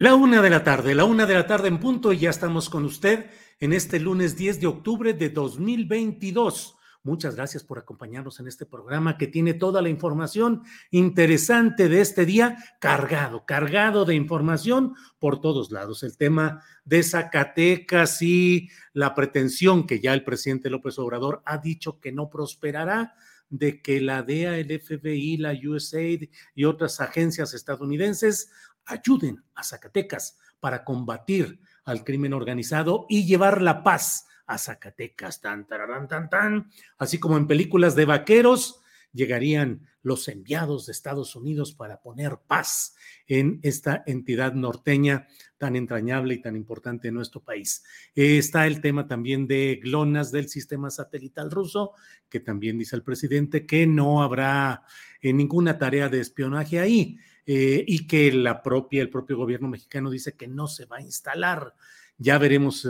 [0.00, 2.70] La una de la tarde, la una de la tarde en punto y ya estamos
[2.70, 6.76] con usted en este lunes 10 de octubre de 2022.
[7.02, 12.26] Muchas gracias por acompañarnos en este programa que tiene toda la información interesante de este
[12.26, 16.04] día, cargado, cargado de información por todos lados.
[16.04, 21.98] El tema de Zacatecas y la pretensión que ya el presidente López Obrador ha dicho
[21.98, 23.16] que no prosperará
[23.50, 28.50] de que la DEA, el FBI, la USAID y otras agencias estadounidenses
[28.88, 35.40] ayuden a Zacatecas para combatir al crimen organizado y llevar la paz a Zacatecas.
[35.40, 36.70] Tan, tararán, tan, tan.
[36.98, 38.80] Así como en películas de vaqueros,
[39.12, 42.94] llegarían los enviados de Estados Unidos para poner paz
[43.26, 45.26] en esta entidad norteña
[45.58, 47.84] tan entrañable y tan importante en nuestro país.
[48.14, 51.92] está el tema también de GLONASS del sistema satelital ruso,
[52.28, 54.82] que también dice el presidente que no habrá
[55.20, 57.18] eh, ninguna tarea de espionaje ahí.
[57.50, 61.00] Eh, y que la propia, el propio gobierno mexicano dice que no se va a
[61.00, 61.74] instalar.
[62.18, 62.88] Ya veremos eh,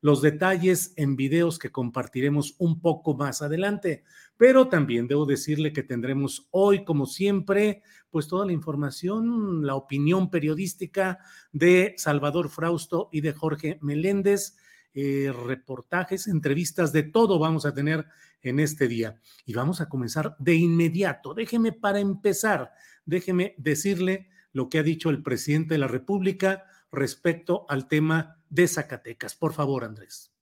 [0.00, 4.02] los detalles en videos que compartiremos un poco más adelante,
[4.36, 10.28] pero también debo decirle que tendremos hoy, como siempre, pues toda la información, la opinión
[10.28, 11.20] periodística
[11.52, 14.56] de Salvador Frausto y de Jorge Meléndez.
[14.92, 18.06] Eh, reportajes, entrevistas, de todo vamos a tener
[18.42, 19.20] en este día.
[19.46, 21.32] Y vamos a comenzar de inmediato.
[21.32, 22.72] Déjeme para empezar
[23.04, 28.66] déjeme decirle lo que ha dicho el presidente de la República respecto al tema de
[28.66, 29.34] Zacatecas.
[29.34, 30.32] Por favor, Andrés.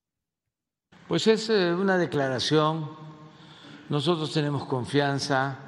[1.06, 2.91] Pues es eh, una declaración.
[3.88, 5.58] Nosotros tenemos confianza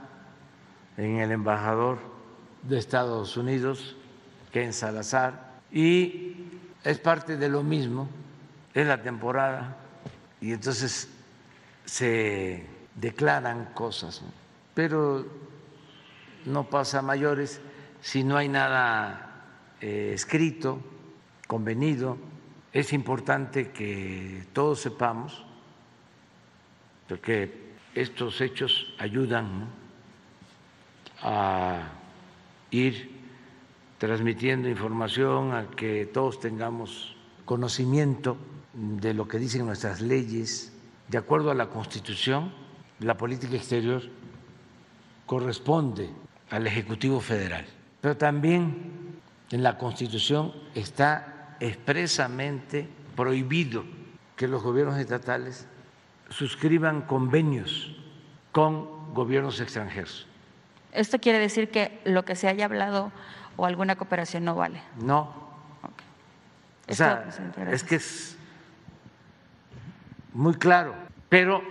[0.97, 1.99] en el embajador
[2.63, 3.97] de Estados Unidos,
[4.53, 6.37] Ken Salazar, y
[6.85, 8.09] es parte de lo mismo,
[8.75, 9.79] es la temporada,
[10.41, 11.09] y entonces
[11.85, 14.23] se declaran cosas,
[14.75, 15.25] pero
[16.47, 17.61] no pasa a mayores
[18.01, 19.31] si no hay nada
[19.81, 20.81] eh, escrito,
[21.47, 22.17] convenido.
[22.73, 25.45] Es importante que todos sepamos,
[27.09, 29.67] porque estos hechos ayudan
[31.23, 31.89] a
[32.71, 33.21] ir
[33.99, 38.37] transmitiendo información, a que todos tengamos conocimiento
[38.73, 40.73] de lo que dicen nuestras leyes.
[41.09, 42.53] De acuerdo a la Constitución,
[43.01, 44.03] la política exterior
[45.27, 46.11] corresponde
[46.51, 47.65] al Ejecutivo Federal.
[48.01, 53.85] Pero también en la Constitución está expresamente prohibido
[54.37, 55.67] que los gobiernos estatales
[56.29, 57.97] suscriban convenios
[58.53, 60.27] con gobiernos extranjeros.
[60.93, 63.13] ¿Esto quiere decir que lo que se haya hablado
[63.57, 64.81] o alguna cooperación no vale?
[65.01, 65.51] No.
[66.89, 67.29] O sea,
[67.71, 68.37] es que es
[70.33, 70.95] muy claro,
[71.29, 71.63] pero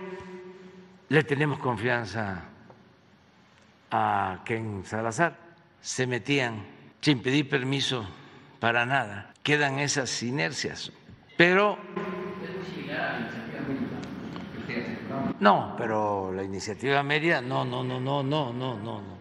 [1.08, 2.44] le tenemos confianza
[3.90, 5.36] a Ken Salazar,
[5.80, 6.64] se metían
[7.00, 8.06] sin pedir permiso
[8.58, 9.32] para nada.
[9.42, 10.92] Quedan esas inercias.
[11.36, 11.78] Pero...
[15.40, 19.20] No, pero la iniciativa media, no, no, no, no, no, no, no, no.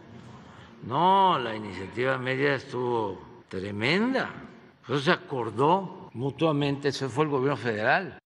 [0.84, 4.30] No, la iniciativa media estuvo tremenda.
[4.84, 8.20] Eso se acordó mutuamente, eso fue el gobierno federal.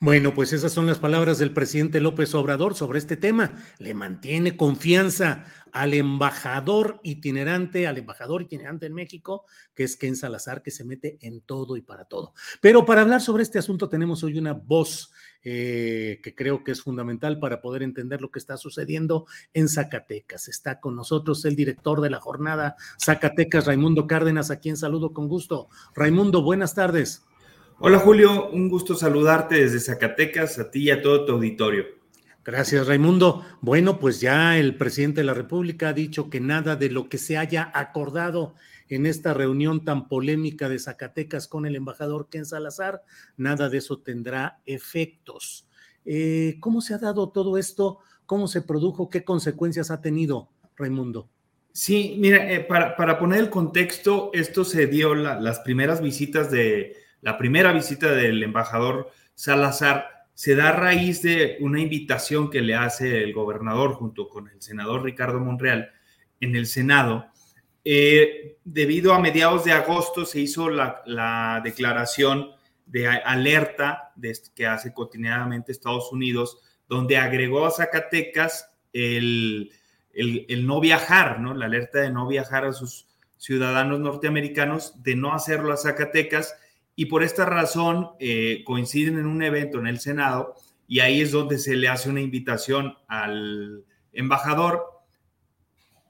[0.00, 3.56] Bueno, pues esas son las palabras del presidente López Obrador sobre este tema.
[3.80, 10.62] Le mantiene confianza al embajador itinerante, al embajador itinerante en México, que es Ken Salazar,
[10.62, 12.32] que se mete en todo y para todo.
[12.60, 15.10] Pero para hablar sobre este asunto tenemos hoy una voz
[15.42, 20.46] eh, que creo que es fundamental para poder entender lo que está sucediendo en Zacatecas.
[20.46, 25.26] Está con nosotros el director de la jornada Zacatecas, Raimundo Cárdenas, a quien saludo con
[25.26, 25.68] gusto.
[25.96, 27.24] Raimundo, buenas tardes.
[27.80, 31.84] Hola Julio, un gusto saludarte desde Zacatecas, a ti y a todo tu auditorio.
[32.44, 33.44] Gracias, Raimundo.
[33.60, 37.18] Bueno, pues ya el presidente de la República ha dicho que nada de lo que
[37.18, 38.56] se haya acordado
[38.88, 43.04] en esta reunión tan polémica de Zacatecas con el embajador Ken Salazar,
[43.36, 45.68] nada de eso tendrá efectos.
[46.04, 48.00] Eh, ¿Cómo se ha dado todo esto?
[48.26, 49.08] ¿Cómo se produjo?
[49.08, 51.28] ¿Qué consecuencias ha tenido, Raimundo?
[51.70, 57.36] Sí, mira, eh, para, poner el contexto, esto se dio las primeras visitas de la
[57.36, 63.24] primera visita del embajador Salazar se da a raíz de una invitación que le hace
[63.24, 65.90] el gobernador junto con el senador Ricardo Monreal
[66.40, 67.26] en el Senado.
[67.84, 72.50] Eh, debido a mediados de agosto se hizo la, declaración
[72.86, 74.12] de alerta
[74.54, 79.72] que hace cotidianamente Estados Unidos, donde agregó a Zacatecas el,
[80.64, 81.54] no viajar, ¿no?
[81.54, 86.54] la alerta de no viajar a sus ciudadanos norteamericanos, de no hacerlo a Zacatecas
[86.98, 90.56] y por esta razón eh, coinciden en un evento en el Senado
[90.88, 94.82] y ahí es donde se le hace una invitación al embajador.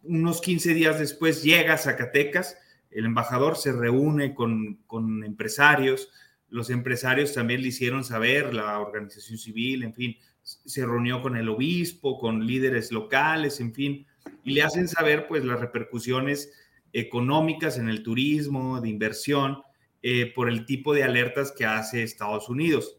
[0.03, 2.57] Unos 15 días después llega a Zacatecas,
[2.91, 6.09] el embajador se reúne con, con empresarios,
[6.49, 11.51] los empresarios también le hicieron saber, la organización civil, en fin, se reunió con el
[11.51, 14.07] obispo, con líderes locales, en fin,
[14.43, 16.51] y le hacen saber pues las repercusiones
[16.95, 19.61] económicas en el turismo, de inversión,
[20.01, 22.97] eh, por el tipo de alertas que hace Estados Unidos.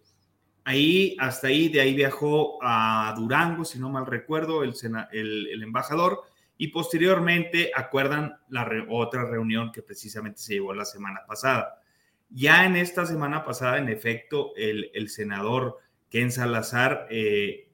[0.66, 4.74] Ahí, hasta ahí, de ahí viajó a Durango, si no mal recuerdo, el,
[5.14, 6.24] el, embajador,
[6.58, 11.82] y posteriormente acuerdan la otra reunión que precisamente se llevó la semana pasada.
[12.30, 15.78] Ya en esta semana pasada, en efecto, el, senador
[16.10, 17.70] Ken Salazar, eh,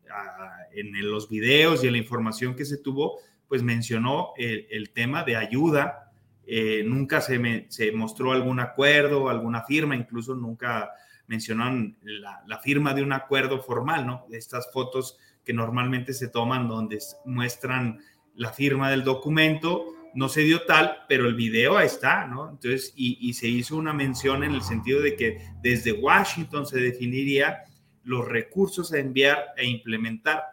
[0.72, 3.18] en, los videos y en la información que se tuvo,
[3.48, 6.05] pues mencionó el tema de ayuda
[6.48, 10.92] eh, nunca se, se, mostró algún acuerdo, alguna firma, incluso nunca
[11.28, 14.26] mencionaron la, firma de un acuerdo formal, ¿no?
[14.32, 18.00] Estas fotos que normalmente se toman donde muestran
[18.36, 22.50] la firma del documento, no se dio tal, pero el video está, ¿no?
[22.50, 27.64] Entonces, y, se hizo una mención en el sentido de que desde Washington se definiría
[28.04, 30.44] los recursos a enviar e implementar.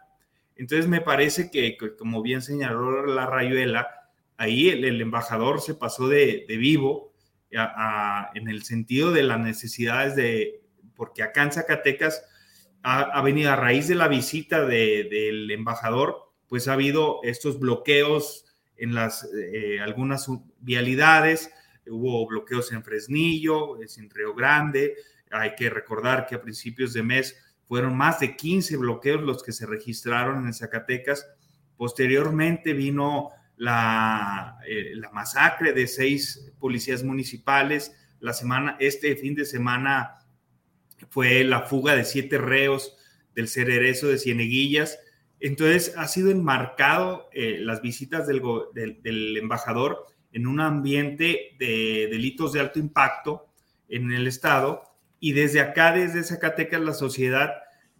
[0.55, 3.87] Entonces, me parece que, como bien señaló la Rayuela,
[4.37, 7.13] ahí el, embajador se pasó de, vivo
[7.51, 10.61] en el sentido de las necesidades de,
[10.95, 12.23] porque acá en Zacatecas
[12.81, 18.45] ha, venido a raíz de la visita del embajador, pues ha habido estos bloqueos
[18.75, 20.27] en las eh, algunas
[20.59, 21.51] vialidades,
[21.87, 24.95] hubo bloqueos en Fresnillo, en Río Grande,
[25.31, 29.51] hay que recordar que a principios de mes fueron más de 15 bloqueos los que
[29.51, 31.27] se registraron en Zacatecas.
[31.75, 37.95] Posteriormente vino la, eh, la masacre de seis policías municipales.
[38.19, 40.19] La semana, este fin de semana
[41.09, 42.95] fue la fuga de siete reos
[43.35, 44.99] del cererezo de Cieneguillas.
[45.39, 48.41] Entonces ha sido enmarcado eh, las visitas del,
[48.73, 53.47] del, embajador en un ambiente de delitos de alto impacto
[53.89, 54.83] en el Estado
[55.19, 57.51] y desde acá, desde Zacatecas, la sociedad,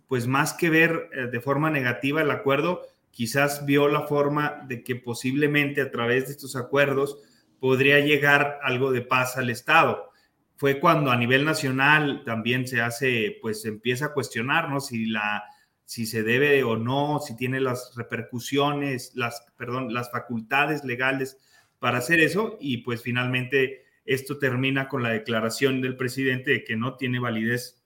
[0.07, 2.81] pues más que ver eh, de forma negativa el acuerdo,
[3.13, 7.19] quizás vio la forma de que posiblemente a través de estos acuerdos
[7.59, 10.09] podría llegar algo de paz al Estado.
[10.55, 14.79] Fue cuando a nivel nacional también se hace, pues empieza a cuestionar, ¿no?
[14.79, 15.43] Si la,
[15.85, 21.37] si se debe o no, si tiene las repercusiones, las, perdón, las facultades legales
[21.77, 26.75] para hacer eso y pues finalmente esto termina con la declaración del presidente de que
[26.75, 27.83] no tiene validez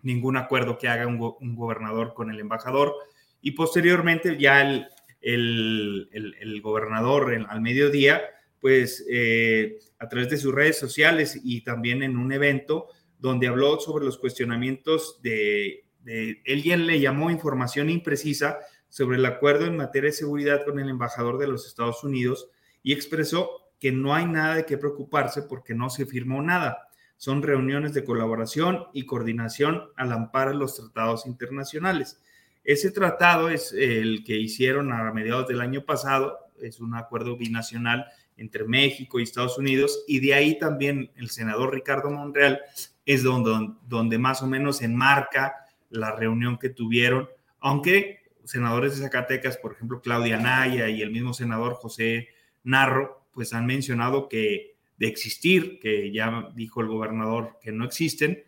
[0.00, 2.94] ningún acuerdo que haga un gobernador con el embajador
[3.44, 4.88] y posteriormente ya el,
[5.20, 8.22] el, gobernador al mediodía,
[8.58, 12.86] pues eh, a través de sus redes sociales y también en un evento
[13.18, 19.26] donde habló sobre los cuestionamientos de, de él ya le llamó información imprecisa sobre el
[19.26, 22.48] acuerdo en materia de seguridad con el embajador de los Estados Unidos
[22.82, 26.88] y expresó que no hay nada de qué preocuparse porque no se firmó nada.
[27.18, 32.22] Son reuniones de colaboración y coordinación al amparo de los tratados internacionales.
[32.64, 38.06] Ese tratado es el que hicieron a mediados del año pasado, es un acuerdo binacional
[38.36, 42.60] entre México y Estados Unidos, y de ahí también el senador Ricardo Monreal
[43.04, 45.54] es donde, donde más o menos enmarca
[45.90, 47.28] la reunión que tuvieron,
[47.60, 52.28] aunque senadores de Zacatecas, por ejemplo, Claudia Naya y el mismo senador José
[52.62, 58.44] Narro, pues han mencionado que de existir, que ya dijo el gobernador que no existen,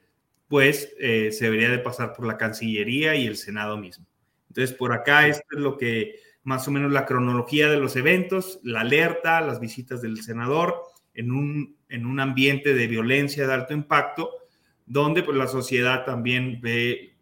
[0.48, 4.06] pues eh, se debería de pasar por la Cancillería y el Senado mismo.
[4.48, 8.60] Entonces, por acá esto es lo que más o menos la cronología de los eventos,
[8.62, 10.80] la alerta, las visitas del senador
[11.12, 14.30] en un, en un ambiente de violencia de alto impacto,
[14.86, 17.16] donde pues, la sociedad también ve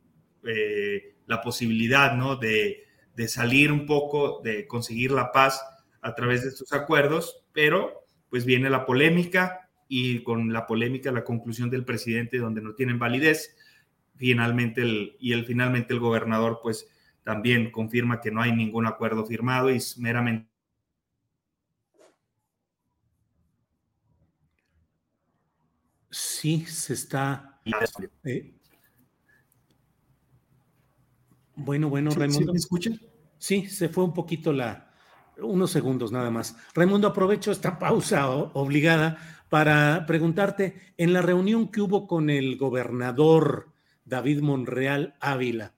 [0.44, 2.36] eh, la posibilidad ¿no?
[2.36, 2.84] de,
[3.16, 5.64] de salir un poco, de conseguir la paz
[6.02, 9.63] a través de estos acuerdos, pero pues viene la polémica
[9.96, 13.54] y con la polémica la conclusión del presidente donde no tienen validez,
[14.16, 16.88] finalmente el, y el, finalmente el gobernador pues
[17.22, 20.50] también confirma que no hay ningún acuerdo firmado y es meramente
[26.10, 27.60] Sí, se está.
[28.24, 28.54] Eh,
[31.56, 32.52] bueno, bueno, Raimundo.
[32.52, 32.90] ¿Me escucha?
[33.38, 34.92] Sí, se fue un poquito la.
[35.38, 36.56] Unos segundos nada más.
[36.74, 43.68] Raimundo, aprovecho esta pausa obligada para preguntarte: en la reunión que hubo con el gobernador
[44.04, 45.75] David Monreal Ávila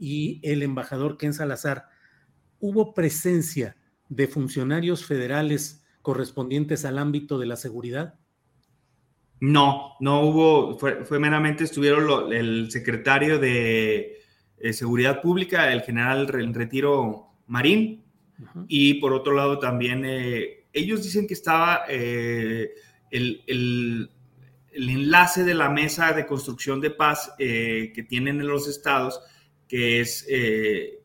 [0.00, 1.84] y el embajador Ken Salazar,
[2.58, 3.76] ¿hubo presencia
[4.08, 8.18] de funcionarios federales correspondientes al ámbito de la seguridad?
[9.38, 14.24] No, no hubo, fue, meramente estuvieron el secretario de
[14.58, 18.02] eh, Seguridad Pública, el general en retiro Marín,
[18.66, 22.70] y por otro lado también eh, ellos dicen que estaba eh,
[23.10, 24.10] el, el,
[24.72, 29.20] enlace de la mesa de construcción de paz que tienen en los estados,
[29.66, 30.26] que es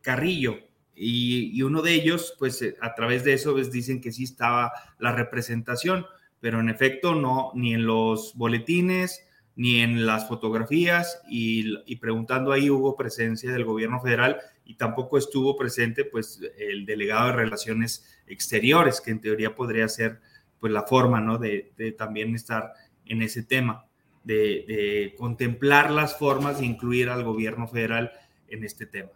[0.01, 0.59] Carrillo,
[0.95, 4.71] y, y, uno de ellos, pues a través de eso, pues, dicen que sí estaba
[4.97, 6.05] la representación
[6.45, 12.69] pero en efecto no, ni en los boletines, ni en las fotografías, y, preguntando ahí
[12.69, 19.01] hubo presencia del gobierno federal y tampoco estuvo presente pues el delegado de Relaciones Exteriores,
[19.01, 20.21] que en teoría podría ser
[20.65, 21.38] pues la forma, ¿no?
[21.38, 22.74] De, también estar
[23.05, 23.86] en ese tema,
[24.24, 28.12] de, contemplar las formas de incluir al gobierno federal
[28.48, 29.12] en este tema.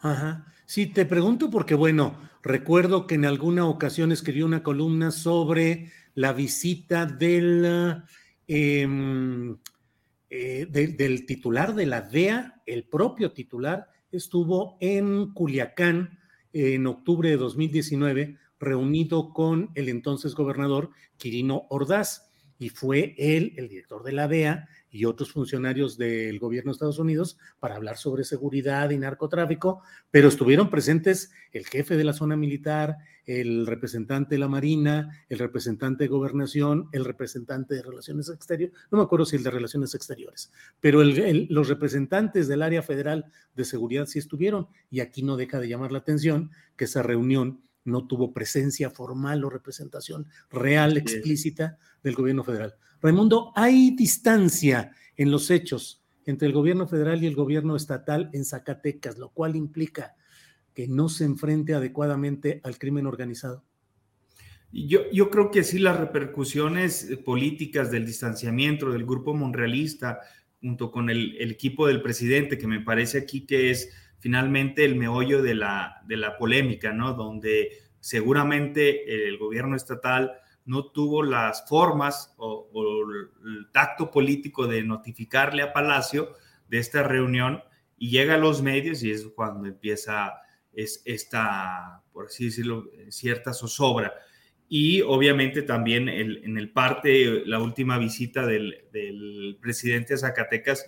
[0.00, 0.46] Ajá.
[0.64, 6.32] Sí, te pregunto porque, bueno, recuerdo que en alguna ocasión escribí una columna sobre la
[6.32, 8.02] visita del,
[8.48, 9.58] em,
[10.30, 16.18] eh, del titular de la DEA, el propio titular, estuvo en Culiacán
[16.54, 23.68] en octubre de 2019 reunido con el entonces gobernador Quirino Ordaz y fue él, el
[23.68, 28.22] director de la DEA, y otros funcionarios del gobierno de Estados Unidos para hablar sobre
[28.22, 34.38] seguridad y narcotráfico, pero estuvieron presentes el jefe de la zona militar, el representante de
[34.38, 39.34] la Marina, el representante de gobernación, el representante de relaciones exteriores, no me acuerdo si
[39.34, 43.24] el de relaciones exteriores, pero los representantes del área federal
[43.56, 47.64] de seguridad sí estuvieron y aquí no deja de llamar la atención que esa reunión
[47.84, 52.74] no tuvo presencia formal o representación real, explícita del gobierno federal.
[53.00, 58.44] Raimundo, ¿hay distancia en los hechos entre el gobierno federal y el gobierno estatal en
[58.44, 60.14] Zacatecas, lo cual implica
[60.74, 63.64] que no se enfrente adecuadamente al crimen organizado?
[64.72, 70.18] Yo, yo creo que sí, las repercusiones políticas del distanciamiento del grupo monrealista,
[70.60, 73.90] junto con el, equipo del presidente, que me parece aquí que es
[74.24, 77.12] finalmente el meollo de la, de la polémica, ¿no?
[77.12, 80.32] Donde seguramente el gobierno estatal
[80.64, 82.70] no tuvo las formas o,
[83.44, 86.30] el tacto político de notificarle a Palacio
[86.70, 87.62] de esta reunión
[87.98, 90.32] y llega a los medios y es cuando empieza
[90.72, 94.14] es esta, por así decirlo, cierta zozobra.
[94.70, 100.86] Y obviamente también en el parte, la última visita del, presidente a Zacatecas,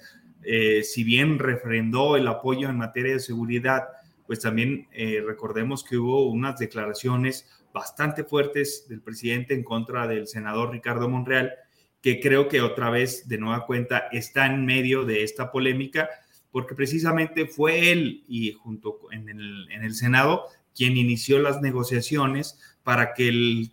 [0.48, 3.88] eh, si bien refrendó el apoyo en materia de seguridad,
[4.26, 10.28] pues también eh, recordemos que hubo unas declaraciones bastante fuertes del presidente en contra del
[10.28, 11.52] senador Ricardo Monreal,
[12.00, 16.08] que creo que otra vez, de nueva cuenta, está en medio de esta polémica,
[16.52, 22.60] porque precisamente fue él y junto en el, en el Senado quien inició las negociaciones
[22.84, 23.72] para que el,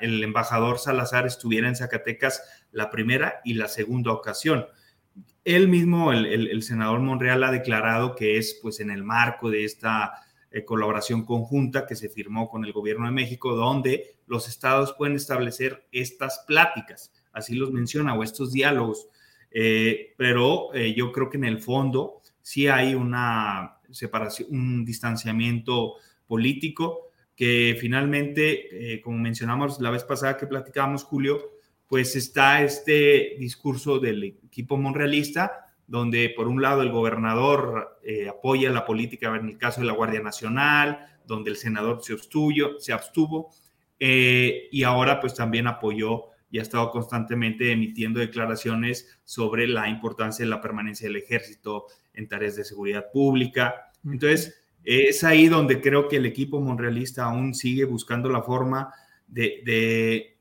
[0.00, 4.66] el embajador Salazar estuviera en Zacatecas la primera y la segunda ocasión.
[5.44, 10.14] Él mismo, el, senador Monreal, ha declarado que es pues en el marco de esta
[10.50, 15.16] eh, colaboración conjunta que se firmó con el gobierno de México, donde los estados pueden
[15.16, 19.08] establecer estas pláticas, así los menciona, o estos diálogos.
[19.50, 25.96] Eh, pero eh, yo creo que en el fondo sí hay una separación, un distanciamiento
[26.26, 31.53] político, que finalmente, como mencionamos la vez pasada que platicábamos, Julio,
[31.94, 38.68] pues está este discurso del equipo monrealista, donde por un lado el gobernador eh, apoya
[38.70, 42.16] la política en el caso de la Guardia Nacional, donde el senador se,
[42.80, 43.52] se abstuvo,
[44.00, 50.44] eh, y ahora pues también apoyó y ha estado constantemente emitiendo declaraciones sobre la importancia
[50.44, 53.92] de la permanencia del ejército en tareas de seguridad pública.
[54.04, 58.92] Entonces, es ahí donde creo que el equipo monrealista aún sigue buscando la forma
[59.28, 60.33] de,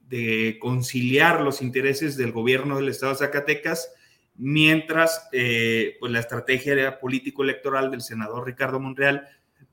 [0.59, 3.91] conciliar los intereses del gobierno del estado de Zacatecas,
[4.35, 9.27] mientras eh, pues la estrategia político-electoral del senador Ricardo Monreal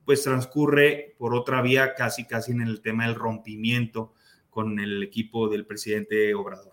[0.05, 4.15] pues transcurre por otra vía casi casi en el tema del rompimiento
[4.49, 6.73] con el equipo del presidente Obrador.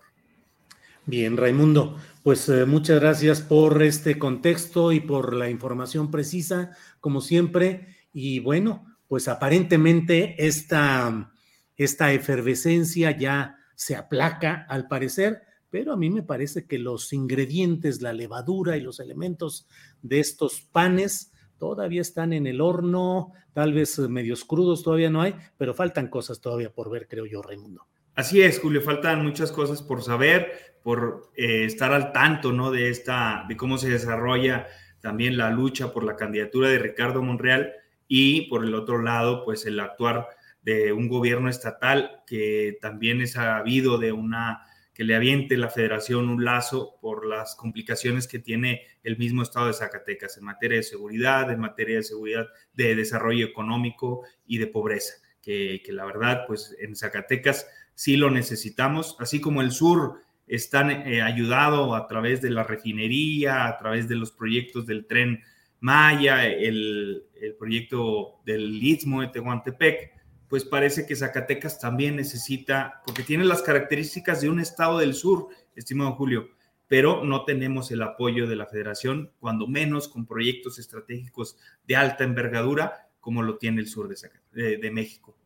[1.06, 7.20] Bien, Raimundo, pues eh, muchas gracias por este contexto y por la información precisa, como
[7.22, 7.96] siempre.
[8.12, 11.32] Y bueno, pues aparentemente esta,
[11.76, 18.02] esta efervescencia ya se aplaca al parecer, pero a mí me parece que los ingredientes,
[18.02, 19.68] la levadura y los elementos
[20.02, 25.36] de estos panes todavía están en el horno, tal vez medios crudos todavía no hay,
[25.56, 27.86] pero faltan cosas todavía por ver, creo yo, Raimundo.
[28.16, 32.72] Así es, Julio, faltan muchas cosas por saber, por eh, estar al tanto, ¿no?
[32.72, 34.66] De esta, de cómo se desarrolla
[34.98, 37.74] también la lucha por la candidatura de Ricardo Monreal
[38.08, 40.26] y por el otro lado, pues el actuar
[40.68, 46.28] de un gobierno estatal que también es habido de una que le aviente la federación
[46.28, 50.82] un lazo por las complicaciones que tiene el mismo estado de Zacatecas en materia de
[50.82, 56.44] seguridad, en materia de seguridad de desarrollo económico y de pobreza, que, que la verdad,
[56.46, 62.42] pues en Zacatecas sí lo necesitamos, así como el sur están eh, ayudado a través
[62.42, 65.42] de la refinería, a través de los proyectos del tren
[65.80, 70.17] Maya, el, el proyecto del Istmo de Tehuantepec,
[70.48, 75.48] pues parece que Zacatecas también necesita, porque tiene las características de un estado del sur,
[75.76, 76.48] estimado Julio,
[76.86, 82.24] pero no tenemos el apoyo de la federación, cuando menos con proyectos estratégicos de alta
[82.24, 85.36] envergadura, como lo tiene el sur de, de México.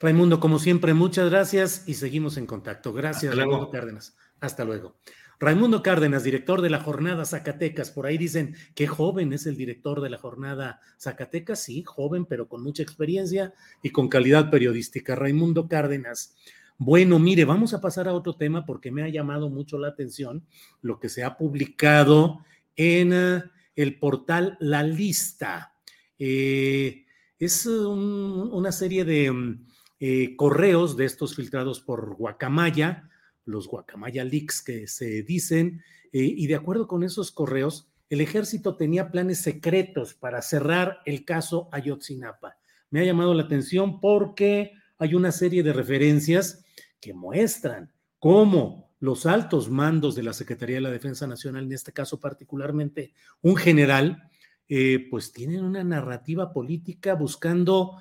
[0.00, 2.92] Raimundo, como siempre, muchas gracias y seguimos en contacto.
[2.92, 4.16] Gracias, Raimundo Cárdenas.
[4.40, 4.96] Hasta luego.
[5.40, 7.90] Raimundo Cárdenas, director de la jornada Zacatecas.
[7.90, 11.62] Por ahí dicen que joven es el director de la jornada Zacatecas.
[11.62, 15.14] Sí, joven, pero con mucha experiencia y con calidad periodística.
[15.14, 16.36] Raimundo Cárdenas.
[16.76, 20.46] Bueno, mire, vamos a pasar a otro tema porque me ha llamado mucho la atención
[20.82, 22.44] lo que se ha publicado
[22.76, 23.42] en eh,
[23.76, 25.74] el portal La Lista.
[26.18, 27.06] Eh,
[27.38, 29.66] es una serie de mm,
[30.00, 33.09] eh, correos de estos filtrados por Guacamaya,
[33.44, 38.76] los Guacamaya Leaks que se dicen, eh, y de acuerdo con esos correos, el ejército
[38.76, 42.56] tenía planes secretos para cerrar el caso Ayotzinapa.
[42.90, 46.64] Me ha llamado la atención porque hay una serie de referencias
[47.00, 51.92] que muestran cómo los altos mandos de la Secretaría de la Defensa Nacional, en este
[51.92, 54.30] caso particularmente un general,
[54.68, 57.96] eh, pues tienen una narrativa política buscando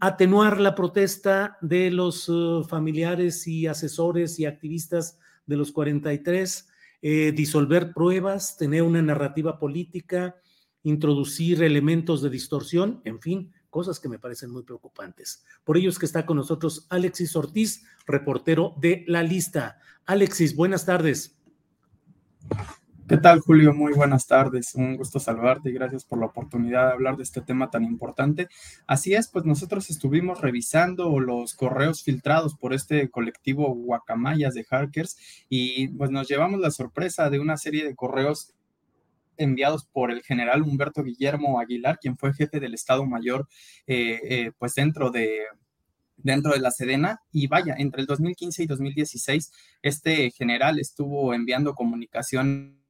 [0.00, 6.68] atenuar la protesta de los uh, familiares y asesores y activistas de los 43,
[7.02, 10.36] eh, disolver pruebas, tener una narrativa política,
[10.82, 15.44] introducir elementos de distorsión, en fin, cosas que me parecen muy preocupantes.
[15.64, 19.80] Por ello es que está con nosotros Alexis Ortiz, reportero de La Lista.
[20.06, 21.36] Alexis, buenas tardes.
[23.08, 23.72] ¿Qué tal, Julio?
[23.72, 24.74] Muy buenas tardes.
[24.74, 28.48] Un gusto saludarte y gracias por la oportunidad de hablar de este tema tan importante.
[28.88, 35.16] Así es, pues nosotros estuvimos revisando los correos filtrados por este colectivo Guacamayas de hackers
[35.48, 38.54] y pues nos llevamos la sorpresa de una serie de correos
[39.36, 43.46] enviados por el general Humberto Guillermo Aguilar, quien fue jefe del Estado Mayor,
[43.86, 45.44] eh, eh, pues dentro de
[46.16, 51.76] dentro de la Sedena y vaya, entre el 2015 y 2016, este general estuvo enviando
[51.76, 52.85] comunicación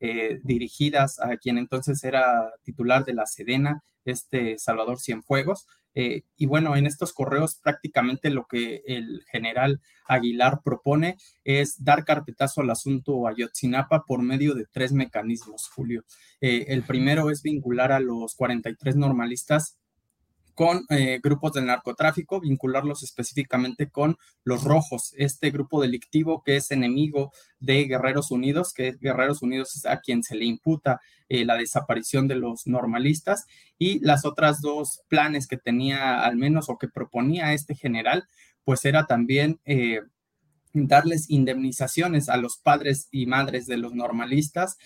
[0.00, 5.66] eh, dirigidas a quien entonces era titular de la Sedena, este Salvador Cienfuegos.
[5.94, 12.04] Eh, y bueno, en estos correos prácticamente lo que el general Aguilar propone es dar
[12.04, 16.04] carpetazo al asunto Ayotzinapa por medio de tres mecanismos, Julio.
[16.40, 19.76] Eh, el primero es vincular a los 43 normalistas
[20.58, 26.72] con eh, grupos del narcotráfico, vincularlos específicamente con los rojos, este grupo delictivo que es
[26.72, 31.54] enemigo de Guerreros Unidos, que Guerreros Unidos es a quien se le imputa eh, la
[31.54, 33.46] desaparición de los normalistas,
[33.78, 38.24] y las otras dos planes que tenía al menos o que proponía este general,
[38.64, 39.60] pues era también...
[39.64, 40.00] Eh,
[40.74, 44.76] darles indemnizaciones a los padres y madres de los normalistas,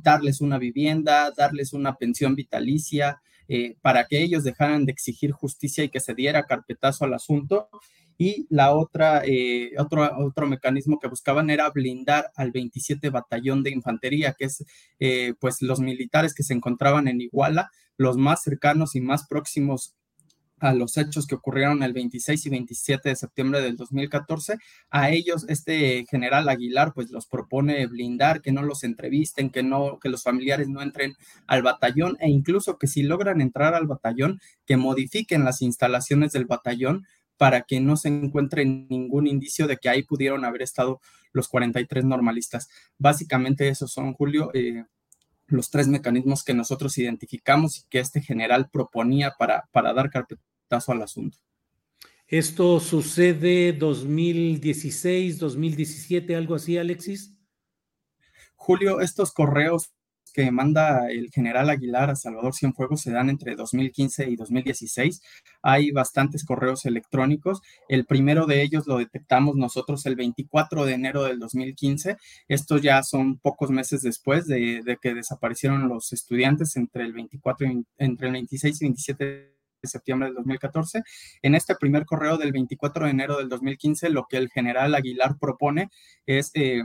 [0.00, 5.82] darles una vivienda, darles una pensión vitalicia, eh, para que ellos dejaran de exigir justicia
[5.82, 7.68] y que se diera carpetazo al asunto.
[8.18, 13.70] Y la otra, eh, otro, otro mecanismo que buscaban era blindar al 27 Batallón de
[13.70, 14.64] Infantería, que es
[14.98, 19.94] eh, pues los militares que se encontraban en Iguala, los más cercanos y más próximos
[20.60, 24.58] a los hechos que ocurrieron el 26 y 27 de septiembre del 2014.
[24.90, 29.98] A ellos este general Aguilar pues los propone blindar, que no los entrevisten, que no
[29.98, 31.16] que los familiares no entren
[31.46, 36.46] al batallón e incluso que si logran entrar al batallón que modifiquen las instalaciones del
[36.46, 41.00] batallón para que no se encuentre ningún indicio de que ahí pudieron haber estado
[41.32, 42.68] los 43 normalistas.
[42.98, 44.84] Básicamente esos son, Julio, eh,
[45.48, 50.42] los tres mecanismos que nosotros identificamos y que este general proponía para, para dar carpeta
[50.86, 51.38] al asunto.
[52.26, 57.34] ¿Esto sucede 2016, 2017, algo así, Alexis?
[58.54, 59.92] Julio, estos correos
[60.32, 65.22] que manda el general Aguilar a Salvador Cienfuegos se dan entre 2015 y 2016.
[65.62, 67.60] Hay bastantes correos electrónicos.
[67.88, 72.16] El primero de ellos lo detectamos nosotros el 24 de enero del 2015.
[72.48, 77.86] Estos ya son pocos meses después de, que desaparecieron los estudiantes entre el 24 y,
[77.98, 79.24] entre el 26 y 27
[79.82, 81.02] de septiembre del 2014.
[81.42, 85.36] En este primer correo del 24 de enero del 2015, lo que el general Aguilar
[85.38, 85.90] propone
[86.26, 86.82] es, eh,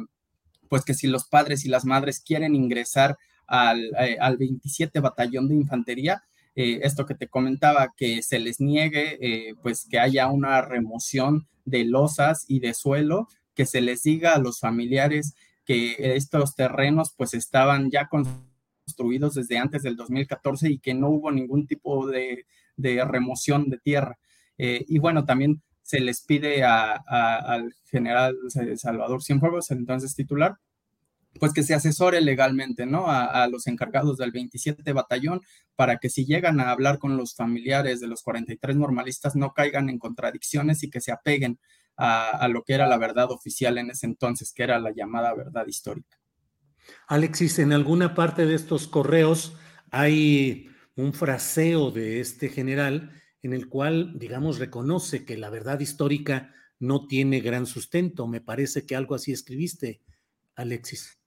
[0.70, 5.56] pues que si los padres y las madres quieren ingresar al, 27 eh, Batallón de
[5.56, 6.24] Infantería,
[6.56, 11.86] eh, esto que te comentaba, que se les niegue, pues que haya una remoción de
[11.86, 15.34] losas y de suelo, que se les diga a los familiares
[15.66, 21.32] que estos terrenos pues estaban ya construidos desde antes del 2014 y que no hubo
[21.32, 24.18] ningún tipo de, de remoción de tierra.
[24.58, 28.38] Eh, y bueno, también se les pide al general
[28.78, 30.58] Salvador Cienfuegos, entonces titular,
[31.40, 33.06] pues que se asesore legalmente, ¿no?
[33.08, 35.42] A, los encargados del 27 batallón
[35.76, 39.90] para que si llegan a hablar con los familiares de los 43 normalistas no caigan
[39.90, 41.60] en contradicciones y que se apeguen
[41.98, 45.34] a, a, lo que era la verdad oficial en ese entonces, que era la llamada
[45.34, 46.18] verdad histórica.
[47.08, 49.56] Alexis, en alguna parte de estos correos
[49.92, 56.54] hay un fraseo de este general en el cual, digamos, reconoce que la verdad histórica
[56.80, 58.28] no tiene gran sustento.
[58.28, 60.02] Me parece que algo así escribiste,
[60.56, 61.20] Alexis.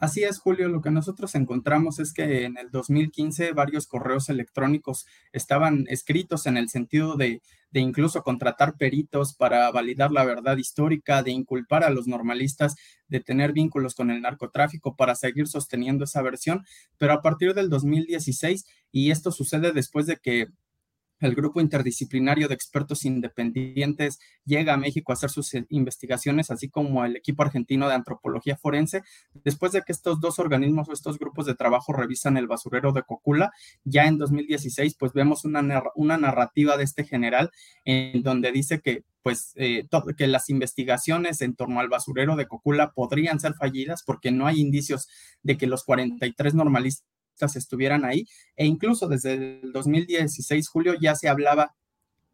[0.00, 0.68] Así es, Julio.
[0.68, 6.56] Lo que nosotros encontramos es que en el 2015 varios correos electrónicos estaban escritos en
[6.56, 11.90] el sentido de, de, incluso contratar peritos para validar la verdad histórica, de inculpar a
[11.90, 12.76] los normalistas
[13.08, 16.64] de tener vínculos con el narcotráfico para seguir sosteniendo esa versión.
[16.96, 20.46] Pero a partir del 2016, y esto sucede después de que
[21.20, 26.68] el grupo interdisciplinario de expertos independientes llega a México a hacer sus eh, investigaciones, así
[26.68, 29.02] como el equipo argentino de antropología forense.
[29.44, 33.02] Después de que estos dos organismos o estos grupos de trabajo revisan el basurero de
[33.02, 33.52] Cocula,
[33.84, 37.50] ya en 2016, pues vemos una, una narrativa de este general
[37.84, 42.92] en donde dice que pues eh, que las investigaciones en torno al basurero de Cocula
[42.92, 45.08] podrían ser fallidas porque no hay indicios
[45.42, 47.04] de que los 43 normalistas
[47.46, 48.26] estuvieran ahí.
[48.56, 51.74] E incluso desde el 2016, julio, ya se hablaba,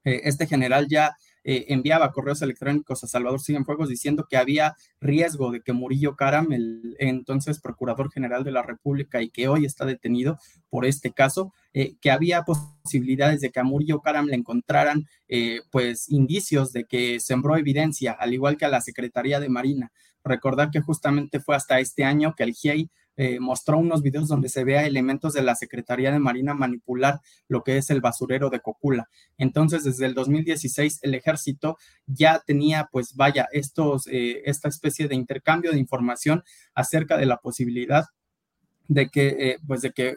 [0.04, 5.50] eh, este general ya eh, enviaba correos electrónicos a Salvador Cienfuegos diciendo que había riesgo
[5.50, 9.84] de que Murillo Caram, el entonces Procurador General de la República y que hoy está
[9.84, 10.38] detenido
[10.70, 15.06] por este caso, eh, que había posibilidades de que a Murillo Caram le encontraran
[15.70, 19.90] pues indicios de que sembró evidencia, al igual que a la Secretaría de Marina.
[20.22, 24.48] Recordar que justamente fue hasta este año que el GIEI eh, mostró unos videos donde
[24.48, 28.60] se vea elementos de la Secretaría de Marina manipular lo que es el basurero de
[28.60, 29.08] Cocula.
[29.38, 35.14] Entonces, desde el 2016, el ejército ya tenía, pues vaya, estos, eh, esta especie de
[35.14, 36.42] intercambio de información
[36.74, 38.04] acerca de la posibilidad
[38.86, 40.16] de que, eh, pues de que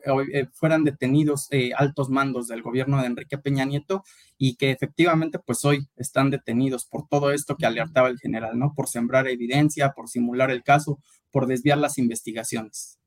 [0.53, 4.03] fueran detenidos altos mandos del gobierno de Enrique Peña Nieto
[4.37, 8.73] y que efectivamente pues hoy están detenidos por todo esto que alertaba el general, ¿no?
[8.75, 10.99] Por sembrar evidencia, por simular el caso,
[11.31, 12.99] por desviar las investigaciones.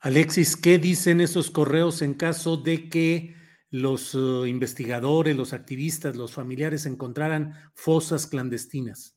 [0.00, 3.36] Alexis, ¿qué dicen esos correos en caso de que
[3.70, 9.16] los investigadores, los activistas, los familiares encontraran fosas clandestinas?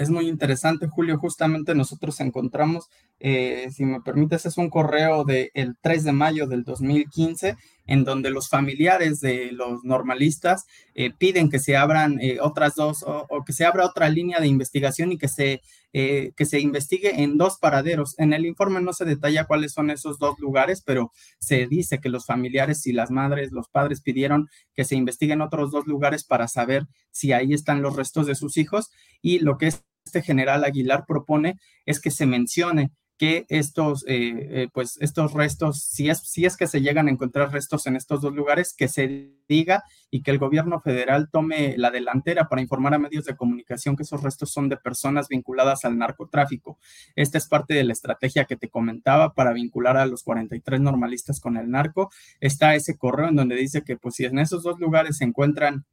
[0.00, 1.18] Es muy interesante, Julio.
[1.18, 6.64] Justamente nosotros encontramos, eh, si me permites, es un correo del 3 de mayo del
[6.64, 7.54] 2015
[7.90, 13.04] en donde los familiares de los normalistas eh, piden que se abran eh, otras dos
[13.04, 15.60] o, que se abra otra línea de investigación y que se,
[15.92, 18.14] eh, que se investigue en dos paraderos.
[18.18, 22.08] En el informe no se detalla cuáles son esos dos lugares, pero se dice que
[22.08, 26.46] los familiares y las madres, los padres pidieron que se investiguen otros dos lugares para
[26.46, 29.72] saber si ahí están los restos de sus hijos y lo que
[30.04, 35.82] este general Aguilar propone es que se mencione que estos, eh, eh, pues estos restos,
[35.82, 38.88] si es, si es que se llegan a encontrar restos en estos dos lugares, que
[38.88, 43.36] se diga y que el gobierno federal tome la delantera para informar a medios de
[43.36, 46.78] comunicación que esos restos son de personas vinculadas al narcotráfico.
[47.14, 51.40] Esta es parte de la estrategia que te comentaba para vincular a los 43 normalistas
[51.40, 52.10] con el narco.
[52.40, 55.84] Está ese correo en donde dice que pues si en esos dos lugares se encuentran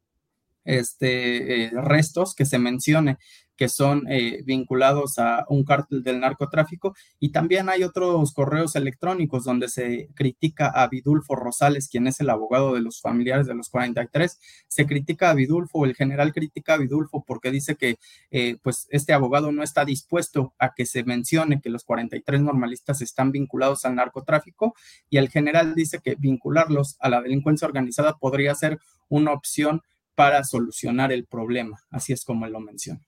[0.67, 3.17] este, eh, restos que se mencione
[3.57, 6.95] que son eh, vinculados a un cártel del narcotráfico.
[7.19, 12.29] Y también hay otros correos electrónicos donde se critica a Vidulfo Rosales, quien es el
[12.29, 16.77] abogado de los familiares de los 43, se critica a Vidulfo, el general critica a
[16.77, 17.97] Vidulfo porque dice que
[18.29, 23.01] eh, pues este abogado no está dispuesto a que se mencione que los 43 normalistas
[23.01, 24.75] están vinculados al narcotráfico.
[25.09, 29.81] Y el general dice que vincularlos a la delincuencia organizada podría ser una opción
[30.17, 32.99] para solucionar el problema, así es como él lo menciona.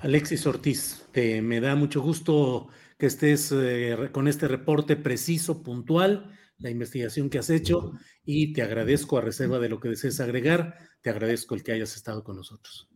[0.00, 6.68] Alexis Ortiz, me da mucho gusto que estés eh, con este reporte preciso, puntual, la
[6.68, 11.08] investigación que has hecho y te agradezco a reserva de lo que desees agregar, te
[11.08, 12.86] agradezco el que hayas estado con nosotros.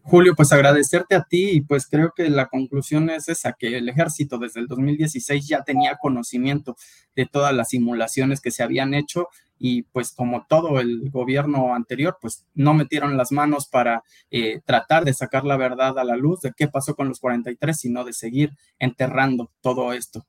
[0.00, 3.88] Julio, pues agradecerte a ti y pues creo que la conclusión es esa, que el
[3.88, 6.74] ejército desde el 2016 ya tenía conocimiento
[7.14, 9.28] de todas las simulaciones que se habían hecho
[9.64, 15.04] y pues como todo el gobierno anterior, pues no metieron las manos para eh, tratar
[15.04, 18.12] de sacar la verdad a la luz de qué pasó con los 43, sino de
[18.12, 20.26] seguir enterrando todo esto.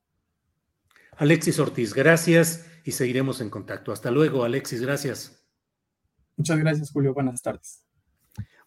[1.17, 3.91] Alexis Ortiz, gracias y seguiremos en contacto.
[3.91, 5.43] Hasta luego, Alexis, gracias.
[6.37, 7.15] Muchas gracias, Julio.
[7.15, 7.83] Buenas tardes.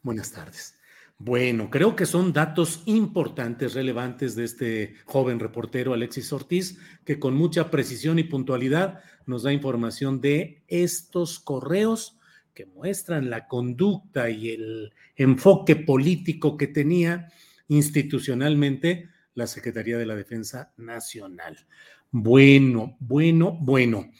[0.02, 0.75] Buenas tardes.
[1.18, 7.34] Bueno, creo que son datos importantes, relevantes de este joven reportero Alexis Ortiz, que con
[7.34, 12.18] mucha precisión y puntualidad nos da información de estos correos
[12.52, 17.32] que muestran la conducta y el enfoque político que tenía
[17.68, 21.66] institucionalmente la Secretaría de la Defensa Nacional.
[22.10, 24.10] Bueno, bueno, bueno.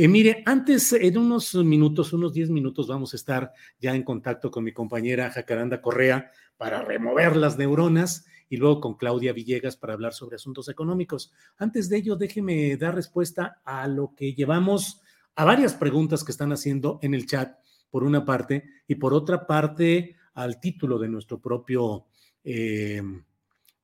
[0.00, 4.48] Eh, mire, antes, en unos minutos, unos 10 minutos, vamos a estar ya en contacto
[4.48, 9.94] con mi compañera Jacaranda Correa para remover las neuronas y luego con Claudia Villegas para
[9.94, 11.32] hablar sobre asuntos económicos.
[11.56, 15.00] Antes de ello, déjeme dar respuesta a lo que llevamos,
[15.34, 17.58] a varias preguntas que están haciendo en el chat,
[17.90, 22.06] por una parte, y por otra parte, al título de nuestro propio,
[22.44, 23.02] eh,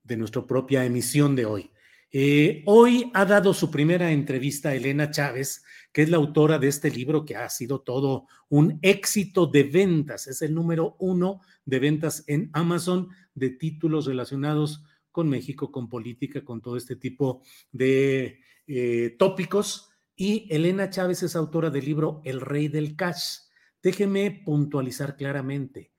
[0.01, 1.71] de nuestra propia emisión de hoy.
[2.17, 6.69] Eh, hoy ha dado su primera entrevista a Elena Chávez, que es la autora de
[6.69, 10.27] este libro que ha sido todo un éxito de ventas.
[10.27, 16.45] Es el número uno de ventas en Amazon de títulos relacionados con México, con política,
[16.45, 17.41] con todo este tipo
[17.73, 19.89] de eh, tópicos.
[20.15, 23.39] Y Elena Chávez es autora del libro El Rey del Cash.
[23.83, 25.91] Déjeme puntualizar claramente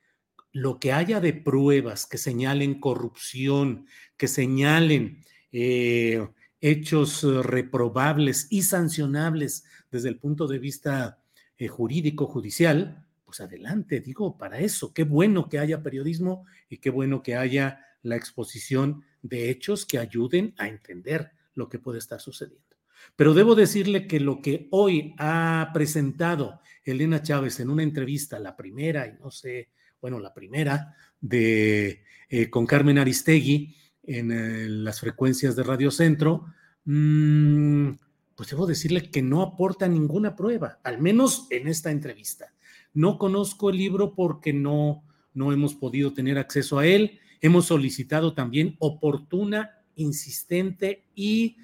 [0.50, 5.20] lo que haya de pruebas que señalen corrupción, que señalen
[5.58, 6.28] eh,
[6.60, 11.22] hechos eh, reprobables y sancionables desde el punto de vista
[11.56, 16.90] eh, jurídico, judicial, pues adelante, digo, para eso, qué bueno que haya periodismo y qué
[16.90, 22.20] bueno que haya la exposición de hechos que ayuden a entender lo que puede estar
[22.20, 22.76] sucediendo.
[23.16, 28.56] Pero debo decirle que lo que hoy ha presentado Elena Chávez en una entrevista, la
[28.56, 29.70] primera, y no sé,
[30.02, 32.02] bueno, la primera de
[32.50, 33.74] con Carmen Aristegui,
[34.06, 36.46] en eh, las frecuencias de Radio Centro,
[36.84, 37.90] mm,
[38.34, 42.52] pues debo decirle que no aporta ninguna prueba, al menos en esta entrevista.
[42.94, 47.18] No conozco el libro porque no, no hemos podido tener acceso a él.
[47.40, 51.56] Hemos solicitado también oportuna, insistente y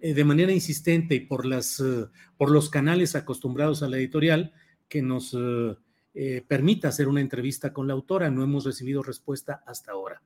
[0.00, 2.06] eh, de manera insistente y por, las, eh,
[2.36, 4.52] por los canales acostumbrados a la editorial
[4.88, 5.36] que nos
[6.48, 8.30] permita hacer una entrevista con la autora.
[8.30, 10.20] No hemos recibido respuesta hasta ahora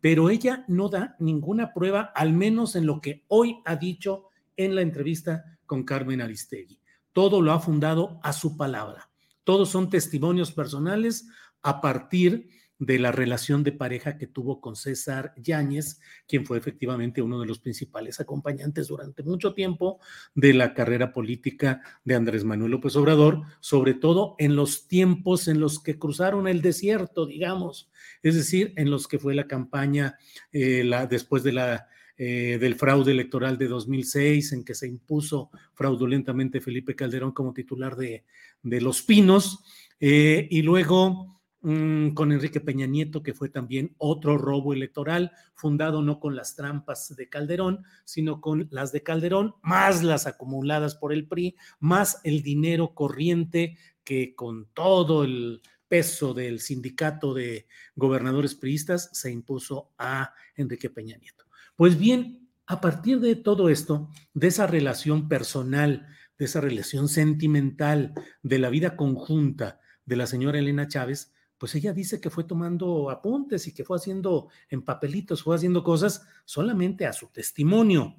[0.00, 4.74] pero ella no da ninguna prueba, al menos en lo que hoy ha dicho en
[4.74, 6.80] la entrevista con Carmen Aristegui.
[7.12, 9.10] Todo lo ha fundado a su palabra.
[9.44, 11.28] Todos son testimonios personales
[11.62, 17.22] a partir de la relación de pareja que tuvo con César Yáñez, quien fue efectivamente
[17.22, 19.98] uno de los principales acompañantes durante mucho tiempo
[20.34, 25.60] de la carrera política de Andrés Manuel López Obrador, sobre todo en los tiempos en
[25.60, 27.90] los que cruzaron el desierto, digamos,
[28.22, 30.16] es decir, en los que fue la campaña
[30.52, 36.60] eh, después de la, eh, del fraude electoral de 2006, en que se impuso fraudulentamente
[36.60, 38.24] Felipe Calderón como titular de,
[38.62, 39.64] de Los Pinos,
[40.00, 46.02] eh, y luego Mm, con Enrique Peña Nieto, que fue también otro robo electoral, fundado
[46.02, 51.12] no con las trampas de Calderón, sino con las de Calderón, más las acumuladas por
[51.12, 57.66] el PRI, más el dinero corriente que con todo el peso del sindicato de
[57.96, 61.46] gobernadores priistas, se impuso a Enrique Peña Nieto.
[61.74, 66.06] Pues bien, a partir de todo esto, de esa relación personal,
[66.38, 71.92] de esa relación sentimental, de la vida conjunta de la señora Elena Chávez, pues ella
[71.92, 77.04] dice que fue tomando apuntes y que fue haciendo en papelitos, fue haciendo cosas solamente
[77.04, 78.16] a su testimonio.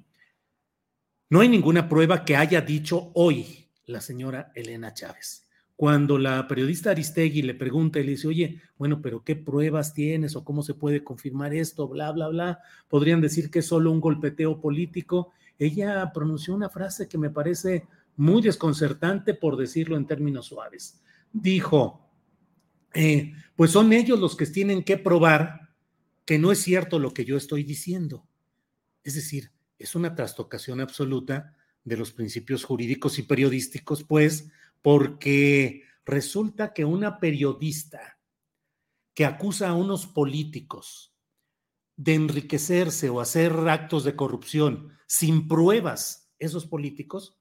[1.30, 5.46] No hay ninguna prueba que haya dicho hoy la señora Elena Chávez.
[5.74, 10.36] Cuando la periodista Aristegui le pregunta y le dice, oye, bueno, pero ¿qué pruebas tienes
[10.36, 11.88] o cómo se puede confirmar esto?
[11.88, 12.58] Bla, bla, bla.
[12.86, 15.32] Podrían decir que es solo un golpeteo político.
[15.58, 21.00] Ella pronunció una frase que me parece muy desconcertante por decirlo en términos suaves.
[21.32, 22.09] Dijo,
[22.94, 25.70] eh, pues son ellos los que tienen que probar
[26.24, 28.26] que no es cierto lo que yo estoy diciendo.
[29.02, 34.48] Es decir, es una trastocación absoluta de los principios jurídicos y periodísticos, pues,
[34.82, 38.18] porque resulta que una periodista
[39.14, 41.14] que acusa a unos políticos
[41.96, 47.36] de enriquecerse o hacer actos de corrupción sin pruebas, esos políticos,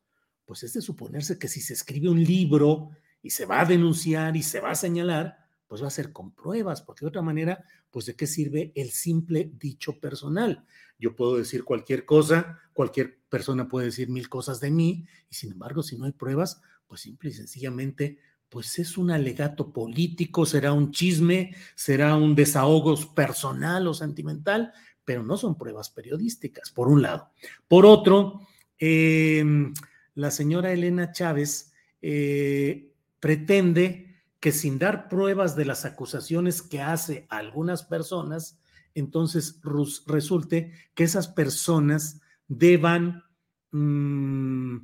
[0.45, 2.89] pues es de suponerse que si se escribe un libro
[3.21, 5.38] y se va a denunciar y se va a señalar,
[5.69, 8.89] pues va a ser con pruebas, porque de otra manera, pues de qué sirve el
[8.89, 10.65] simple dicho personal.
[10.97, 15.51] Yo puedo decir cualquier cosa, cualquier persona puede decir mil cosas de mí, y sin
[15.51, 18.17] embargo, si no hay pruebas, pues simple y sencillamente,
[18.49, 24.73] pues es un alegato político, será un chisme, será un desahogo personal o sentimental,
[25.05, 27.29] pero no son pruebas periodísticas, por un lado.
[27.67, 28.41] Por otro,
[28.79, 29.71] em,
[30.15, 34.08] la señora Elena Chávez eh, pretende
[34.39, 38.59] que sin dar pruebas de las acusaciones que hace a algunas personas,
[38.93, 39.59] entonces
[40.05, 43.23] resulte que esas personas deban,
[43.71, 44.77] mm,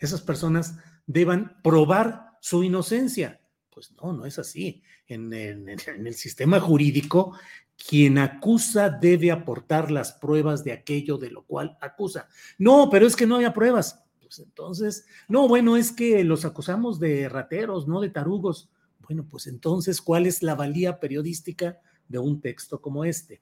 [0.00, 3.40] esas personas deban probar su inocencia.
[3.70, 4.82] Pues no, no es así.
[5.06, 7.38] En, en, el sistema jurídico,
[7.76, 12.28] quien acusa debe aportar las pruebas de aquello de lo cual acusa.
[12.58, 14.02] No, pero es que no había pruebas.
[14.20, 18.70] Pues entonces, no, bueno, es que los acusamos de rateros, no de tarugos.
[19.06, 23.40] Bueno, pues entonces, ¿cuál es la valía periodística de un texto como este?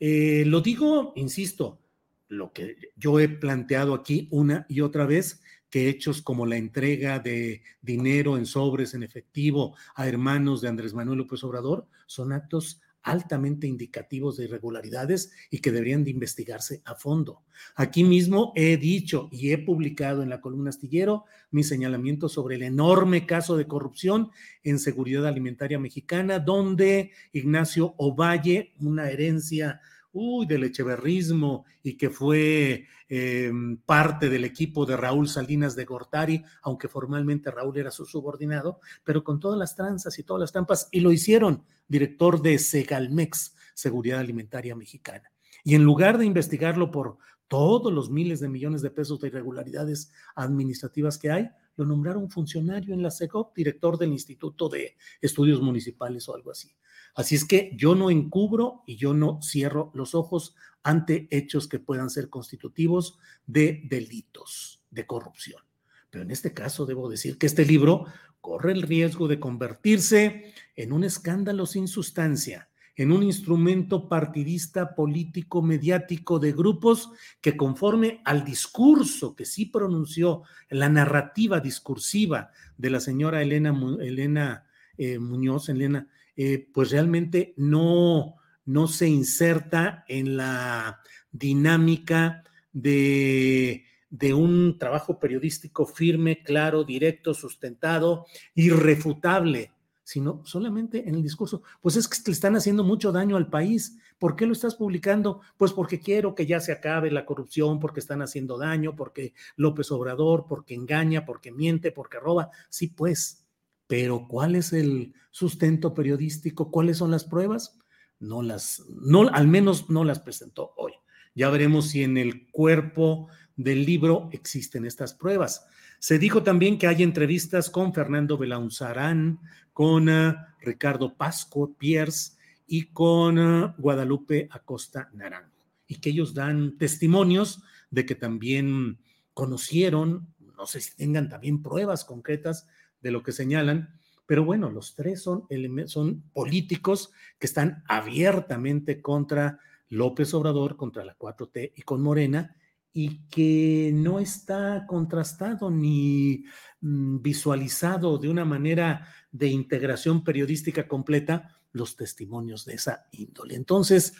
[0.00, 1.80] Eh, lo digo, insisto,
[2.28, 7.18] lo que yo he planteado aquí una y otra vez, que hechos como la entrega
[7.18, 12.80] de dinero en sobres en efectivo a hermanos de Andrés Manuel López Obrador son actos
[13.06, 17.42] altamente indicativos de irregularidades y que deberían de investigarse a fondo.
[17.76, 22.64] Aquí mismo he dicho y he publicado en la columna astillero mi señalamiento sobre el
[22.64, 24.30] enorme caso de corrupción
[24.64, 29.80] en seguridad alimentaria mexicana, donde Ignacio Ovalle, una herencia
[30.16, 36.42] uy, del echeverrismo y que fue em, parte del equipo de Raúl Salinas de Gortari,
[36.62, 40.88] aunque formalmente Raúl era su subordinado, pero con todas las tranzas y todas las trampas,
[40.90, 45.30] y lo hicieron, director de Segalmex, Seguridad Alimentaria Mexicana.
[45.62, 50.12] Y en lugar de investigarlo por todos los miles de millones de pesos de irregularidades
[50.34, 56.26] administrativas que hay, lo nombraron funcionario en la SEGOP, director del Instituto de Estudios Municipales
[56.28, 56.74] o algo así.
[57.16, 61.80] Así es que yo no encubro y yo no cierro los ojos ante hechos que
[61.80, 65.62] puedan ser constitutivos de delitos de corrupción.
[66.10, 68.04] Pero en este caso debo decir que este libro
[68.42, 75.62] corre el riesgo de convertirse en un escándalo sin sustancia, en un instrumento partidista político
[75.62, 83.00] mediático de grupos que conforme al discurso que sí pronunció, la narrativa discursiva de la
[83.00, 84.66] señora Elena, Elena
[84.98, 94.34] eh, Muñoz, Elena, eh, pues realmente no, no se inserta en la dinámica de, de
[94.34, 99.72] un trabajo periodístico firme, claro, directo, sustentado, irrefutable,
[100.02, 101.62] sino solamente en el discurso.
[101.80, 103.98] Pues es que le están haciendo mucho daño al país.
[104.18, 105.40] ¿Por qué lo estás publicando?
[105.56, 109.90] Pues porque quiero que ya se acabe la corrupción, porque están haciendo daño, porque López
[109.90, 112.50] Obrador, porque engaña, porque miente, porque roba.
[112.68, 113.45] Sí, pues,
[113.86, 116.70] pero ¿cuál es el sustento periodístico?
[116.70, 117.78] ¿Cuáles son las pruebas?
[118.18, 120.92] No las, no, al menos no las presentó hoy.
[121.34, 125.66] Ya veremos si en el cuerpo del libro existen estas pruebas.
[125.98, 129.40] Se dijo también que hay entrevistas con Fernando Belaunzarán,
[129.72, 135.52] con uh, Ricardo Pasco Pierce y con uh, Guadalupe Acosta Naranjo,
[135.86, 138.98] y que ellos dan testimonios de que también
[139.34, 142.66] conocieron, no sé si tengan también pruebas concretas
[143.06, 143.96] de lo que señalan,
[144.26, 145.44] pero bueno, los tres son,
[145.86, 152.56] son políticos que están abiertamente contra López Obrador, contra la 4T y con Morena,
[152.92, 156.44] y que no está contrastado ni
[156.80, 163.54] mm, visualizado de una manera de integración periodística completa los testimonios de esa índole.
[163.54, 164.14] Entonces,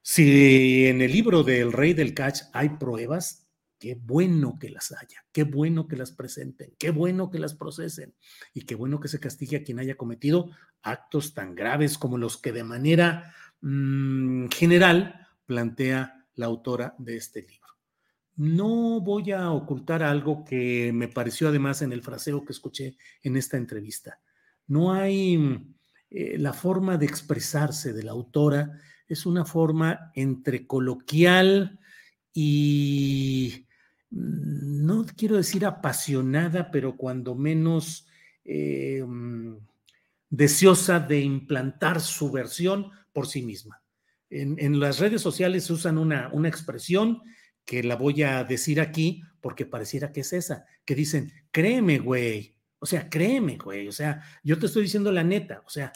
[0.00, 3.47] si en el libro del Rey del Catch hay pruebas,
[3.78, 8.14] qué bueno que las haya, qué bueno que las presenten, qué bueno que las procesen
[8.54, 10.50] y qué bueno que se castigue a quien haya cometido
[10.82, 17.42] actos tan graves como los que de manera mm, general plantea la autora de este
[17.42, 17.68] libro.
[18.36, 23.36] No voy a ocultar algo que me pareció además en el fraseo que escuché en
[23.36, 24.20] esta entrevista.
[24.68, 25.74] No hay
[26.10, 31.80] eh, la forma de expresarse de la autora, es una forma entre coloquial
[32.32, 33.67] y mm,
[34.10, 38.06] no quiero decir apasionada, pero cuando menos
[38.44, 39.56] eh, mm,
[40.30, 43.82] deseosa de implantar su versión por sí misma.
[44.30, 47.22] En, las redes sociales usan una, una expresión
[47.64, 52.54] que la voy a decir aquí porque pareciera que es esa, que dicen, créeme, güey,
[52.78, 55.92] o sea, créeme, güey, o sea, yo te estoy diciendo la neta, o sea,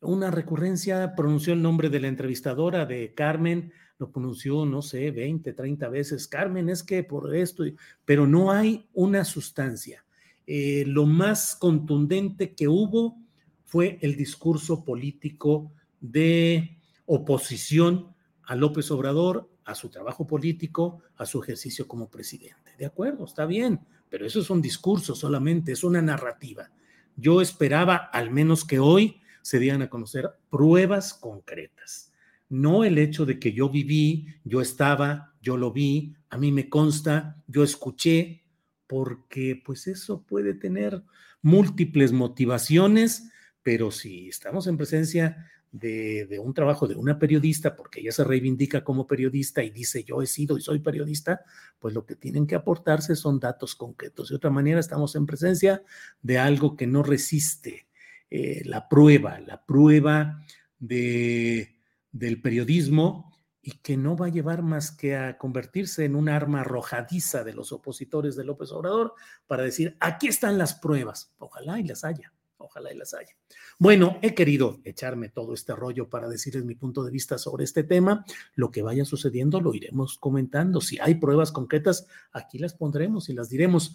[0.00, 5.52] una recurrencia pronunció el nombre de la entrevistadora de Carmen, lo pronunció, no sé, 20,
[5.52, 7.64] 30 veces, Carmen, es que por esto,
[8.04, 10.04] pero no hay una sustancia.
[10.46, 13.18] Eh, lo más contundente que hubo
[13.66, 15.70] fue el discurso político
[16.00, 22.74] de oposición a López Obrador, a su trabajo político, a su ejercicio como presidente.
[22.78, 26.70] De acuerdo, está bien, pero eso es un discurso solamente, es una narrativa.
[27.16, 32.09] Yo esperaba al menos que hoy se dieran a conocer pruebas concretas,
[32.50, 36.68] no el hecho de que yo viví, yo estaba, yo lo vi, a mí me
[36.68, 38.42] consta, yo escuché,
[38.86, 41.02] porque pues eso puede tener
[41.42, 43.30] múltiples motivaciones,
[43.62, 48.82] pero si estamos en presencia de, un trabajo de una periodista, porque ella se reivindica
[48.82, 51.42] como periodista y dice yo he sido y soy periodista,
[51.78, 54.30] pues lo que tienen que aportarse son datos concretos.
[54.30, 55.82] De otra manera, estamos en presencia
[56.22, 57.86] de algo que no resiste
[58.28, 60.44] eh, la prueba, la prueba
[60.78, 61.79] de,
[62.12, 63.30] del periodismo
[63.62, 67.52] y que no va a llevar más que a convertirse en un arma arrojadiza de
[67.52, 69.14] los opositores de López Obrador
[69.46, 71.34] para decir, aquí están las pruebas.
[71.38, 72.32] Ojalá y las haya.
[72.56, 73.34] Ojalá y las haya.
[73.78, 77.84] Bueno, he querido echarme todo este rollo para decirles mi punto de vista sobre este
[77.84, 78.24] tema.
[78.54, 80.80] Lo que vaya sucediendo lo iremos comentando.
[80.80, 83.94] Si hay pruebas concretas, aquí las pondremos y las diremos.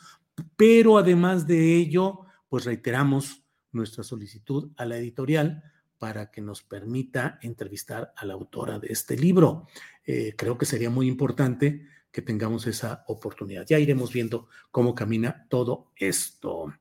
[0.58, 5.64] Pero además de ello, pues reiteramos nuestra solicitud a la editorial
[6.06, 9.66] para que nos permita entrevistar a la autora de este libro.
[10.06, 13.66] Eh, creo que sería muy importante que tengamos esa oportunidad.
[13.68, 16.72] Ya iremos viendo cómo camina todo esto.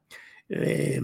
[0.50, 1.00] Eh,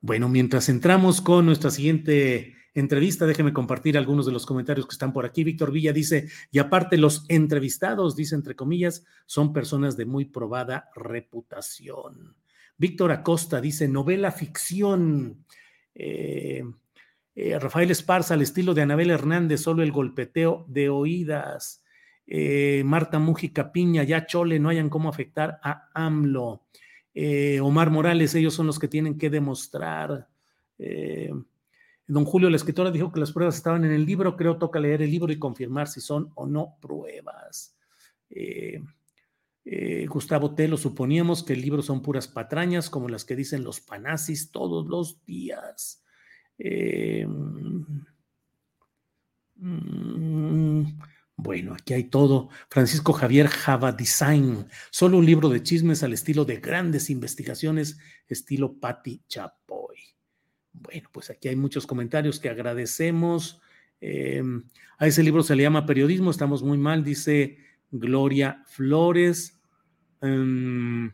[0.00, 5.12] bueno, mientras entramos con nuestra siguiente entrevista, déjeme compartir algunos de los comentarios que están
[5.12, 5.44] por aquí.
[5.44, 10.88] Víctor Villa dice, y aparte los entrevistados, dice entre comillas, son personas de muy probada
[10.96, 12.36] reputación.
[12.78, 15.44] Víctor Acosta dice, novela ficción.
[15.94, 16.64] Eh,
[17.34, 21.82] eh, Rafael Esparza, al estilo de Anabel Hernández, solo el golpeteo de oídas.
[22.26, 26.66] Eh, Marta Mújica Piña, ya chole, no hayan cómo afectar a AMLO.
[27.14, 30.28] Eh, Omar Morales, ellos son los que tienen que demostrar.
[32.08, 35.00] Don Julio, la escritora, dijo que las pruebas estaban en el libro, creo toca leer
[35.00, 37.76] el libro y confirmar si son o no pruebas.
[40.08, 44.50] Gustavo Telo, suponíamos que el libro son puras patrañas, como las que dicen los panazis
[44.50, 46.02] todos los días.
[49.56, 50.84] Mm,
[51.36, 52.48] bueno, aquí hay todo.
[52.68, 57.98] Francisco Javier Java Design, solo un libro de chismes al estilo de grandes investigaciones,
[58.28, 59.96] estilo Patti Chapoy.
[60.72, 63.60] Bueno, pues aquí hay muchos comentarios que agradecemos.
[64.00, 64.64] Em,
[64.98, 67.58] a ese libro se le llama Periodismo, estamos muy mal, dice
[67.90, 69.60] Gloria Flores.
[70.20, 71.12] Em,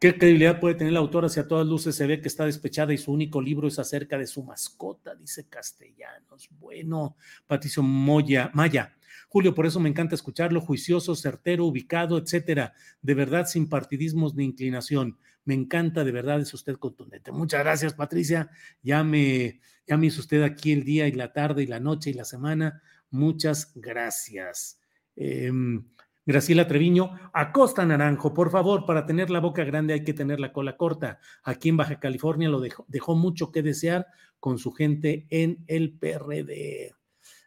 [0.00, 2.92] ¿Qué credibilidad puede tener la autora si a todas luces se ve que está despechada
[2.92, 5.14] y su único libro es acerca de su mascota?
[5.14, 6.48] Dice Castellanos.
[6.58, 7.16] Bueno,
[7.46, 8.94] Patricio Moya, Maya,
[9.34, 12.72] Julio, por eso me encanta escucharlo, juicioso, certero, ubicado, etcétera.
[13.02, 15.18] De verdad, sin partidismos ni inclinación.
[15.44, 17.32] Me encanta, de verdad, es usted contundente.
[17.32, 18.48] Muchas gracias, Patricia.
[18.82, 22.10] Ya me, ya me hizo usted aquí el día y la tarde y la noche
[22.10, 22.80] y la semana.
[23.10, 24.78] Muchas gracias.
[25.16, 25.84] Em,
[26.26, 30.52] Graciela Treviño, Acosta Naranjo, por favor, para tener la boca grande hay que tener la
[30.52, 31.18] cola corta.
[31.42, 34.06] Aquí en Baja California lo dejó, mucho que desear
[34.40, 36.94] con su gente en el PRD.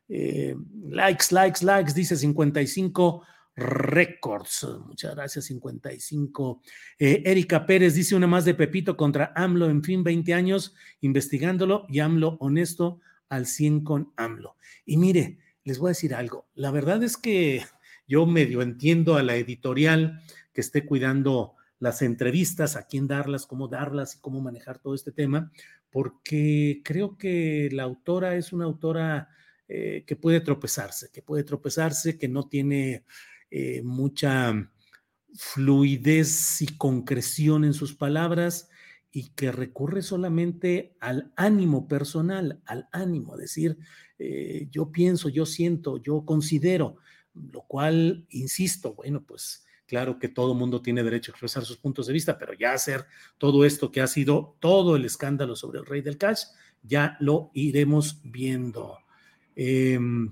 [0.09, 0.55] Eh,
[0.89, 3.25] likes, likes, likes, dice 55
[3.55, 4.67] Records.
[4.85, 6.61] Muchas gracias, 55.
[6.99, 11.87] Eh, Erika Pérez dice una más de Pepito contra AMLO, en fin, 20 años investigándolo
[11.89, 14.55] y AMLO honesto al 100 con AMLO.
[14.85, 17.63] Y mire, les voy a decir algo, la verdad es que
[18.07, 20.21] yo medio entiendo a la editorial
[20.53, 25.11] que esté cuidando las entrevistas, a quién darlas, cómo darlas y cómo manejar todo este
[25.11, 25.51] tema,
[25.91, 29.29] porque creo que la autora es una autora
[29.67, 33.03] eh, que puede tropezarse, que puede tropezarse, que no tiene
[33.51, 34.71] eh, mucha
[35.35, 38.69] fluidez y concreción en sus palabras
[39.11, 43.77] y que recurre solamente al ánimo personal, al ánimo, decir,
[44.19, 46.97] eh, yo pienso, yo siento, yo considero,
[47.51, 52.07] lo cual, insisto, bueno, pues claro que todo mundo tiene derecho a expresar sus puntos
[52.07, 53.05] de vista, pero ya hacer
[53.37, 56.43] todo esto que ha sido todo el escándalo sobre el rey del cash,
[56.83, 58.99] ya lo iremos viendo.
[59.55, 60.31] Em,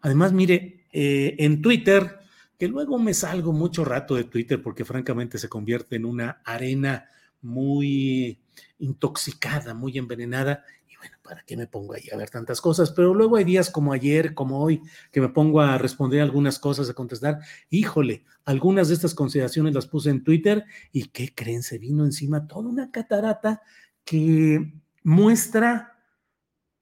[0.00, 2.18] además, mire, eh, en Twitter,
[2.58, 7.08] que luego me salgo mucho rato de Twitter porque francamente se convierte en una arena
[7.42, 8.40] muy
[8.78, 10.64] intoxicada, muy envenenada.
[11.04, 12.90] Bueno, ¿para qué me pongo ahí a ver tantas cosas?
[12.92, 14.80] Pero luego hay días como ayer, como hoy,
[15.12, 17.40] que me pongo a responder algunas cosas, a contestar.
[17.68, 21.62] Híjole, algunas de estas consideraciones las puse en Twitter y ¿qué creen?
[21.62, 23.60] Se vino encima toda una catarata
[24.02, 25.98] que muestra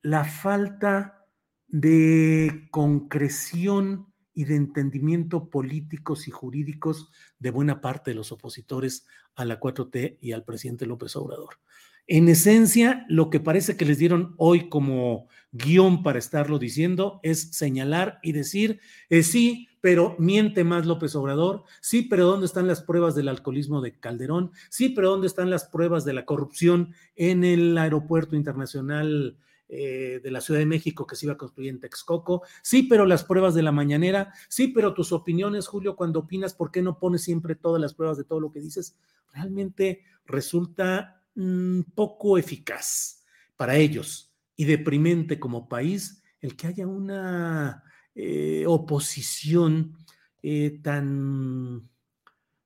[0.03, 1.27] la falta
[1.67, 7.11] de concreción y de entendimiento políticos y jurídicos
[7.41, 9.05] de buena parte de los opositores
[9.35, 11.59] a la 4T y al presidente López Obrador.
[12.07, 17.51] En esencia, lo que parece que les dieron hoy como guion para estarlo diciendo es
[17.55, 22.83] señalar y decir, eh, sí, pero miente más López Obrador, sí, pero ¿dónde están las
[22.83, 24.53] pruebas del alcoholismo de Calderón?
[24.69, 29.37] Sí, pero ¿dónde están las pruebas de la corrupción en el aeropuerto internacional
[29.75, 32.43] eh, de la Ciudad de México que se iba a construir en Texcoco.
[32.61, 34.35] Sí, pero las pruebas de la mañanera.
[34.51, 38.19] Sí, pero tus opiniones, Julio, cuando opinas, ¿por qué no pones siempre todas las pruebas
[38.19, 38.99] de todo lo que dices?
[39.33, 43.25] Realmente resulta mm, poco eficaz
[43.57, 49.97] para ellos y deprimente como país el que haya una eh, oposición
[50.43, 51.89] eh, tan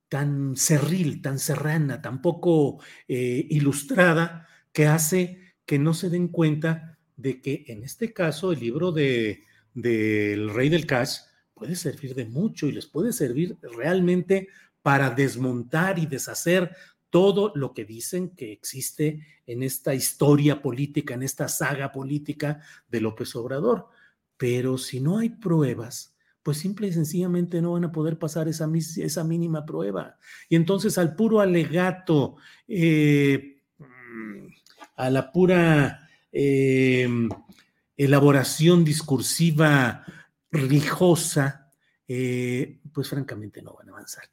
[0.09, 7.43] tan cerril, tan serrana, tan poco ilustrada, que hace que no se den cuenta de
[7.43, 9.43] que en este caso el libro de
[9.77, 11.19] del Rey del Cash
[11.55, 14.49] puede servir de mucho y les puede servir realmente
[14.83, 16.75] para desmontar y deshacer
[17.17, 23.01] todo lo que dicen que existe en esta historia política, en esta saga política de
[23.01, 23.89] López Obrador.
[24.37, 28.69] Pero si no hay pruebas, pues simple y sencillamente no van a poder pasar esa,
[28.99, 30.19] esa mínima prueba.
[30.49, 32.37] Y entonces al puro alegato,
[32.69, 33.63] eh,
[34.97, 36.07] a la pura
[36.39, 37.31] Em,
[37.97, 40.05] elaboración discursiva
[40.51, 41.73] rijosa,
[42.07, 44.25] eh, pues francamente no van a avanzar.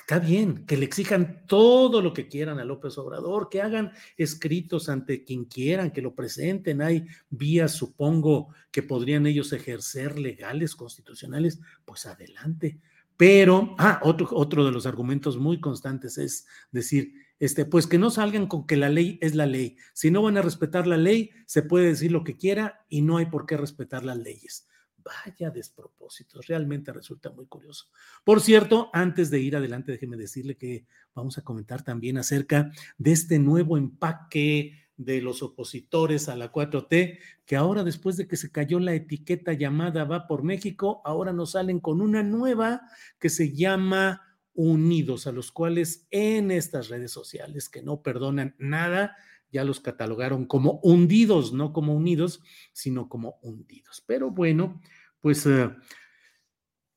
[0.00, 4.88] Está bien que le exijan todo lo que quieran a López Obrador, que hagan escritos
[4.88, 6.82] ante quien quieran, que lo presenten.
[6.82, 12.80] Hay vías, supongo, que podrían ellos ejercer legales, constitucionales, pues adelante.
[13.16, 18.10] Pero, ah, otro, otro de los argumentos muy constantes es decir, este, pues que no
[18.10, 19.76] salgan con que la ley es la ley.
[19.92, 23.18] Si no van a respetar la ley, se puede decir lo que quiera y no
[23.18, 24.66] hay por qué respetar las leyes.
[25.10, 27.88] Vaya despropósitos, realmente resulta muy curioso.
[28.24, 33.12] Por cierto, antes de ir adelante, déjeme decirle que vamos a comentar también acerca de
[33.12, 38.52] este nuevo empaque de los opositores a la 4T, que ahora después de que se
[38.52, 42.82] cayó la etiqueta llamada Va por México, ahora nos salen con una nueva
[43.18, 44.20] que se llama
[44.52, 49.16] unidos, a los cuales en estas redes sociales que no perdonan nada,
[49.50, 52.42] ya los catalogaron como hundidos, no como unidos,
[52.72, 54.04] sino como hundidos.
[54.06, 54.80] Pero bueno,
[55.20, 55.70] pues eh,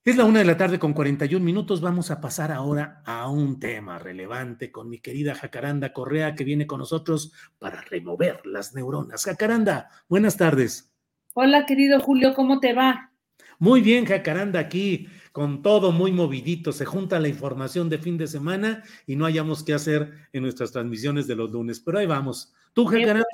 [0.06, 1.80] es la una de la tarde con 41 minutos.
[1.80, 6.68] Vamos a pasar ahora a un tema relevante con mi querida Jacaranda Correa, que viene
[6.68, 9.24] con nosotros para remover las neuronas.
[9.24, 10.94] Jacaranda, buenas tardes.
[11.34, 13.12] Hola, querido Julio, ¿cómo te va?
[13.60, 18.28] Muy bien, Jacaranda, aquí con todo muy movidito, se junta la información de fin de
[18.28, 21.80] semana y no hayamos qué hacer en nuestras transmisiones de los lunes.
[21.80, 22.54] Pero ahí vamos.
[22.74, 23.26] ¿Tú, Jacaranda?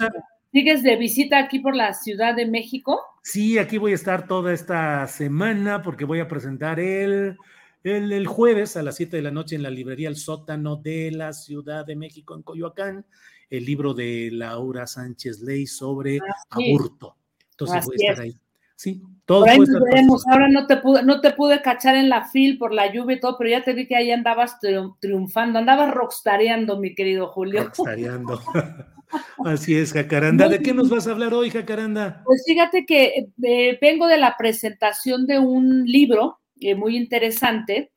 [0.51, 2.99] ¿Sigues de visita aquí por la Ciudad de México?
[3.21, 7.37] Sí, aquí voy a estar toda esta semana porque voy a presentar el,
[7.83, 11.33] el, jueves a las 7 de la noche en la librería El Sótano de la
[11.33, 13.05] Ciudad de México en Coyoacán,
[13.49, 16.19] el libro de Laura Sánchez Ley sobre
[16.49, 17.15] aborto.
[17.51, 18.35] Entonces voy a estar ahí.
[18.75, 19.45] Sí, todo.
[19.45, 23.19] Ahora no te, pude, no te pude cachar en la fil por la lluvia y
[23.19, 24.57] todo, pero ya te vi que ahí andabas
[24.99, 27.65] triunfando, andabas rockstareando, mi querido Julio.
[27.65, 28.41] Rockstareando.
[29.45, 30.47] Así es, Jacaranda.
[30.47, 32.21] ¿De qué nos vas a hablar hoy, Jacaranda?
[32.25, 37.91] Pues fíjate que eh, vengo de la presentación de un libro eh, muy interesante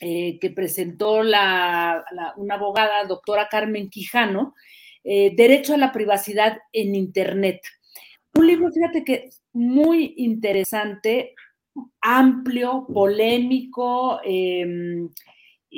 [0.00, 2.04] eh, que presentó la,
[2.36, 4.54] una abogada, doctora Carmen Quijano,
[5.04, 7.60] Derecho a la Privacidad en Internet.
[8.34, 11.36] Un libro, fíjate que muy interesante,
[12.00, 15.08] amplio, polémico, em,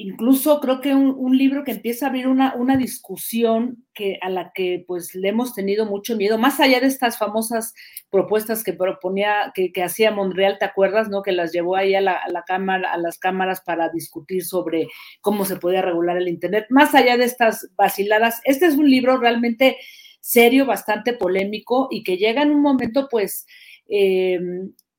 [0.01, 4.53] incluso creo que un, libro que empieza a abrir una, una, discusión que, a la
[4.55, 7.75] que pues le hemos tenido mucho miedo, más allá de estas famosas
[8.09, 11.09] propuestas que proponía, que, que hacía Monreal, ¿te acuerdas?
[11.09, 11.23] ¿no?
[11.23, 14.87] Que las llevó ahí a, la, la, cámara, a las cámaras para discutir sobre
[15.21, 16.67] cómo se podía regular el Internet.
[16.71, 19.77] Más allá de estas vaciladas, este es un libro realmente
[20.21, 23.47] serio, bastante polémico y que llega en un momento pues...
[23.89, 24.39] Eh,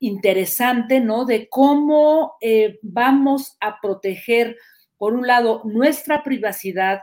[0.01, 1.25] interesante, ¿no?
[1.25, 4.55] De cómo eh, vamos a proteger
[4.99, 6.99] por un lado, nuestra privacidad,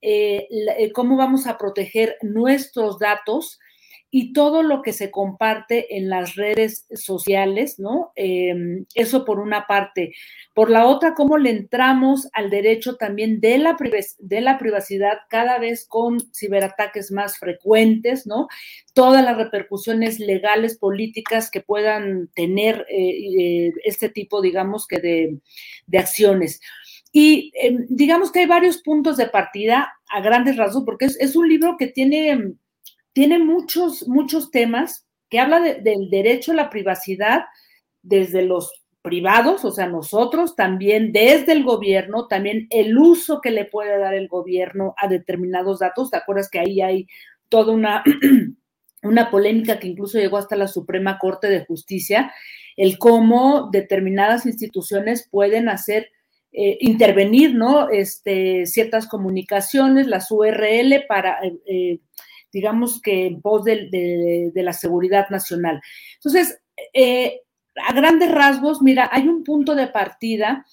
[0.00, 3.60] eh, eh, cómo vamos a proteger nuestros datos
[4.16, 8.12] y todo lo que se comparte en las redes sociales, ¿no?
[8.14, 10.12] Em, eso por una parte.
[10.54, 16.20] Por la otra, cómo le entramos al derecho también de la, privacidad cada vez con
[16.32, 18.46] ciberataques más frecuentes, ¿no?
[18.92, 26.60] Todas las repercusiones legales, políticas que puedan tener eh, este tipo, digamos que de acciones.
[27.16, 31.48] Y em, digamos que hay varios puntos de partida a grandes rasgos, porque es, un
[31.48, 32.54] libro que tiene,
[33.12, 37.44] tiene muchos, muchos temas, que habla del derecho a la privacidad
[38.02, 43.64] desde los privados, o sea, nosotros, también desde el gobierno, también el uso que le
[43.64, 46.10] puede dar el gobierno a determinados datos.
[46.10, 47.06] ¿Te acuerdas que ahí hay
[47.48, 48.02] toda una,
[49.04, 52.32] una polémica que incluso llegó hasta la Suprema Corte de Justicia,
[52.76, 56.08] el cómo determinadas instituciones pueden hacer
[56.56, 57.90] eh, intervenir, ¿no?
[57.90, 61.98] Este, ciertas comunicaciones, las URL para, eh, eh,
[62.52, 65.82] digamos que en pos de, la seguridad nacional.
[66.14, 66.60] Entonces,
[67.88, 70.64] a grandes rasgos, mira, hay un punto de partida.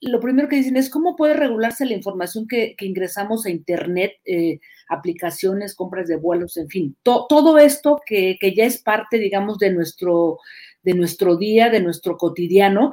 [0.00, 4.12] lo primero que dicen es cómo puede regularse la información que, ingresamos a Internet,
[4.88, 9.70] aplicaciones, compras de vuelos, en fin, todo esto que, que, ya es parte, digamos, de
[9.70, 10.38] nuestro,
[10.82, 12.92] de nuestro día, de nuestro cotidiano,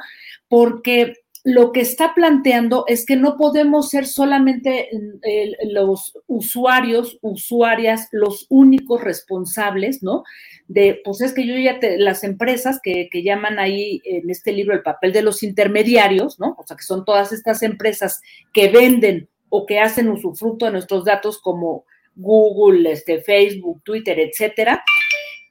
[0.50, 4.90] porque lo que está planteando es que no podemos ser solamente
[5.24, 10.24] eh, los usuarios, usuarias, los únicos responsables, ¿no?
[10.70, 14.54] De, pues es que yo ya te, las empresas que, que, llaman ahí en este
[14.54, 16.56] libro el papel de los intermediarios, ¿no?
[16.58, 18.22] O sea, que son todas estas empresas
[18.54, 21.84] que venden o que hacen usufructo de nuestros datos como
[22.16, 24.82] Google, este, Facebook, Twitter, etcétera,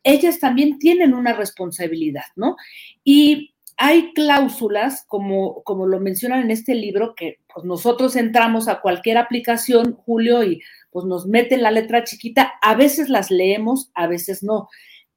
[0.04, 2.56] ellas también tienen una responsabilidad, ¿no?
[3.04, 8.80] Y hay cláusulas, como, como lo mencionan en este libro, que pues, nosotros entramos a
[8.80, 10.60] cualquier aplicación, Julio, y
[10.90, 14.68] pues nos meten la letra chiquita, a veces las leemos, a veces no.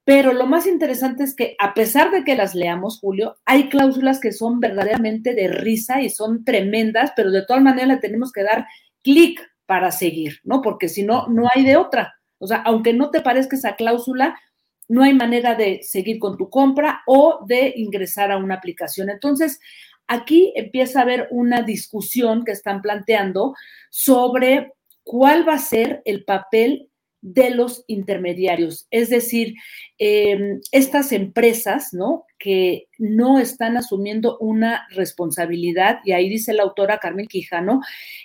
[0.06, 4.20] Pero lo más interesante es que a pesar de que las leamos, Julio, hay cláusulas
[4.20, 8.44] que son verdaderamente de risa y son tremendas, pero de todas maneras le tenemos que
[8.44, 8.68] dar
[9.04, 10.62] clic para seguir, ¿no?
[10.62, 12.16] Porque si no, no hay de otra.
[12.38, 14.40] O sea, aunque no te parezca esa cláusula,
[14.88, 19.10] no hay manera de seguir con tu compra o de ingresar a una aplicación.
[19.10, 19.60] Entonces,
[20.08, 23.56] aquí empieza a haber una discusión que están planteando
[23.90, 24.74] sobre
[25.04, 26.90] cuál va a ser el papel
[27.28, 29.56] de los intermediarios, es decir,
[29.98, 32.24] em, estas empresas, ¿no?
[32.38, 37.82] Que no están asumiendo una responsabilidad, y ahí dice la autora Carmen Quijano,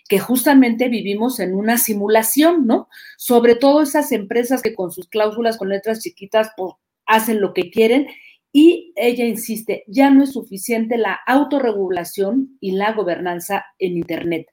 [0.07, 2.89] que justamente vivimos en una simulación, ¿no?
[3.17, 6.75] Sobre todo esas empresas que con sus cláusulas con letras chiquitas, pues,
[7.07, 8.07] hacen lo que quieren
[8.53, 14.47] y ella insiste, ya no es suficiente la autorregulación y la gobernanza en Internet.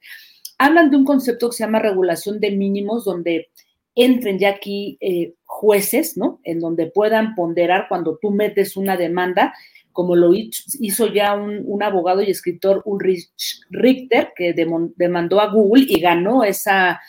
[0.58, 3.50] Hablan de un concepto que se llama regulación de mínimos, donde
[3.98, 6.40] entren ya aquí eh, jueces, ¿no?
[6.44, 9.54] En donde puedan ponderar cuando tú metes una demanda,
[9.92, 13.30] como lo hizo ya un, abogado y escritor Ulrich
[13.72, 17.02] Richter, que demandó a Google y ganó esa,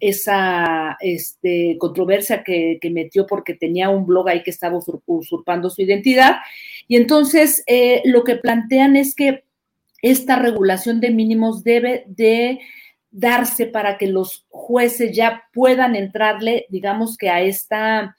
[0.00, 6.36] esa este, controversia que, metió porque tenía un blog ahí que estaba usurpando su identidad.
[6.88, 9.44] Y entonces eh, lo que plantean es que
[10.00, 12.58] esta regulación de mínimos debe de
[13.12, 18.16] darse para que los jueces ya puedan entrarle, digamos que a esta,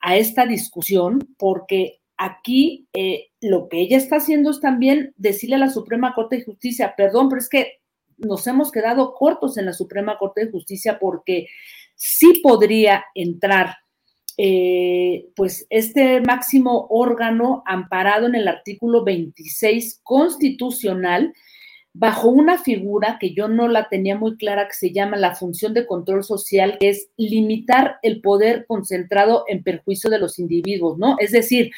[0.00, 5.60] a esta discusión, porque aquí eh, lo que ella está haciendo es también decirle a
[5.60, 7.80] la Suprema Corte de Justicia, perdón, pero es que
[8.16, 11.46] nos hemos quedado cortos en la Suprema Corte de Justicia porque
[11.94, 13.76] sí podría entrar
[14.36, 21.34] eh, pues este máximo órgano amparado en el artículo 26 constitucional
[21.92, 25.74] bajo una figura que yo no la tenía muy clara, que se llama la función
[25.74, 31.16] de control social, que es limitar el poder concentrado en perjuicio de los individuos, ¿no?
[31.18, 31.72] Es decir,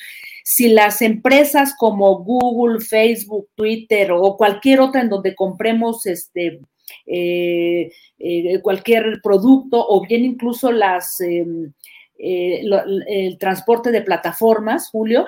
[0.45, 6.61] si las empresas como Google, Facebook, Twitter o cualquier otra en donde compremos este
[7.07, 11.73] eh, eh, cualquier producto o bien incluso las em,
[12.19, 12.63] eh,
[13.09, 15.27] el transporte de plataformas, Julio,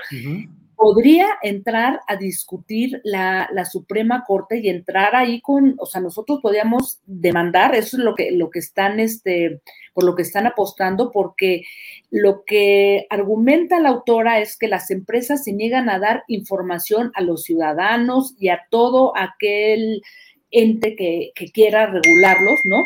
[0.85, 6.41] podría entrar a discutir la, la, Suprema Corte y entrar ahí con, o sea, nosotros
[6.43, 9.63] podríamos demandar, eso es lo que, lo que están, este,
[9.95, 11.63] por lo que están apostando, porque
[12.11, 17.23] lo que argumenta la autora es que las empresas se niegan a dar información a
[17.23, 20.03] los ciudadanos y a todo aquel
[20.51, 22.77] ente que, que quiera regularlos, ¿no?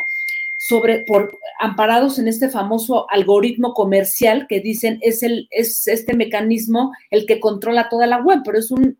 [0.68, 6.92] Sobre, por, amparados en este famoso algoritmo comercial que dicen es, el, es este mecanismo
[7.10, 8.94] el que controla toda la web, pero es un,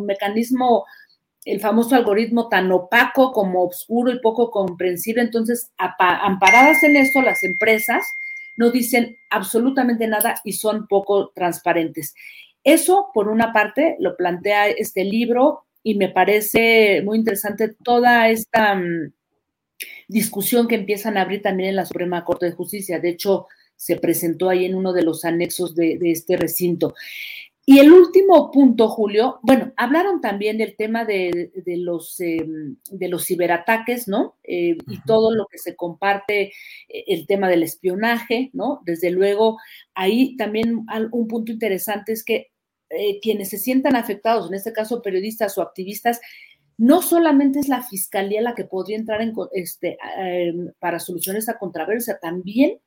[0.00, 0.84] mecanismo,
[1.44, 5.22] el famoso algoritmo tan opaco como oscuro y poco comprensible.
[5.22, 8.04] Entonces, amparadas en esto, las empresas
[8.56, 12.12] no dicen absolutamente nada y son poco transparentes.
[12.64, 18.74] Eso, por una parte, lo plantea este libro y me parece muy interesante toda esta
[18.74, 19.12] mm,
[20.08, 22.98] discusión que empiezan a abrir también en la Suprema Corte de Justicia.
[22.98, 23.46] De hecho,
[23.76, 26.94] se presentó ahí en uno de los anexos de, este recinto.
[27.66, 33.24] Y el último punto, Julio, bueno, hablaron también del tema de, los, em, de los
[33.24, 34.36] ciberataques, ¿no?
[34.44, 36.52] Eh, y todo lo que se comparte,
[36.88, 38.82] eh, el tema del espionaje, ¿no?
[38.84, 39.58] Desde luego,
[39.94, 42.50] ahí también un punto interesante es que
[42.90, 46.20] eh, quienes se sientan afectados, en este caso periodistas o activistas,
[46.78, 51.58] no solamente es la fiscalía la que podría entrar en, este, em, para solucionar esa
[51.58, 52.78] controversia, también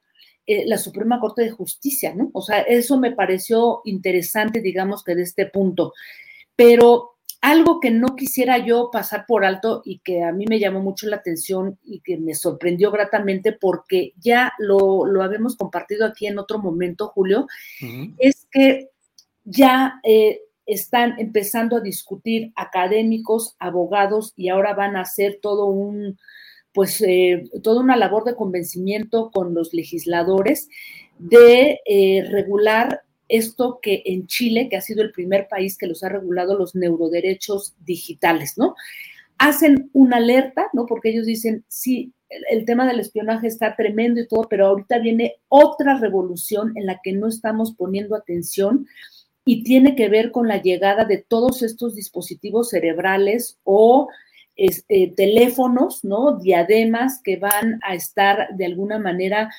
[0.45, 2.29] eh, la Suprema Corte de Justicia, ¿no?
[2.33, 5.93] O sea, eso me pareció interesante, digamos que de este punto.
[6.55, 10.81] Pero algo que no quisiera yo pasar por alto y que a mí me llamó
[10.81, 16.27] mucho la atención y que me sorprendió gratamente porque ya lo, lo habíamos compartido aquí
[16.27, 17.47] en otro momento, Julio,
[18.17, 18.89] es que
[19.43, 26.20] ya eh, están empezando a discutir académicos, abogados y ahora van a hacer todo un,
[26.74, 30.68] pues, eh, toda una labor de convencimiento con los legisladores
[31.18, 36.03] de eh, regular esto que en Chile, que ha sido el primer país que los
[36.03, 38.76] ha regulado los neuroderechos digitales, ¿no?
[39.38, 40.86] Hacen una alerta, ¿no?
[40.86, 45.36] Porque ellos dicen, sí, el, tema del espionaje está tremendo y todo, pero ahorita viene
[45.47, 48.88] otra revolución en la que no estamos poniendo atención
[49.47, 54.09] y tiene que ver con la llegada de todos estos dispositivos cerebrales o
[54.57, 56.37] eh, teléfonos, ¿no?
[56.37, 59.49] Diademas que van a estar de alguna manera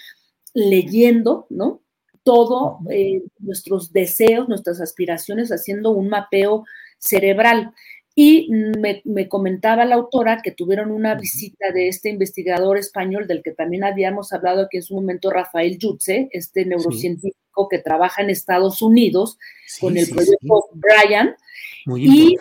[0.52, 1.80] leyendo, ¿no?
[2.22, 6.64] Todo eh, nuestros deseos, nuestras aspiraciones, haciendo un mapeo
[6.98, 7.72] cerebral.
[8.20, 13.52] Y me, comentaba la autora que tuvieron una visita de este investigador español del que
[13.52, 18.82] también habíamos hablado aquí en su momento, Rafael Yutze, este neurocientífico que trabaja en Estados
[18.82, 19.38] Unidos
[19.80, 21.36] con el proyecto Brian.
[21.86, 22.36] Muy y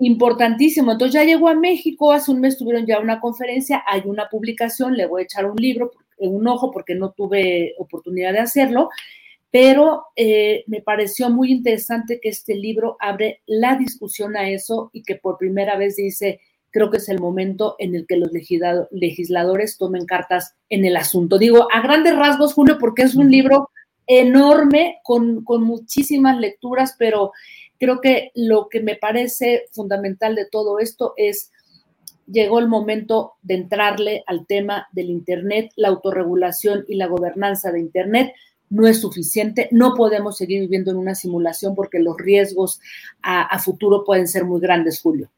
[0.00, 0.92] importantísimo.
[0.92, 4.98] Entonces ya llegó a México, hace un mes tuvieron ya una conferencia, hay una publicación,
[4.98, 8.90] le voy a echar un libro, un ojo porque no tuve oportunidad de hacerlo,
[9.50, 15.02] pero eh, me pareció muy interesante que este libro abre la discusión a eso y
[15.02, 16.40] que por primera vez dice,
[16.70, 21.36] creo que es el momento en el que los legisladores tomen cartas en el asunto.
[21.36, 23.70] Digo, a grandes rasgos, Julio, porque es un libro
[24.06, 27.32] enorme, con, con muchísimas lecturas, pero
[27.78, 31.50] creo que lo que me parece fundamental de todo esto es
[32.26, 37.80] llegó el momento de entrarle al tema del Internet, la autorregulación y la gobernanza de
[37.80, 38.32] Internet
[38.70, 39.68] no es suficiente.
[39.72, 42.80] No podemos seguir viviendo en una simulación porque los riesgos
[43.22, 45.30] a, futuro pueden ser muy grandes, Julio.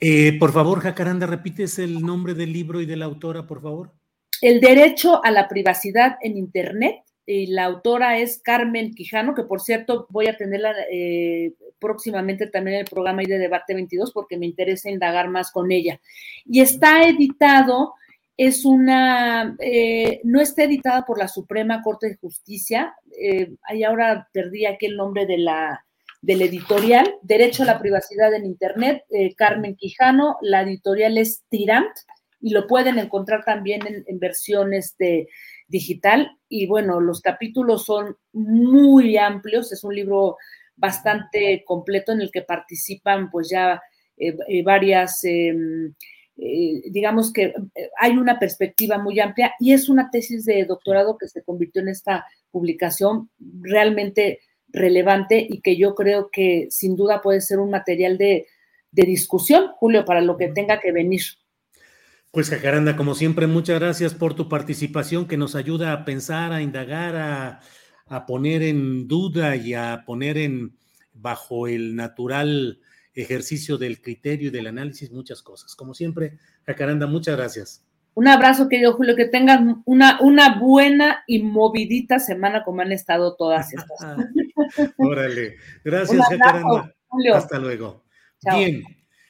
[0.00, 3.92] Eh, por favor, Jacaranda, repites el nombre del libro y de la autora, por favor.
[4.40, 6.96] El derecho a la privacidad en Internet.
[7.26, 12.76] Y la autora es Carmen Quijano, que por cierto voy a tenerla eh, próximamente también
[12.76, 16.00] en el programa de Debate 22 porque me interesa indagar más con ella.
[16.44, 17.94] Y está editado
[18.40, 24.30] es una, eh, no está editada por la Suprema Corte de Justicia, eh, ahí ahora
[24.32, 25.84] perdí aquí el nombre de la,
[26.22, 31.90] del editorial, Derecho a la Privacidad en Internet, eh, Carmen Quijano, la editorial es Tirant,
[32.40, 35.28] y lo pueden encontrar también en, versión este,
[35.68, 40.38] digital, y bueno, los capítulos son muy amplios, es un libro
[40.76, 43.82] bastante completo en el que participan pues ya
[44.64, 45.94] varias em,
[46.42, 51.18] eh, digamos que eh, hay una perspectiva muy amplia y es una tesis de doctorado
[51.18, 53.28] que se convirtió en esta publicación
[53.60, 58.46] realmente relevante y que yo creo que sin duda puede ser un material de,
[58.90, 61.22] discusión, Julio, para lo que tenga que venir.
[62.32, 66.62] Pues Jacaranda, como siempre, muchas gracias por tu participación que nos ayuda a pensar, a
[66.62, 67.60] indagar, a,
[68.06, 70.76] a poner en duda y a poner en
[71.12, 72.80] bajo el natural
[73.14, 75.74] ejercicio del criterio y del análisis, muchas cosas.
[75.74, 77.84] Como siempre, Jacaranda, muchas gracias.
[78.14, 83.36] Un abrazo, querido Julio, que tengan una, una buena y movidita semana como han estado
[83.36, 84.18] todas estas.
[84.98, 85.56] Órale.
[85.84, 86.94] Gracias, Jacaranda.
[87.34, 88.04] Hasta luego.
[88.54, 88.82] Bien.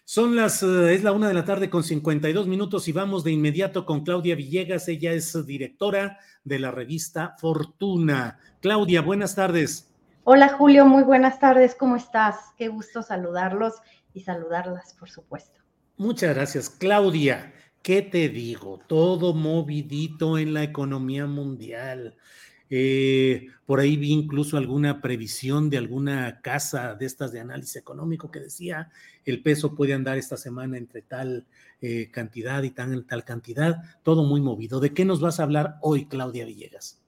[0.05, 3.31] Son las, eh, es la una de la tarde con 52 minutos y vamos de
[3.31, 4.89] inmediato con Claudia Villegas.
[4.89, 8.39] Ella es directora de la revista Fortuna.
[8.61, 9.90] Claudia, buenas tardes.
[10.25, 11.75] Hola Julio, muy buenas tardes.
[11.75, 12.37] ¿Cómo estás?
[12.59, 13.75] Qué gusto saludarlos
[14.13, 15.61] y saludarlas, por supuesto.
[15.97, 17.55] Muchas gracias, Claudia.
[17.83, 18.81] ¿Qué te digo?
[18.87, 22.19] Todo movidito en la economía mundial.
[22.69, 28.31] Eh, por ahí vi incluso alguna previsión de alguna casa de estas de análisis económico
[28.31, 28.91] que decía
[29.25, 31.47] el peso puede andar esta semana entre tal
[31.81, 34.81] eh, cantidad y tal, tal cantidad, todo muy movido.
[34.81, 37.00] ¿De qué nos vas a hablar hoy, Claudia Villegas?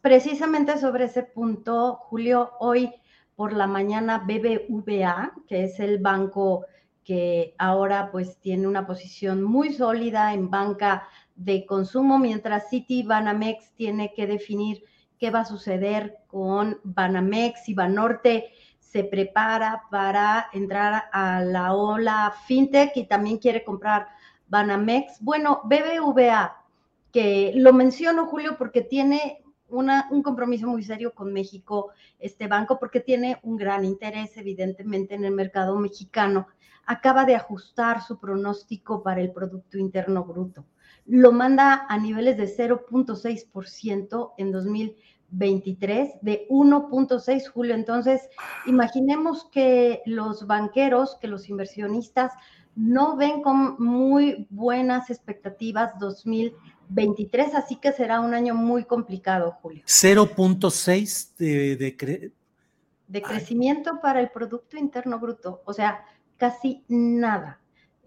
[0.00, 2.92] Precisamente sobre ese punto, Julio, hoy
[3.34, 6.66] por la mañana BBVA, que es el banco
[7.02, 13.72] que ahora pues tiene una posición muy sólida en banca de consumo, mientras Citi Banamex
[13.74, 14.84] tiene que definir
[15.18, 22.34] qué va a suceder con Banamex y Banorte se prepara para entrar a la ola
[22.46, 24.08] fintech y también quiere comprar
[24.48, 25.20] Banamex.
[25.20, 26.56] Bueno, BBVA,
[27.12, 33.00] que lo menciono, Julio, porque tiene un compromiso muy serio con México, este banco, porque
[33.00, 36.46] tiene un gran interés, evidentemente, en el mercado mexicano
[36.88, 40.64] acaba de ajustar su pronóstico para el Producto Interno Bruto.
[41.04, 47.74] Lo manda a niveles de 0.6% en 2023, de 1.6 julio.
[47.74, 48.30] Entonces,
[48.66, 52.32] imaginemos que los banqueros, que los inversionistas
[52.74, 56.77] no ven con muy buenas expectativas 2023,
[57.54, 59.82] así que será un año muy complicado, Julio.
[59.86, 62.32] 0.6 de, de,
[63.06, 65.62] de crecimiento para el Producto Interno Bruto.
[65.64, 66.04] O sea,
[66.36, 67.60] casi nada.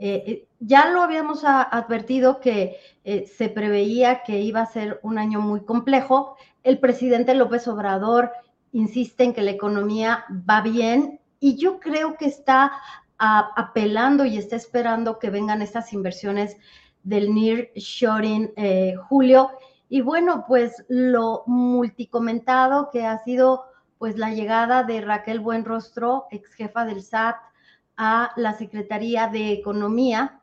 [0.03, 5.19] Eh, eh, ya lo habíamos advertido que eh, se preveía que iba a ser un
[5.19, 6.37] año muy complejo.
[6.63, 8.31] El presidente López Obrador
[8.71, 12.71] insiste en que la economía va bien y yo creo que está
[13.19, 16.57] apelando y está esperando que vengan estas inversiones
[17.03, 18.53] del Near Shoring
[19.07, 19.49] Julio.
[19.89, 23.65] Y bueno, pues lo multicomentado que ha sido
[23.97, 27.35] pues la llegada de Raquel Buenrostro, ex jefa del SAT,
[27.97, 30.41] a la Secretaría de Economía.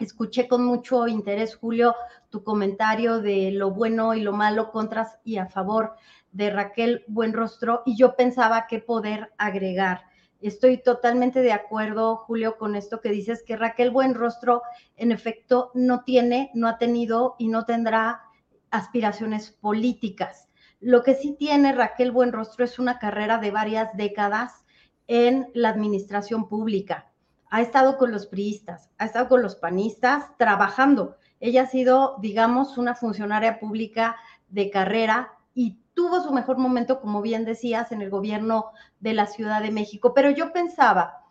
[0.00, 1.94] Escuché con mucho interés, Julio,
[2.28, 5.94] tu comentario de lo bueno y lo malo, contras y a favor
[6.32, 10.07] de Raquel Buenrostro, y yo pensaba qué poder agregar.
[10.40, 14.62] Estoy totalmente de acuerdo, Julio, con esto que dices, que Raquel Buenrostro,
[14.96, 18.22] en efecto, no tiene, no ha tenido y no tendrá
[18.70, 20.48] aspiraciones políticas.
[20.80, 24.64] Lo que sí tiene Raquel Buenrostro es una carrera de varias décadas
[25.08, 27.10] en la administración pública.
[27.50, 31.16] Ha estado con los priistas, ha estado con los panistas trabajando.
[31.40, 34.16] Ella ha sido, digamos, una funcionaria pública
[34.48, 38.66] de carrera y tuvo su mejor momento, como bien decías, en el gobierno
[39.00, 40.14] de la Ciudad de México.
[40.14, 41.24] Pero yo pensaba,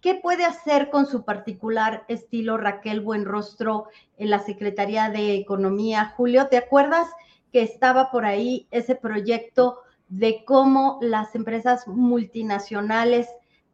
[0.00, 6.14] ¿qué puede hacer con su particular estilo Raquel Buenrostro en la Secretaría de Economía?
[6.16, 7.06] Julio, ¿te acuerdas
[7.52, 13.28] que estaba por ahí ese proyecto de cómo las empresas multinacionales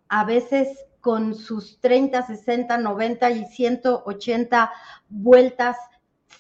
[0.09, 4.73] a veces con sus 30, 60, 90 y 180
[5.11, 5.77] vueltas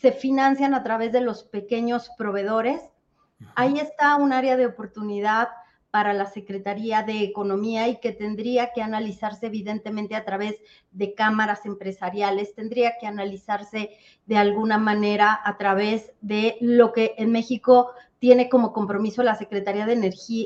[0.00, 2.82] se financian a través de los pequeños proveedores.
[3.55, 5.49] Ahí está un área de oportunidad
[5.91, 10.57] para la Secretaría de Economía y que tendría que analizarse evidentemente a través
[10.93, 13.91] de cámaras empresariales, tendría que analizarse
[14.26, 19.86] de alguna manera a través de lo que en México tiene como compromiso la Secretaría
[19.86, 19.97] de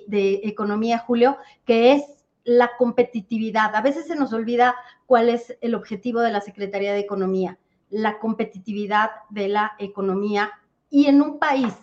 [0.06, 1.36] de Economía, Julio,
[1.66, 2.04] que es
[2.44, 3.74] la competitividad.
[3.74, 4.74] A veces se nos olvida
[5.06, 7.58] cuál es el objetivo de la Secretaría de Economía,
[7.90, 10.52] la competitividad de la economía.
[10.88, 11.74] Y en un país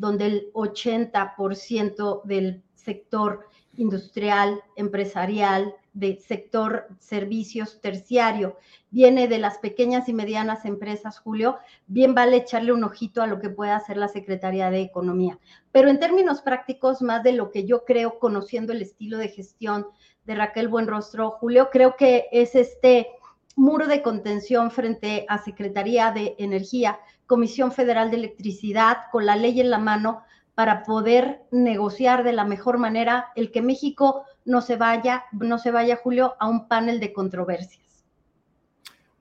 [0.00, 3.46] donde el 80% del sector
[3.76, 8.56] industrial, empresarial, de sector servicios terciario,
[8.90, 13.40] viene de las pequeñas y medianas empresas, Julio, bien vale echarle un ojito a lo
[13.40, 15.38] que puede hacer la Secretaría de Economía.
[15.70, 19.86] Pero en términos prácticos, más de lo que yo creo, conociendo el estilo de gestión
[20.24, 23.08] de Raquel Buenrostro, Julio, creo que es este
[23.54, 26.98] muro de contención frente a Secretaría de Energía,
[27.30, 30.24] Comisión Federal de Electricidad, con la ley en la mano,
[30.56, 35.70] para poder negociar de la mejor manera el que México no se vaya, no se
[35.70, 38.04] vaya, Julio, a un panel de controversias.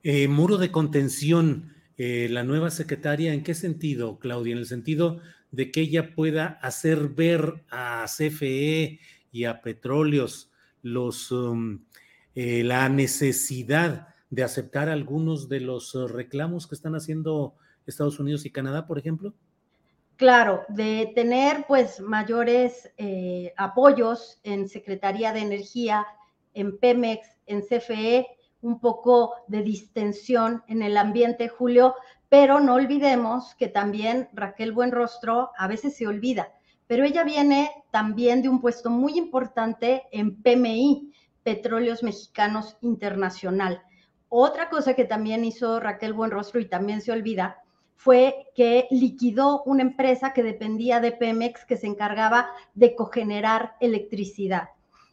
[0.02, 4.54] Eh, muro de contención, eh, la nueva secretaria, ¿en qué sentido, Claudia?
[4.54, 5.20] En el sentido
[5.52, 9.00] de que ella pueda hacer ver a CFE
[9.32, 10.50] y a Petróleos
[10.82, 11.86] los, um,
[12.34, 17.54] eh, la necesidad de aceptar algunos de los reclamos que están haciendo
[17.90, 19.34] Estados Unidos y Canadá, por ejemplo?
[20.20, 26.06] Claro, de tener pues mayores eh, apoyos en Secretaría de Energía,
[26.54, 28.28] en Pemex, en CFE,
[28.62, 31.96] un poco de distensión en el ambiente, Julio,
[32.28, 36.52] pero no olvidemos que también Raquel Buenrostro a veces se olvida,
[36.86, 41.14] pero ella viene también de un puesto muy importante en PMI,
[41.44, 43.82] Petróleos Mexicanos Internacional.
[44.28, 47.64] Otra cosa que también hizo Raquel Buenrostro y también se olvida
[48.00, 54.70] fue que liquidó una empresa que dependía de Pemex que se encargaba de cogenerar electricidad.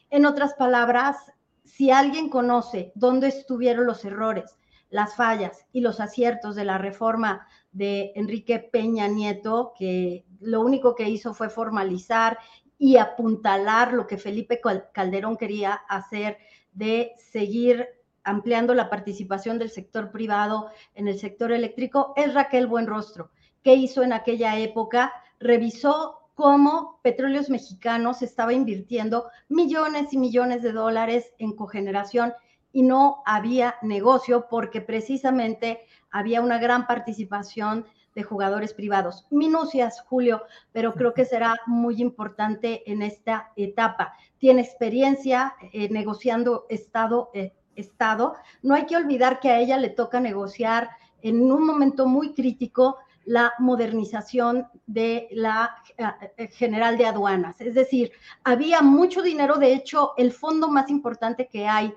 [0.08, 1.16] En otras palabras,
[1.64, 4.56] si alguien conoce dónde estuvieron los errores,
[4.88, 10.94] las fallas y los aciertos de la reforma de Enrique Peña Nieto, que lo único
[10.94, 12.38] que hizo fue formalizar
[12.78, 14.60] y apuntalar lo que Felipe
[14.92, 16.38] Calderón quería hacer
[16.72, 17.95] de seguir
[18.26, 23.30] ampliando la participación del sector privado en el sector eléctrico, es Raquel Buenrostro.
[23.62, 25.12] ¿Qué hizo en aquella época?
[25.40, 32.34] Revisó cómo Petróleos Mexicanos estaba invirtiendo millones y millones de dólares en cogeneración
[32.72, 39.26] y no había negocio porque precisamente había una gran participación de jugadores privados.
[39.30, 44.14] Minucias, Julio, pero creo que será muy importante en esta etapa.
[44.38, 48.34] Tiene experiencia eh, negociando Estado, eh, Estado.
[48.62, 50.90] No hay que olvidar que a ella le toca negociar
[51.22, 57.60] en un momento muy crítico la modernización de la eh, General de Aduanas.
[57.60, 58.12] Es decir,
[58.44, 61.92] había mucho dinero, de hecho, el fondo más importante que hay,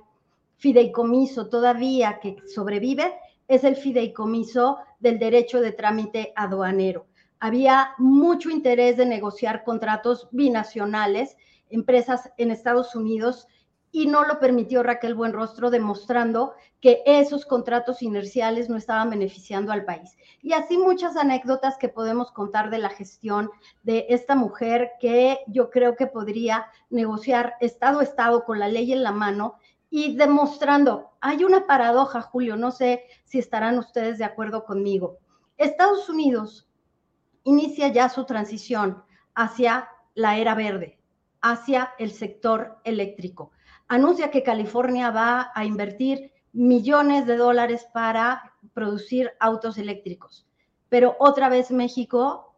[0.58, 3.14] fideicomiso todavía que sobrevive,
[3.48, 7.08] es el fideicomiso del derecho de trámite aduanero.
[7.40, 11.38] Había mucho interés de negociar contratos binacionales,
[11.70, 13.48] empresas en Estados Unidos
[13.92, 19.84] y no lo permitió Raquel Buenrostro, demostrando que esos contratos inerciales no estaban beneficiando al
[19.84, 20.16] país.
[20.42, 23.50] Y así muchas anécdotas que podemos contar de la gestión
[23.84, 28.94] de esta mujer que yo creo que podría negociar Estado a Estado con la ley
[28.94, 29.56] en la mano
[29.90, 35.18] y demostrando, hay una paradoja, Julio, no sé si estarán ustedes de acuerdo conmigo.
[35.58, 36.70] Estados Unidos
[37.44, 41.00] inicia ya su transición hacia la era verde,
[41.42, 43.52] hacia el sector eléctrico
[43.90, 50.48] anuncia que California va a invertir millones de dólares para producir autos eléctricos.
[50.88, 52.56] Pero otra vez México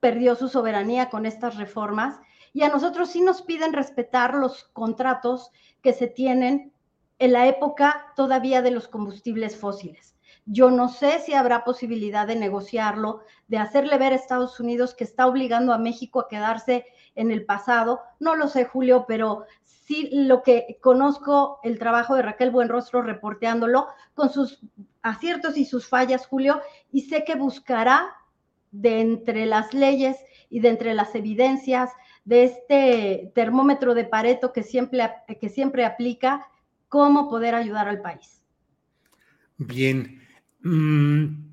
[0.00, 2.20] perdió su soberanía con estas reformas
[2.52, 5.50] y a nosotros sí nos piden respetar los contratos
[5.82, 6.72] que se tienen
[7.18, 10.14] en la época todavía de los combustibles fósiles.
[10.44, 15.04] Yo no sé si habrá posibilidad de negociarlo, de hacerle ver a Estados Unidos que
[15.04, 16.86] está obligando a México a quedarse
[17.16, 18.00] en el pasado.
[18.20, 23.88] No lo sé, Julio, pero sí lo que conozco el trabajo de Raquel Buenrostro reporteándolo
[24.14, 24.60] con sus
[25.02, 26.60] aciertos y sus fallas, Julio,
[26.92, 28.14] y sé que buscará
[28.70, 30.16] de entre las leyes
[30.50, 31.90] y de entre las evidencias
[32.24, 35.08] de este termómetro de Pareto que siempre,
[35.40, 36.46] que siempre aplica,
[36.88, 38.42] cómo poder ayudar al país.
[39.58, 40.20] Bien.
[40.62, 41.46] Mm,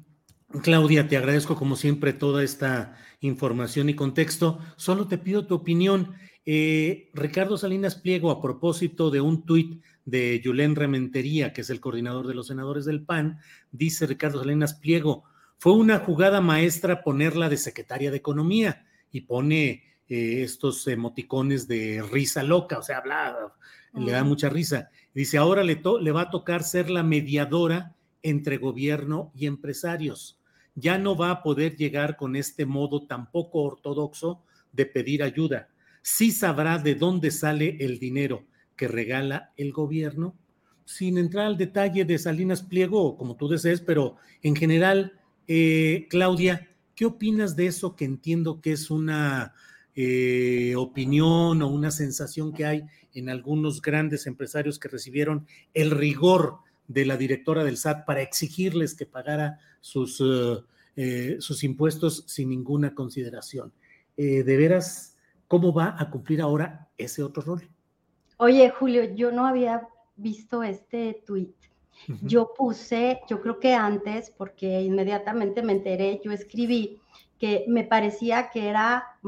[0.62, 2.98] Claudia, te agradezco como siempre toda esta
[3.28, 4.60] información y contexto.
[4.76, 6.14] Solo te pido tu opinión.
[6.46, 11.80] Eh, Ricardo Salinas Pliego, a propósito de un tuit de Yulén Rementería, que es el
[11.80, 13.40] coordinador de los senadores del PAN,
[13.72, 15.24] dice Ricardo Salinas Pliego,
[15.58, 22.04] fue una jugada maestra ponerla de secretaria de Economía y pone eh, estos emoticones de
[22.12, 23.54] risa loca, o sea, habla,
[23.94, 24.90] le da mucha risa.
[25.14, 30.43] Dice, ahora le, le va a tocar ser la mediadora entre gobierno y empresarios.
[30.76, 35.70] Ya no va a poder llegar con este modo tan poco ortodoxo de pedir ayuda.
[36.02, 38.44] Sí sabrá de dónde sale el dinero
[38.76, 40.36] que regala el gobierno,
[40.86, 45.14] sin entrar al detalle de Salinas Pliego, como tú desees, pero en general,
[45.48, 49.54] eh, Claudia, ¿qué opinas de eso que entiendo que es una
[49.96, 56.58] eh, opinión o una sensación que hay en algunos grandes empresarios que recibieron el rigor
[56.88, 60.22] de la directora del SAT para exigirles que pagara sus,
[60.96, 63.74] eh, sus impuestos sin ninguna consideración?
[64.16, 65.14] ¿De veras
[65.54, 67.70] ¿Cómo va a cumplir ahora ese otro rol?
[68.38, 71.54] Oye, Julio, yo no había visto este tweet.
[72.24, 77.00] Yo puse, yo creo que antes, porque inmediatamente me enteré, yo escribí
[77.38, 79.20] que me parecía que era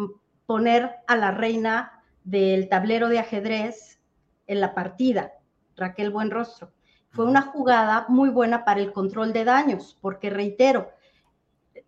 [0.48, 4.00] poner a la reina del tablero de ajedrez
[4.48, 5.34] en la partida,
[5.76, 6.72] Raquel Buenrostro.
[7.16, 10.90] Fue una jugada muy buena para el control de daños, porque reitero,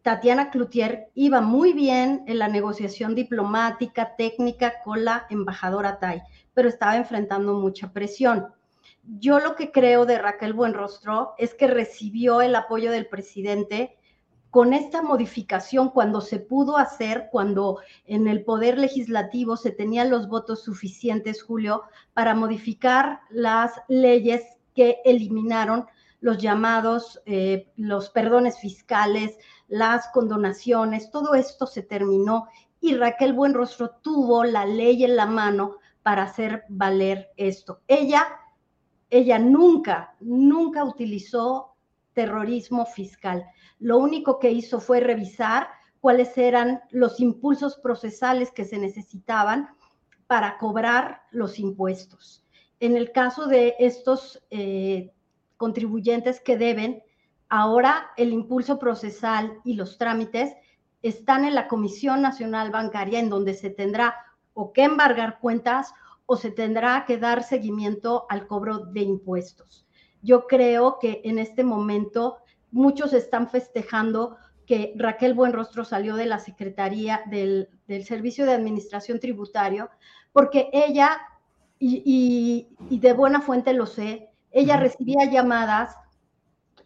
[0.01, 6.21] Tatiana Cloutier iba muy bien en la negociación diplomática, técnica con la embajadora Tai,
[6.53, 8.47] pero estaba enfrentando mucha presión.
[9.03, 13.97] Yo lo que creo de Raquel Buenrostro es que recibió el apoyo del presidente
[14.49, 20.29] con esta modificación, cuando se pudo hacer, cuando en el Poder Legislativo se tenían los
[20.29, 25.87] votos suficientes, Julio, para modificar las leyes que eliminaron
[26.19, 29.35] los llamados, eh, los perdones fiscales,
[29.67, 32.47] las condonaciones, todo esto se terminó
[32.79, 37.81] y Raquel Buenrostro tuvo la ley en la mano para hacer valer esto.
[37.87, 38.23] Ella,
[39.09, 41.73] ella nunca, nunca utilizó
[42.13, 43.47] terrorismo fiscal.
[43.79, 45.69] Lo único que hizo fue revisar
[46.01, 49.69] cuáles eran los impulsos procesales que se necesitaban
[50.27, 52.43] para cobrar los impuestos.
[52.79, 55.11] En el caso de estos eh,
[55.57, 57.01] contribuyentes que deben,
[57.49, 60.53] ahora el impulso procesal y los trámites
[61.01, 64.15] están en la Comisión Nacional Bancaria, en donde se tendrá
[64.53, 65.93] o que embargar cuentas
[66.25, 69.85] o se tendrá que dar seguimiento al cobro de impuestos.
[70.21, 72.37] Yo creo que en este momento
[72.71, 77.69] muchos están festejando que Raquel Buenrostro salió de la Secretaría del,
[78.03, 79.89] Servicio de Administración Tributario,
[80.33, 81.17] porque ella,
[81.79, 85.95] y, y de buena fuente lo sé, ella recibía llamadas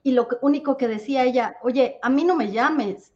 [0.04, 3.14] y lo único que decía ella, oye, a mí no me llames,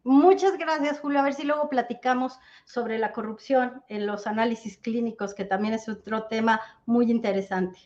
[0.04, 1.20] Muchas gracias, Julio.
[1.20, 5.90] A ver si luego platicamos sobre la corrupción en los análisis clínicos, que también es
[5.90, 7.80] otro tema muy interesante.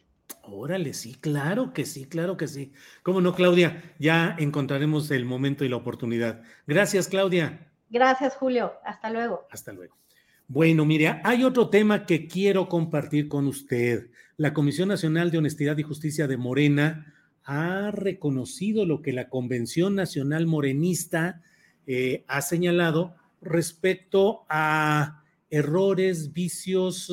[0.43, 2.73] Órale, sí, claro que sí, claro que sí.
[3.03, 3.83] ¿Cómo no, Claudia?
[3.99, 6.41] Ya encontraremos el momento y la oportunidad.
[6.65, 7.67] Gracias, Claudia.
[7.89, 8.73] Gracias, Julio.
[8.83, 9.47] Hasta luego.
[9.51, 9.95] Hasta luego.
[10.47, 14.09] Bueno, mire, hay otro tema que quiero compartir con usted.
[14.37, 17.13] La Comisión Nacional de Honestidad y Justicia de Morena
[17.43, 21.41] ha reconocido lo que la Convención Nacional Morenista
[21.85, 27.11] eh, ha señalado respecto a errores, vicios,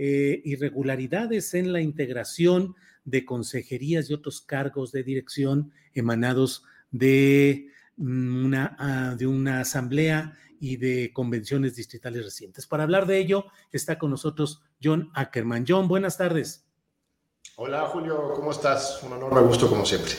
[0.00, 8.76] eh, irregularidades en la integración de consejerías y otros cargos de dirección emanados de una,
[8.78, 12.66] ah, de una asamblea y de convenciones distritales recientes.
[12.66, 15.64] Para hablar de ello está con nosotros John Ackerman.
[15.66, 16.64] John, buenas tardes.
[17.56, 19.02] Hola Julio, ¿cómo estás?
[19.02, 20.12] Un enorme gusto como siempre.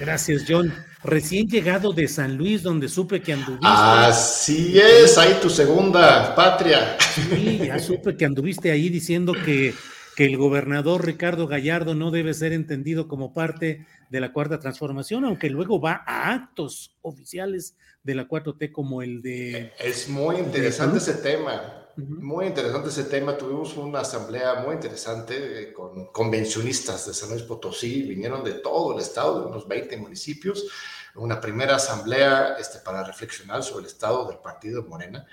[0.00, 0.72] Gracias, John.
[1.06, 3.66] Recién llegado de San Luis, donde supe que anduviste.
[3.66, 6.96] Así es, ahí tu segunda patria.
[7.14, 9.72] Sí, ya supe que anduviste ahí diciendo que,
[10.16, 15.26] que el gobernador Ricardo Gallardo no debe ser entendido como parte de la cuarta transformación,
[15.26, 19.74] aunque luego va a actos oficiales de la 4T como el de...
[19.78, 21.90] Es muy interesante ese tema.
[21.96, 23.36] Muy interesante ese tema.
[23.36, 28.02] Tuvimos una asamblea muy interesante eh, con convencionistas de San Luis Potosí.
[28.02, 30.66] Vinieron de todo el estado, de unos 20 municipios.
[31.14, 35.26] Una primera asamblea este, para reflexionar sobre el estado del partido Morena.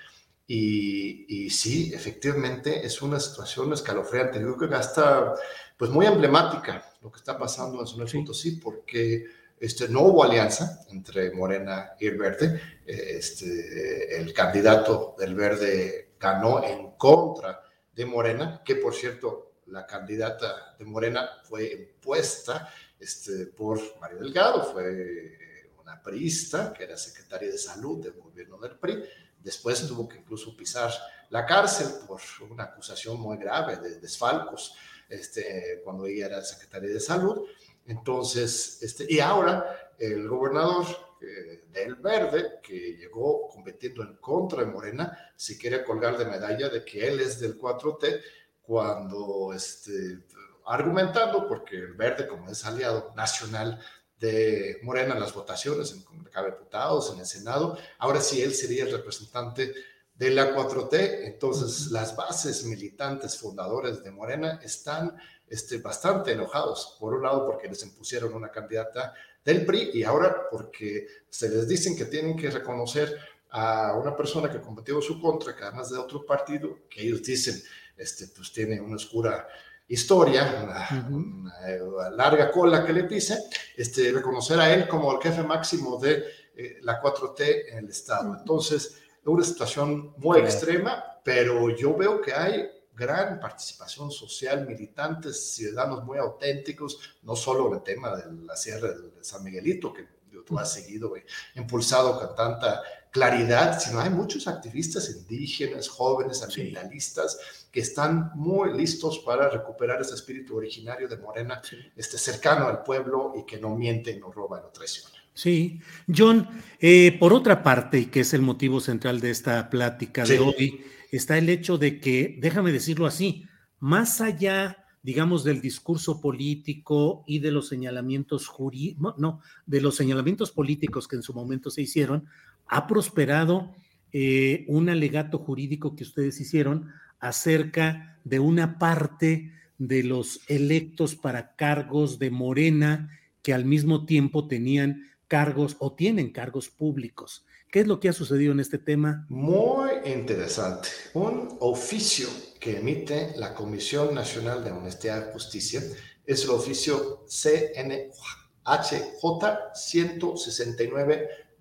[0.46, 4.42] Y, y, sí, efectivamente es una situación escalofriante.
[4.42, 5.34] Yo creo que hasta
[5.78, 9.26] pues muy emblemática lo que está pasando en San Luis Potosí porque
[9.60, 12.60] este, no hubo alianza entre Morena y el Verde.
[12.86, 17.62] Este, el candidato del Verde ganó en contra
[17.94, 24.64] de Morena, que por cierto, la candidata de Morena fue impuesta este, por Mario Delgado,
[24.64, 25.38] fue
[25.82, 29.04] una priista que era secretaria de salud del gobierno del PRI,
[29.44, 30.92] después tuvo que incluso pisar
[31.30, 34.76] la cárcel por una acusación muy grave de desfalcos
[35.10, 37.48] este, cuando ella era secretaria de salud.
[37.86, 40.86] Entonces, este, y ahora el gobernador
[41.22, 46.70] eh, del Verde, que llegó compitiendo en contra de Morena, se quiere colgar de medalla
[46.70, 48.22] de que él es del 4T,
[48.62, 50.20] cuando este,
[50.66, 53.80] argumentando, porque el Verde, como es aliado nacional
[54.24, 58.54] de Morena en las votaciones, en Congreso de Diputados, en el Senado, ahora sí él
[58.54, 59.74] sería el representante
[60.16, 61.26] de la 4T.
[61.26, 65.18] Entonces, las bases militantes fundadores de Morena están
[65.50, 66.96] este, bastante enojados.
[67.02, 69.14] Por un lado, porque les impusieron una candidata
[69.44, 73.20] del PRI y ahora porque se les dicen que tienen que reconocer
[73.50, 77.62] a una persona que combatió su contra, que además de otro partido, que ellos dicen,
[77.98, 79.50] este, pues tiene una oscura
[79.88, 83.38] historia, una, larga cola que le pise,
[83.76, 86.24] este, reconocer a él como el jefe máximo de
[86.56, 88.36] eh, la 4T en el Estado.
[88.38, 95.56] Entonces, es una situación muy extrema, pero yo veo que hay gran participación social, militantes,
[95.56, 100.08] ciudadanos muy auténticos, no solo el tema de la Sierra de San Miguelito, que
[100.46, 102.84] tú has seguido, eh, impulsado con tanta
[103.14, 110.16] claridad, sino hay muchos activistas indígenas, jóvenes, ambientalistas, que están muy listos para recuperar ese
[110.16, 111.62] espíritu originario de Morena,
[111.96, 115.16] este, cercano al pueblo y que no miente, no roba, no traiciona.
[115.36, 116.48] Sí, John,
[116.80, 120.84] eh, por otra parte, y que es el motivo central de esta plática de hoy,
[121.12, 123.46] está el hecho de que, déjame decirlo así,
[123.80, 130.52] más allá, digamos, del discurso político y de los señalamientos jurídicos, no, de los señalamientos
[130.52, 132.28] políticos que en su momento se hicieron,
[132.68, 133.74] ha prosperado
[134.12, 141.56] eh, un alegato jurídico que ustedes hicieron acerca de una parte de los electos para
[141.56, 143.10] cargos de Morena
[143.42, 147.46] que al mismo tiempo tenían cargos o tienen cargos públicos.
[147.72, 149.26] ¿Qué es lo que ha sucedido en este tema?
[149.30, 150.90] Muy interesante.
[151.16, 152.28] Un oficio
[152.60, 155.82] que emite la Comisión Nacional de Honestidad y Justicia
[156.26, 158.14] es el oficio CNHJ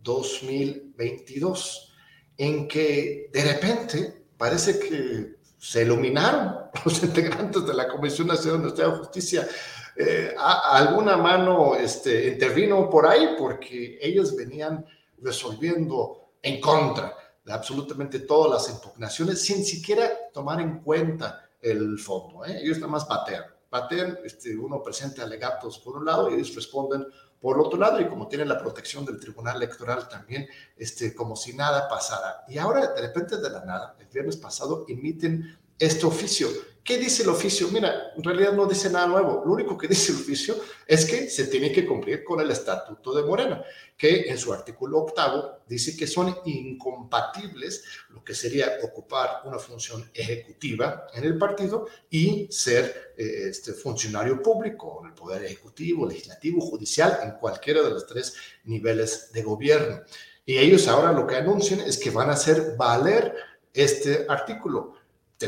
[0.02, 1.92] 169-2022,
[2.38, 8.84] en que de repente parece que se iluminaron los integrantes de la Comisión Nacional de
[8.84, 9.48] Justicia
[9.94, 14.86] eh, alguna mano este, intervino por ahí porque ellos venían
[15.20, 17.14] resolviendo en contra
[17.44, 22.44] de absolutamente todas las impugnaciones sin siquiera tomar en cuenta el fondo.
[22.44, 22.60] ¿eh?
[22.62, 23.44] Ellos nada más patean.
[23.72, 27.06] Patean, este, uno presenta alegatos por un lado y ellos responden
[27.40, 30.46] por otro lado y como tienen la protección del Tribunal Electoral también,
[30.76, 32.44] este, como si nada pasara.
[32.48, 36.48] Y ahora de repente de la nada, el viernes pasado emiten este oficio
[36.84, 37.68] ¿Qué dice el oficio?
[37.68, 39.42] Mira, en realidad no dice nada nuevo.
[39.46, 43.14] Lo único que dice el oficio es que se tiene que cumplir con el estatuto
[43.14, 43.62] de Morena,
[43.96, 50.10] que en su artículo octavo dice que son incompatibles lo que sería ocupar una función
[50.12, 56.60] ejecutiva en el partido y ser eh, este, funcionario público en el poder ejecutivo, legislativo,
[56.60, 58.34] judicial, en cualquiera de los tres
[58.64, 60.00] niveles de gobierno.
[60.44, 63.36] Y ellos ahora lo que anuncian es que van a hacer valer
[63.72, 64.94] este artículo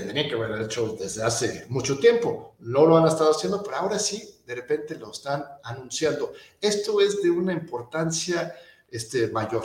[0.01, 2.57] tendría que haber hecho desde hace mucho tiempo.
[2.59, 6.33] No lo han estado haciendo, pero ahora sí, de repente lo están anunciando.
[6.61, 8.55] Esto es de una importancia
[8.91, 9.65] este, mayor.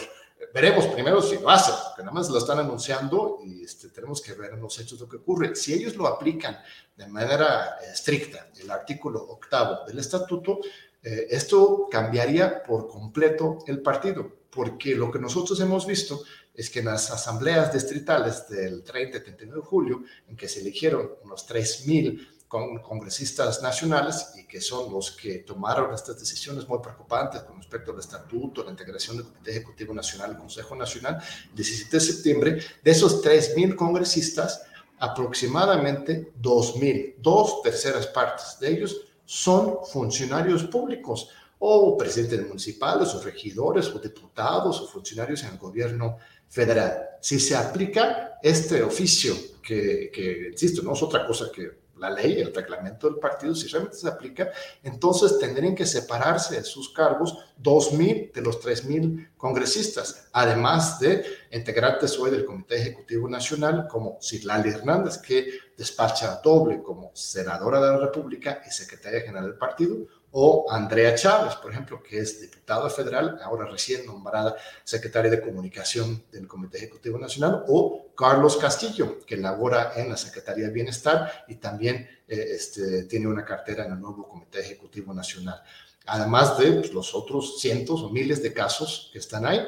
[0.54, 4.34] Veremos primero si lo hacen, porque nada más lo están anunciando y este, tenemos que
[4.34, 5.56] ver en los hechos lo que ocurre.
[5.56, 6.58] Si ellos lo aplican
[6.96, 10.60] de manera estricta, el artículo octavo del estatuto,
[11.02, 16.24] eh, esto cambiaría por completo el partido, porque lo que nosotros hemos visto
[16.60, 20.60] es que en las asambleas distritales del 30 y 31 de julio, en que se
[20.60, 22.42] eligieron unos 3.000
[22.82, 28.00] congresistas nacionales y que son los que tomaron estas decisiones muy preocupantes con respecto al
[28.00, 32.92] estatuto, la integración del Comité Ejecutivo Nacional y Consejo Nacional, el 17 de septiembre, de
[32.92, 34.64] esos 3.000 congresistas,
[34.98, 41.30] aproximadamente 2.000, dos terceras partes de ellos son funcionarios públicos
[41.60, 46.18] o presidentes municipales o regidores o diputados o funcionarios en el gobierno
[46.50, 47.10] federal.
[47.22, 52.40] Si se aplica este oficio, que, que insisto, no es otra cosa que la ley,
[52.40, 54.50] el reglamento del partido, si realmente se aplica,
[54.84, 62.18] entonces tendrían que separarse de sus cargos 2.000 de los 3.000 congresistas, además de integrantes
[62.18, 67.98] hoy del Comité Ejecutivo Nacional como Citlali Hernández, que despacha doble como senadora de la
[67.98, 69.98] República y secretaria general del partido,
[70.32, 76.24] o Andrea Chávez, por ejemplo, que es diputada federal, ahora recién nombrada secretaria de Comunicación
[76.32, 81.56] del Comité Ejecutivo Nacional, o Carlos Castillo, que labora en la Secretaría de Bienestar y
[81.56, 85.62] también eh, este, tiene una cartera en el nuevo Comité Ejecutivo Nacional.
[86.06, 89.66] Además de pues, los otros cientos o miles de casos que están ahí,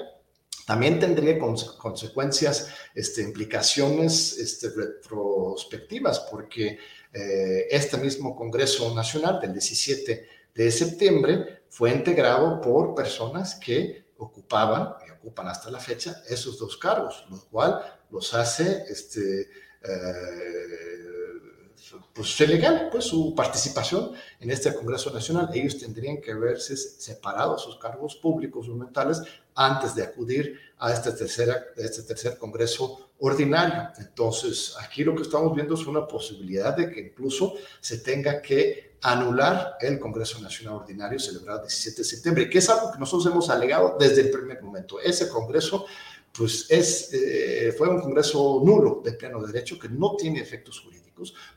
[0.66, 6.78] también tendría consecuencias, este, implicaciones este, retrospectivas, porque
[7.14, 14.96] eh, este mismo Congreso Nacional del 17 de septiembre fue integrado por personas que ocupaban
[15.08, 19.50] y ocupan hasta la fecha esos dos cargos, lo cual los hace este,
[19.84, 20.92] eh,
[22.14, 25.50] pues legal pues su participación en este Congreso Nacional.
[25.54, 29.22] Ellos tendrían que verse separados sus cargos públicos o mentales
[29.56, 33.90] antes de acudir a este, tercera, este tercer Congreso ordinario.
[33.98, 38.91] Entonces, aquí lo que estamos viendo es una posibilidad de que incluso se tenga que
[39.02, 43.32] anular el Congreso Nacional Ordinario celebrado el 17 de septiembre, que es algo que nosotros
[43.32, 45.00] hemos alegado desde el primer momento.
[45.00, 45.86] Ese Congreso
[46.32, 51.02] pues es, eh, fue un Congreso nulo de pleno derecho que no tiene efectos jurídicos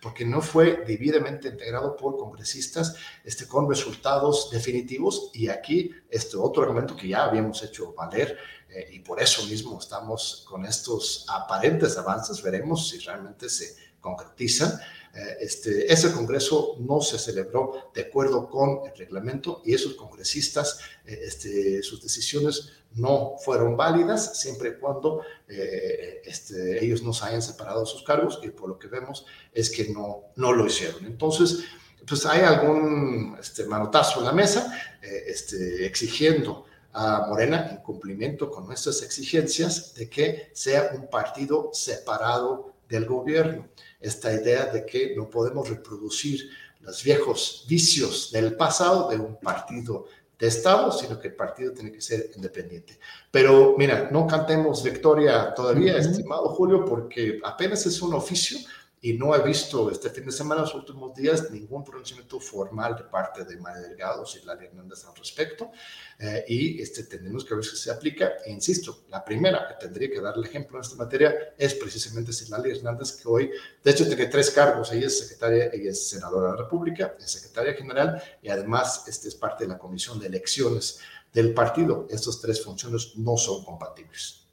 [0.00, 6.62] porque no fue debidamente integrado por congresistas este, con resultados definitivos y aquí este otro
[6.62, 8.36] argumento que ya habíamos hecho valer
[8.68, 14.78] eh, y por eso mismo estamos con estos aparentes avances, veremos si realmente se concretizan.
[15.14, 20.78] Eh, este, ese Congreso no se celebró de acuerdo con el reglamento y esos congresistas,
[21.06, 27.42] este, sus decisiones no fueron válidas siempre y cuando eh, este, ellos no se hayan
[27.42, 31.04] separado sus cargos y por lo que vemos es que no, no lo hicieron.
[31.06, 31.64] Entonces,
[32.06, 38.50] pues hay algún este, manotazo en la mesa eh, este, exigiendo a Morena en cumplimiento
[38.50, 43.68] con nuestras exigencias de que sea un partido separado del gobierno.
[44.04, 46.48] Esta idea de que no podemos reproducir
[46.80, 50.06] los viejos vicios del pasado de un partido
[50.38, 52.98] de Estado, sino que el partido tiene que ser independiente.
[53.30, 58.58] Pero mira, no cantemos victoria todavía, estimado Julio, porque apenas es un oficio
[59.04, 63.04] y no he visto este fin de semana, los últimos días, ningún pronunciamiento formal de
[63.04, 65.70] parte de María Delgado y Lali Hernández al respecto.
[66.18, 68.32] Eh, y este, tenemos que ver si se aplica.
[68.46, 72.32] E insisto, la primera que tendría que dar el ejemplo en esta materia es precisamente
[72.48, 73.50] Lali Hernández, que hoy,
[73.82, 74.90] de hecho, tiene tres cargos.
[74.90, 79.28] Ella es secretaria, ella es senadora de la República, es secretaria general y además este
[79.28, 81.00] es parte de la comisión de elecciones
[81.30, 82.06] del partido.
[82.08, 84.43] Estas tres funciones no son compatibles.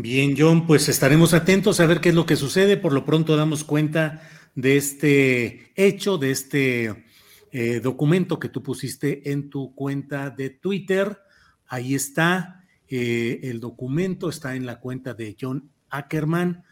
[0.00, 2.76] Bien, John, pues estaremos atentos a ver qué es lo que sucede.
[2.76, 4.22] Por lo pronto damos cuenta
[4.54, 7.04] de este hecho, de este
[7.50, 11.18] eh, documento que tú pusiste en tu cuenta de Twitter.
[11.66, 16.62] Ahí está eh, el documento, está en la cuenta de John Ackerman.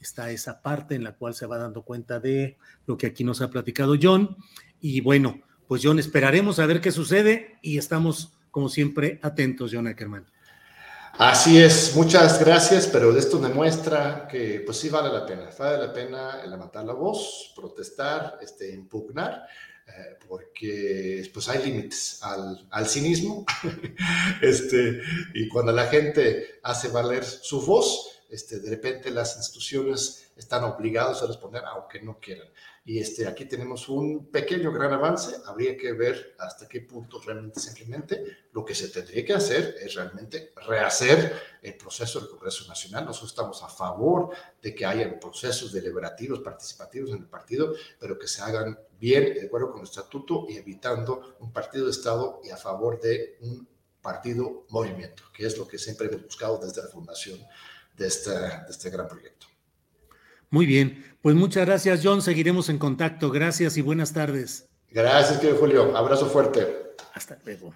[0.00, 2.56] Está esa parte en la cual se va dando cuenta de
[2.86, 4.36] lo que aquí nos ha platicado John.
[4.80, 9.88] Y bueno, pues John, esperaremos a ver qué sucede y estamos, como siempre, atentos, John
[9.88, 10.26] Ackerman.
[11.18, 15.90] Así es, muchas gracias, pero esto demuestra que pues sí vale la pena, vale la
[15.90, 19.46] pena levantar la voz, protestar, este, impugnar,
[19.86, 23.46] eh, porque pues hay límites al, al cinismo,
[24.42, 25.00] este,
[25.32, 31.22] y cuando la gente hace valer su voz, este, de repente las instituciones están obligadas
[31.22, 32.48] a responder aunque no quieran.
[32.88, 35.38] Y este, aquí tenemos un pequeño gran avance.
[35.46, 38.46] Habría que ver hasta qué punto realmente se implemente.
[38.52, 43.04] Lo que se tendría que hacer es realmente rehacer el proceso del Congreso Nacional.
[43.04, 44.30] Nosotros estamos a favor
[44.62, 49.46] de que haya procesos deliberativos, participativos en el partido, pero que se hagan bien, de
[49.46, 53.66] acuerdo con el estatuto y evitando un partido de Estado y a favor de un
[54.00, 57.40] partido movimiento, que es lo que siempre hemos buscado desde la fundación
[57.96, 59.48] de este, de este gran proyecto.
[60.50, 63.30] Muy bien, pues muchas gracias John, seguiremos en contacto.
[63.30, 64.68] Gracias y buenas tardes.
[64.90, 65.96] Gracias, querido Julio.
[65.96, 66.66] Abrazo fuerte.
[67.14, 67.74] Hasta luego.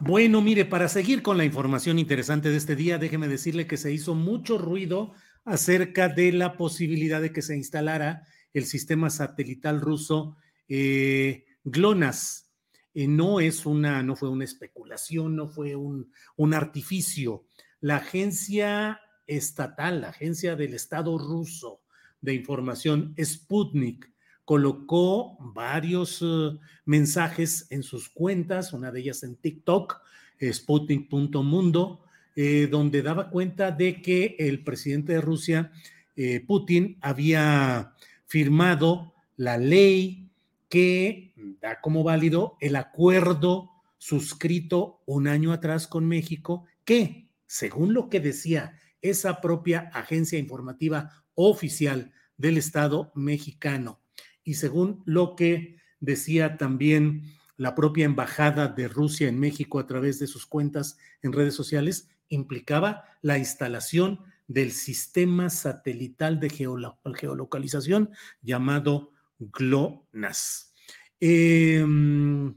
[0.00, 3.92] Bueno, mire, para seguir con la información interesante de este día, déjeme decirle que se
[3.92, 5.12] hizo mucho ruido
[5.44, 10.36] acerca de la posibilidad de que se instalara el sistema satelital ruso
[10.68, 12.50] eh, GLONASS.
[12.94, 17.46] Eh, no es una, no fue una especulación, no fue un, un artificio.
[17.80, 21.82] La agencia estatal, la agencia del Estado ruso
[22.20, 24.10] de información Sputnik,
[24.44, 30.00] colocó varios eh, mensajes en sus cuentas, una de ellas en TikTok,
[30.40, 32.00] sputnik.mundo,
[32.34, 35.70] eh, donde daba cuenta de que el presidente de Rusia,
[36.16, 37.94] eh, Putin, había
[38.26, 40.30] firmado la ley
[40.68, 48.08] que da como válido el acuerdo suscrito un año atrás con México, que, según lo
[48.08, 54.00] que decía esa propia agencia informativa oficial del Estado mexicano.
[54.44, 57.22] Y según lo que decía también
[57.56, 62.08] la propia embajada de Rusia en México a través de sus cuentas en redes sociales,
[62.28, 68.10] implicaba la instalación del sistema satelital de geolocalización
[68.42, 70.72] llamado GLONASS.
[71.20, 72.54] Em,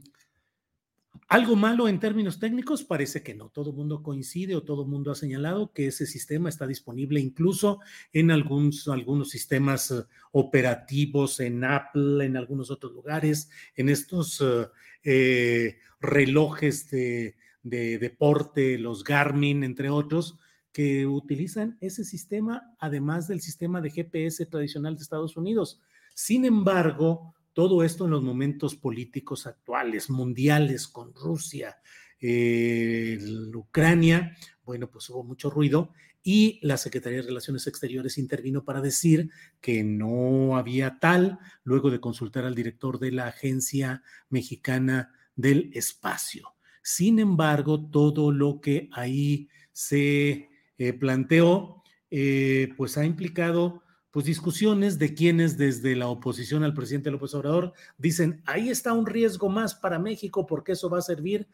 [1.32, 2.84] ¿Algo malo en términos técnicos?
[2.84, 3.48] Parece que no.
[3.48, 7.20] Todo el mundo coincide o todo el mundo ha señalado que ese sistema está disponible
[7.20, 7.80] incluso
[8.12, 8.84] en algunos,
[9.30, 14.66] sistemas eh, operativos, en Apple, en algunos otros lugares, en estos eh,
[15.04, 20.38] eh, relojes de deporte, los Garmin, entre otros,
[20.70, 25.80] que utilizan ese sistema, además del sistema de GPS tradicional de Estados Unidos.
[26.14, 31.76] Sin embargo, todo esto en los momentos políticos actuales, mundiales, con Rusia,
[32.20, 33.18] eh,
[33.54, 35.92] Ucrania, bueno, pues hubo mucho ruido
[36.22, 39.30] y la Secretaría de Relaciones Exteriores intervino para decir
[39.60, 46.54] que no había tal, luego de consultar al director de la Agencia Mexicana del Espacio.
[46.82, 50.48] Sin embargo, todo lo que ahí se
[50.78, 53.82] eh, planteó, eh, pues ha implicado
[54.12, 59.06] pues discusiones de quienes desde la oposición al presidente López Obrador dicen, ahí está un
[59.06, 61.48] riesgo más para México porque eso va a servir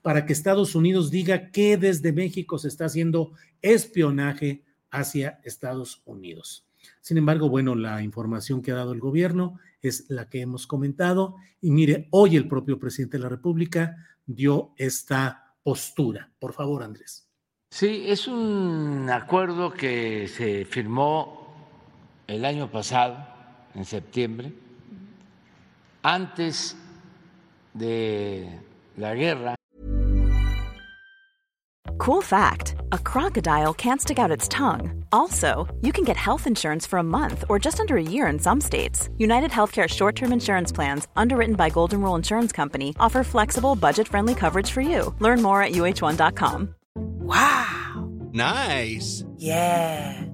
[0.00, 3.32] para que Estados Unidos diga que desde México se está haciendo
[3.62, 6.66] espionaje hacia Estados Unidos.
[7.00, 11.34] Sin embargo, bueno, la información que ha dado el gobierno es la que hemos comentado
[11.60, 16.30] y mire, hoy el propio presidente de la República dio esta postura.
[16.38, 17.28] Por favor, Andrés.
[17.70, 21.43] Sí, es un acuerdo que se firmó
[22.26, 23.16] el año pasado,
[23.74, 24.52] en septiembre,
[26.02, 26.76] antes
[27.72, 28.48] de
[28.96, 29.54] la guerra.
[31.98, 35.04] Cool fact a crocodile can't stick out its tongue.
[35.10, 38.38] Also, you can get health insurance for a month or just under a year in
[38.38, 39.08] some states.
[39.16, 44.08] United Healthcare short term insurance plans, underwritten by Golden Rule Insurance Company, offer flexible, budget
[44.08, 45.14] friendly coverage for you.
[45.18, 46.74] Learn more at uh1.com.
[46.96, 48.10] Wow!
[48.32, 49.24] Nice!
[49.38, 50.33] Yeah!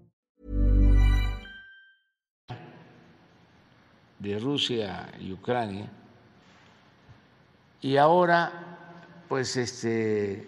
[4.21, 5.89] De Rusia y Ucrania.
[7.81, 8.51] Y ahora,
[9.27, 10.47] pues, este,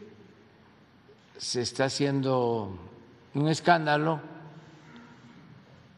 [1.37, 2.77] se está haciendo
[3.33, 4.21] un escándalo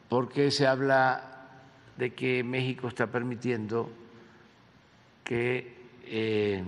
[0.08, 1.50] porque se habla
[1.98, 3.90] de que México está permitiendo
[5.26, 6.64] que eh,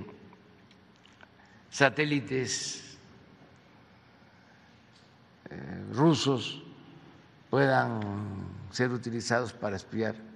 [1.70, 2.98] satélites
[5.50, 6.64] eh, rusos
[7.50, 8.02] puedan
[8.72, 10.27] ser utilizados para espiar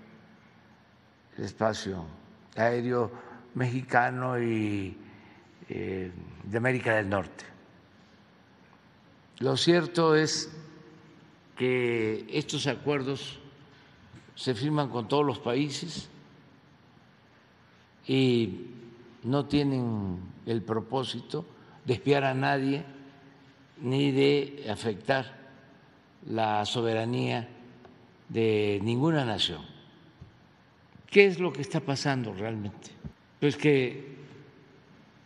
[1.46, 2.06] espacio
[2.56, 3.12] aéreo
[3.56, 4.98] mexicano y
[5.70, 6.12] eh,
[6.44, 7.46] de América del Norte.
[9.40, 10.52] Lo cierto es
[11.58, 13.40] que estos acuerdos
[14.36, 16.10] se firman con todos los países
[18.08, 18.68] y
[19.24, 21.46] no tienen el propósito
[21.86, 22.84] de espiar a nadie
[23.82, 25.40] ni de afectar
[26.28, 27.48] la soberanía
[28.30, 29.71] de ninguna nación.
[31.12, 32.90] ¿Qué es lo que está pasando realmente?
[33.42, 34.16] Pues que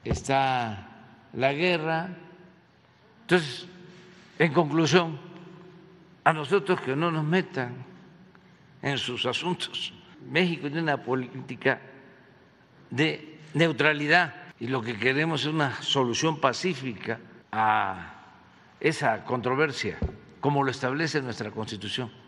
[0.04, 0.90] está
[1.34, 2.10] la guerra.
[3.22, 3.68] Entonces,
[4.40, 5.20] en conclusión,
[6.24, 7.76] a nosotros que no nos metan
[8.82, 9.94] en sus asuntos.
[10.28, 11.80] México tiene una política
[12.90, 17.20] de neutralidad y lo que queremos es una solución pacífica
[17.52, 18.24] a
[18.80, 20.00] esa controversia,
[20.42, 22.25] como lo establece nuestra Constitución.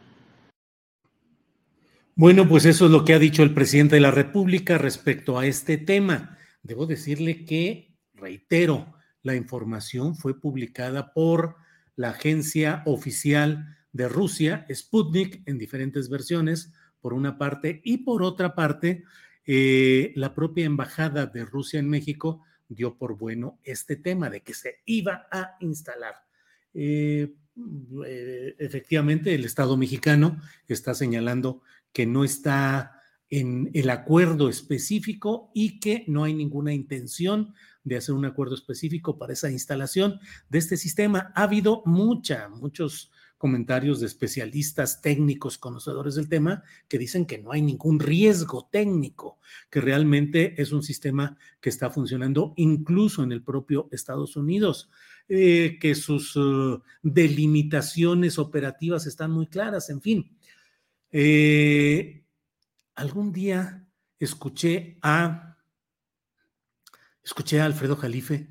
[2.20, 5.46] Bueno, pues eso es lo que ha dicho el presidente de la República respecto a
[5.46, 6.36] este tema.
[6.64, 11.58] Debo decirle que, reitero, la información fue publicada por
[11.96, 18.56] la agencia oficial de Rusia, Sputnik, en diferentes versiones, por una parte, y por otra
[18.56, 19.04] parte,
[19.46, 24.56] eh, la propia embajada de Rusia en México dio por bueno este tema de que
[24.56, 26.16] se iba a instalar.
[26.74, 27.32] Eh,
[28.06, 31.62] eh, efectivamente, el Estado mexicano está señalando
[31.98, 33.02] que no está
[33.32, 39.18] en el acuerdo específico y que no hay ninguna intención de hacer un acuerdo específico
[39.18, 41.32] para esa instalación de este sistema.
[41.34, 47.52] Ha habido mucha, muchos comentarios de especialistas técnicos, conocedores del tema, que dicen que no
[47.52, 49.40] hay ningún riesgo técnico,
[49.72, 54.92] que realmente es un sistema que está funcionando incluso en el propio Estados Unidos,
[55.30, 60.37] eh, que sus uh, delimitaciones operativas están muy claras, en fin.
[61.12, 62.26] Eh,
[62.96, 63.88] algún día
[64.20, 65.58] escuché a,
[67.24, 68.50] escuché a Alfredo Jalife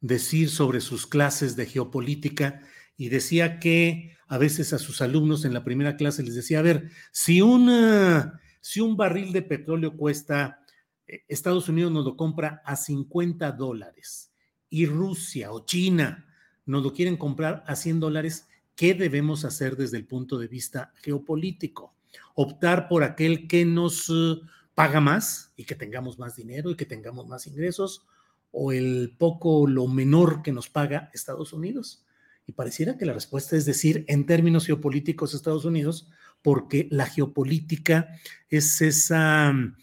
[0.00, 2.60] decir sobre sus clases de geopolítica
[2.96, 6.62] y decía que a veces a sus alumnos en la primera clase les decía, a
[6.62, 10.64] ver, si, una, si un barril de petróleo cuesta,
[11.06, 14.32] eh, Estados Unidos nos lo compra a 50 dólares
[14.70, 16.26] y Rusia o China
[16.64, 20.92] nos lo quieren comprar a 100 dólares, ¿qué debemos hacer desde el punto de vista
[21.02, 21.94] geopolítico?
[22.34, 24.40] Optar por aquel que nos eh,
[24.74, 28.06] paga más y que tengamos más dinero y que tengamos más ingresos
[28.50, 32.04] o el poco, lo menor que nos paga Estados Unidos.
[32.46, 36.08] Y pareciera que la respuesta es decir, en términos geopolíticos, Estados Unidos,
[36.42, 38.08] porque la geopolítica
[38.48, 39.76] es esa mm,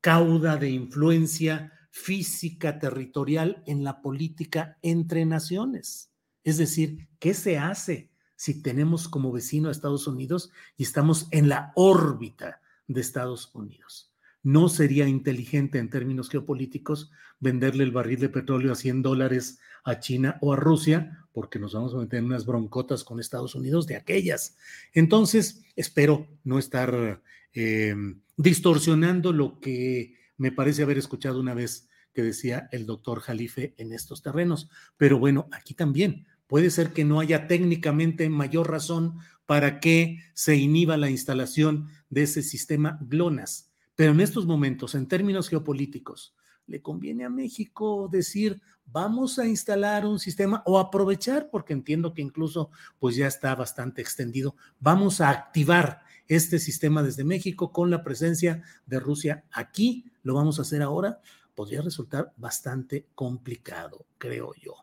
[0.00, 6.10] cauda de influencia física territorial en la política entre naciones.
[6.42, 11.48] Es decir, ¿qué se hace si tenemos como vecino a Estados Unidos y estamos en
[11.48, 14.12] la órbita de Estados Unidos?
[14.42, 20.00] No sería inteligente en términos geopolíticos venderle el barril de petróleo a 100 dólares a
[20.00, 23.86] China o a Rusia, porque nos vamos a meter en unas broncotas con Estados Unidos
[23.86, 24.56] de aquellas.
[24.92, 27.94] Entonces, espero no estar eh,
[28.36, 33.92] distorsionando lo que me parece haber escuchado una vez que decía el doctor Jalife en
[33.92, 34.70] estos terrenos.
[34.96, 40.56] Pero bueno, aquí también puede ser que no haya técnicamente mayor razón para que se
[40.56, 46.34] inhiba la instalación de ese sistema GLONASS pero en estos momentos, en términos geopolíticos,
[46.66, 52.22] le conviene a México decir, vamos a instalar un sistema o aprovechar, porque entiendo que
[52.22, 58.02] incluso pues ya está bastante extendido, vamos a activar este sistema desde México con la
[58.02, 61.20] presencia de Rusia aquí, lo vamos a hacer ahora,
[61.54, 64.74] podría resultar bastante complicado, creo yo.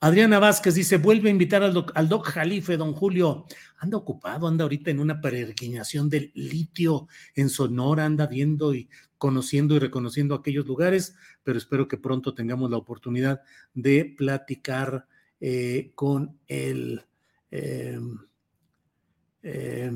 [0.00, 3.46] Adriana Vázquez dice, vuelve a invitar al doc, al doc, Jalife, don Julio.
[3.78, 9.76] Anda ocupado, anda ahorita en una peregrinación del litio en Sonora, anda viendo y conociendo
[9.76, 11.14] y reconociendo aquellos lugares,
[11.44, 13.42] pero espero que pronto tengamos la oportunidad
[13.74, 15.06] de platicar
[15.40, 17.04] eh, con el...
[17.50, 18.00] Eh,
[19.44, 19.92] eh,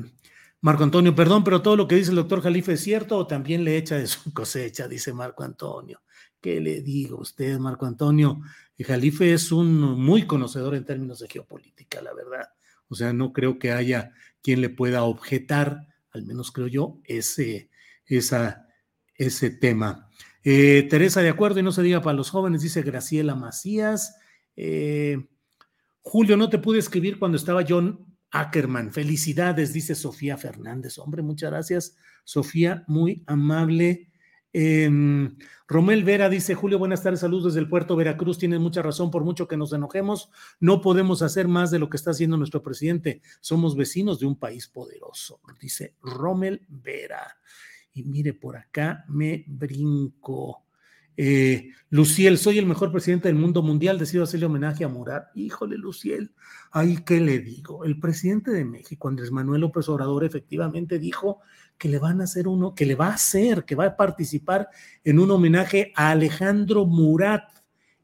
[0.61, 3.63] Marco Antonio, perdón, pero todo lo que dice el doctor Jalife es cierto o también
[3.63, 6.01] le echa de su cosecha, dice Marco Antonio.
[6.41, 8.41] ¿Qué le digo a usted, Marco Antonio?
[8.77, 12.49] El Jalife es un muy conocedor en términos de geopolítica, la verdad.
[12.89, 14.11] O sea, no creo que haya
[14.41, 17.69] quien le pueda objetar, al menos creo yo, ese,
[18.05, 18.67] esa,
[19.15, 20.09] ese tema.
[20.43, 24.17] Eh, Teresa, de acuerdo, y no se diga para los jóvenes, dice Graciela Macías.
[24.55, 25.27] Eh,
[26.01, 28.93] Julio, no te pude escribir cuando estaba John Ackerman.
[28.93, 30.97] Felicidades, dice Sofía Fernández.
[30.99, 31.97] Hombre, muchas gracias.
[32.23, 34.09] Sofía, muy amable.
[34.53, 35.35] Em,
[35.67, 39.23] Romel Vera dice, Julio, buenas tardes, saludos desde el puerto Veracruz, tienes mucha razón, por
[39.23, 40.29] mucho que nos enojemos,
[40.59, 44.37] no podemos hacer más de lo que está haciendo nuestro presidente, somos vecinos de un
[44.37, 47.37] país poderoso, dice Romel Vera.
[47.93, 50.63] Y mire, por acá me brinco.
[51.19, 55.35] Eh, Luciel, soy el mejor presidente del mundo mundial, decido hacerle homenaje a Murat.
[55.35, 56.31] Híjole, Luciel,
[56.71, 57.83] ahí qué le digo.
[57.85, 61.39] El presidente de México, Andrés Manuel López Obrador, efectivamente dijo
[61.77, 64.69] que le van a hacer uno, que le va a hacer, que va a participar
[65.03, 67.49] en un homenaje a Alejandro Murat,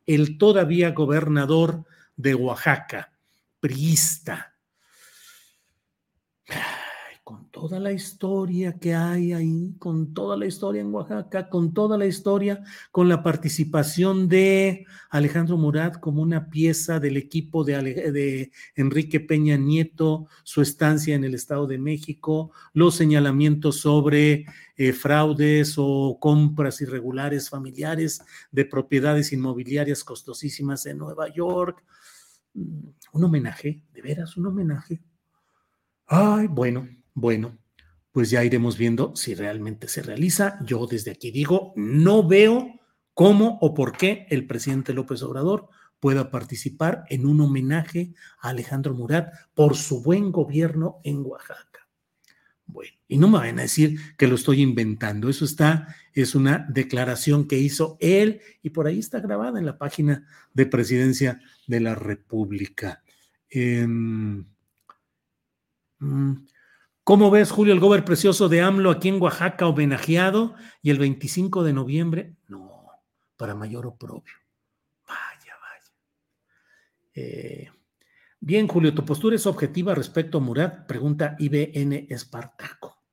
[0.06, 1.86] el todavía gobernador
[2.16, 3.14] de Oaxaca,
[3.60, 4.54] priista
[7.24, 11.98] con toda la historia que hay ahí, con toda la historia en Oaxaca, con toda
[11.98, 19.22] la historia, con la participación de Alejandro Murat como una pieza del equipo de, Enrique
[19.22, 24.46] Peña Nieto, su estancia en el Estado de México, los señalamientos sobre
[24.76, 28.22] eh, fraudes o compras irregulares familiares
[28.52, 31.86] de propiedades inmobiliarias costosísimas en Nueva York.
[32.54, 35.00] Mm, un homenaje, de veras, un homenaje.
[36.06, 37.58] Ay, bueno, bueno,
[38.12, 40.60] pues ya iremos viendo si realmente se realiza.
[40.66, 42.80] Yo desde aquí digo, no veo
[43.14, 45.70] cómo o por qué el presidente López Obrador
[46.00, 51.88] pueda participar en un homenaje a Alejandro Murat por su buen gobierno en Oaxaca.
[52.66, 56.66] Bueno, y no me van a decir que lo estoy inventando, eso está, es una
[56.70, 61.80] declaración que hizo él y por ahí está grabada en la página de presidencia de
[61.80, 63.04] la República.
[63.50, 64.46] Em,
[66.00, 66.34] mm,
[67.04, 70.56] ¿Cómo ves, Julio, el gober precioso de AMLO aquí en Oaxaca homenajeado?
[70.82, 72.88] Y el 25 de noviembre, no,
[73.36, 74.34] para mayor oprobio.
[75.06, 75.94] Vaya, vaya.
[77.14, 77.70] Eh,
[78.40, 80.88] bien, Julio, ¿tu postura es objetiva respecto a Murat?
[80.88, 83.04] Pregunta IBN Espartaco.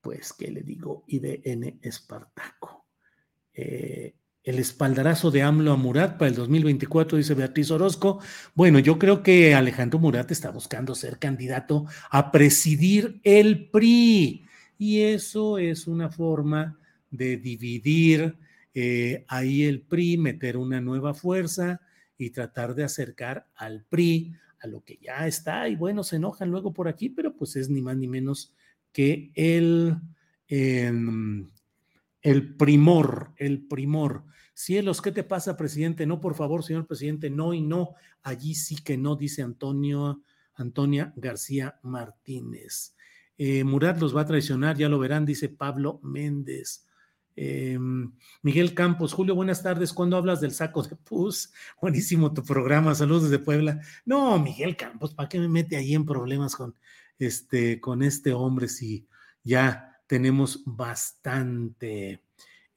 [0.00, 1.04] Pues, ¿qué le digo?
[1.06, 2.86] IBN Espartaco.
[3.52, 4.19] Eh,
[4.50, 8.20] el espaldarazo de AMLO a Murat para el 2024, dice Beatriz Orozco.
[8.54, 14.44] Bueno, yo creo que Alejandro Murat está buscando ser candidato a presidir el PRI
[14.76, 16.78] y eso es una forma
[17.10, 18.38] de dividir
[18.74, 21.80] eh, ahí el PRI, meter una nueva fuerza
[22.18, 26.50] y tratar de acercar al PRI a lo que ya está y bueno, se enojan
[26.50, 28.52] luego por aquí, pero pues es ni más ni menos
[28.92, 29.96] que el,
[30.48, 31.48] em,
[32.20, 34.24] el primor, el primor.
[34.60, 36.04] Cielos, ¿qué te pasa, presidente?
[36.04, 37.94] No, por favor, señor presidente, no y no.
[38.22, 40.22] Allí sí que no, dice Antonio,
[40.54, 42.94] Antonia García Martínez.
[43.38, 46.86] Eh, Murat los va a traicionar, ya lo verán, dice Pablo Méndez.
[47.36, 48.12] Em,
[48.42, 49.94] Miguel Campos, Julio, buenas tardes.
[49.94, 51.54] ¿Cuándo hablas del saco de pus?
[51.80, 53.80] Buenísimo tu programa, saludos desde Puebla.
[54.04, 56.74] No, Miguel Campos, ¿para qué me mete ahí en problemas con
[57.18, 59.08] este, con este hombre si
[59.42, 62.24] ya tenemos bastante?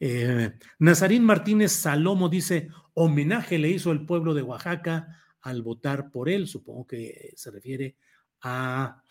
[0.05, 6.27] Eh, Nazarín Martínez Salomo dice: homenaje le hizo el pueblo de Oaxaca al votar por
[6.27, 6.45] él.
[6.45, 7.95] Supongo que se refiere
[8.41, 9.01] a,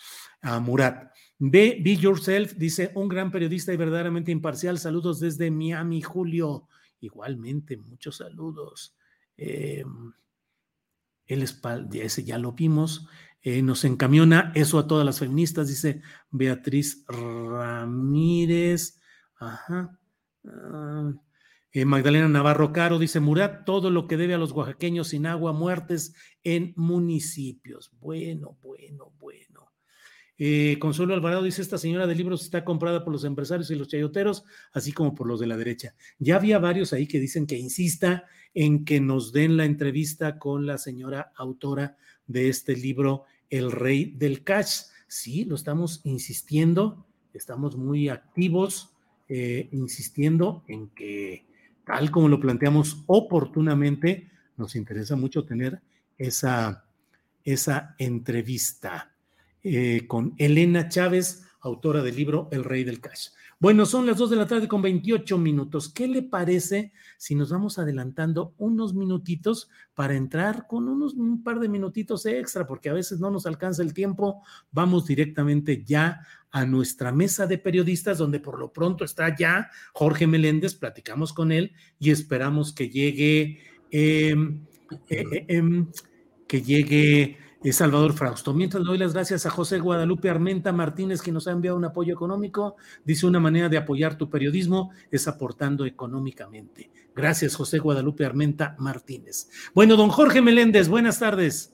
[0.61, 1.11] Murat.
[1.39, 4.79] Be, Be Yourself dice, un gran periodista y verdaderamente imparcial.
[4.79, 6.69] Saludos desde Miami, Julio.
[7.01, 8.95] Igualmente, muchos saludos.
[9.39, 9.85] Eh,
[11.27, 11.43] el
[11.95, 13.09] ese ya lo vimos.
[13.41, 19.01] Eh, nos encamiona eso a todas las feministas, dice Beatriz Ramírez.
[19.37, 19.99] Ajá.
[20.47, 21.13] Ah,
[21.73, 25.53] eh, Magdalena Navarro Caro dice: Murat, todo lo que debe a los oaxaqueños sin agua,
[25.53, 26.15] muertes
[26.45, 27.93] en municipios.
[28.01, 29.73] Bueno, bueno, bueno.
[30.39, 33.87] Eh, Consuelo Alvarado dice, esta señora de libros está comprada por los empresarios y los
[33.87, 35.95] chayoteros, así como por los de la derecha.
[36.19, 38.25] Ya había varios ahí que dicen que insista
[38.55, 41.97] en que nos den la entrevista con la señora autora
[42.27, 44.87] de este libro, El Rey del Cash.
[45.07, 48.92] Sí, lo estamos insistiendo, estamos muy activos,
[49.35, 51.47] eh, insistiendo en que,
[51.87, 54.29] tal como lo planteamos oportunamente,
[54.59, 55.81] nos interesa mucho tener
[56.19, 56.85] esa,
[57.43, 59.15] esa entrevista.
[59.65, 63.29] Eh, con Elena Chávez, autora del libro El Rey del Cash.
[63.59, 65.89] Bueno, son las 2 de la tarde con 28 minutos.
[65.89, 71.61] ¿Qué le parece si nos vamos adelantando unos minutitos para entrar con unos un par
[71.61, 74.43] de minutitos extra, porque a veces no nos alcanza el tiempo?
[74.73, 80.27] Vamos directamente ya a nuestra mesa de periodistas, donde por lo pronto está ya Jorge
[80.27, 83.61] Meléndez, platicamos con él y esperamos que llegue,
[83.93, 84.67] em,
[85.09, 85.87] eh, em,
[86.49, 87.39] que llegue
[87.71, 88.53] Salvador Frausto.
[88.53, 91.85] Mientras le doy las gracias a José Guadalupe Armenta Martínez, que nos ha enviado un
[91.85, 92.75] apoyo económico,
[93.05, 96.91] dice una manera de apoyar tu periodismo es aportando económicamente.
[97.15, 99.49] Gracias, José Guadalupe Armenta Martínez.
[99.75, 101.73] Bueno, don Jorge Meléndez, buenas tardes.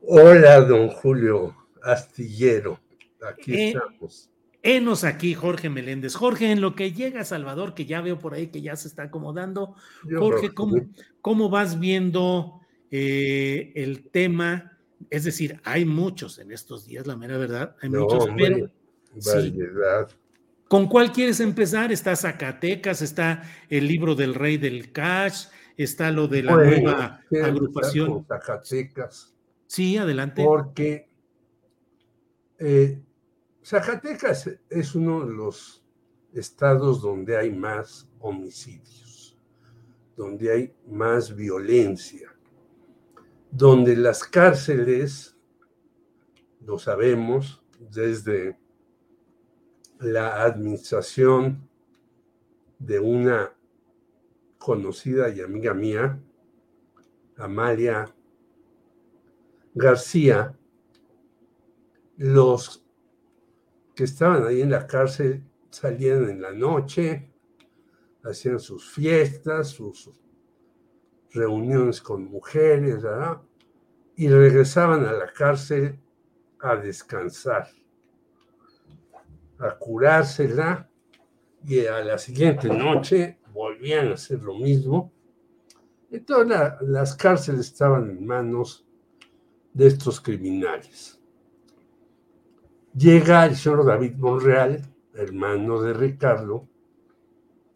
[0.00, 2.80] Hola, don Julio Astillero.
[3.20, 4.30] Aquí eh, estamos.
[4.62, 6.14] Enos aquí, Jorge Meléndez.
[6.14, 9.04] Jorge, en lo que llega Salvador, que ya veo por ahí que ya se está
[9.04, 9.74] acomodando.
[10.16, 10.76] Jorge, ¿cómo,
[11.20, 12.60] ¿cómo, vas viendo
[12.90, 14.77] eh, el tema?
[15.10, 18.70] Es decir, hay muchos en estos días, la mera verdad, hay muchos, pero...
[19.24, 20.08] Variedad.
[20.68, 21.90] ¿Con cuál quieres empezar?
[21.90, 25.46] Está Zacatecas, está el libro del rey del cash,
[25.76, 28.26] está lo de la nueva agrupación.
[28.26, 29.34] Zacatecas.
[29.66, 30.44] Sí, adelante.
[30.44, 31.08] Porque
[32.58, 33.00] eh,
[33.64, 35.82] Zacatecas es uno de los
[36.34, 39.38] estados donde hay más homicidios,
[40.16, 42.37] donde hay más violencia
[43.50, 45.36] donde las cárceles,
[46.60, 48.58] lo sabemos, desde
[50.00, 51.68] la administración
[52.78, 53.52] de una
[54.58, 56.20] conocida y amiga mía,
[57.36, 58.14] Amalia
[59.74, 60.56] García,
[62.16, 62.84] los
[63.94, 67.30] que estaban ahí en la cárcel salían en la noche,
[68.22, 70.10] hacían sus fiestas, sus
[71.32, 73.04] reuniones con mujeres,
[74.16, 76.00] y regresaban a la cárcel
[76.60, 77.68] a descansar,
[79.58, 80.88] a curársela,
[81.64, 85.12] y a la siguiente noche volvían a hacer lo mismo.
[86.10, 88.86] Entonces las cárceles estaban en manos
[89.72, 91.20] de estos criminales.
[92.94, 94.82] Llega el señor David Monreal,
[95.14, 96.68] hermano de Ricardo,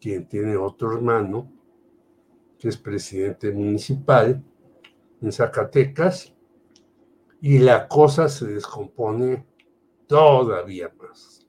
[0.01, 1.52] quien tiene otro hermano,
[2.63, 4.41] que es presidente municipal
[5.21, 6.33] en Zacatecas,
[7.41, 9.45] y la cosa se descompone
[10.07, 11.45] todavía más.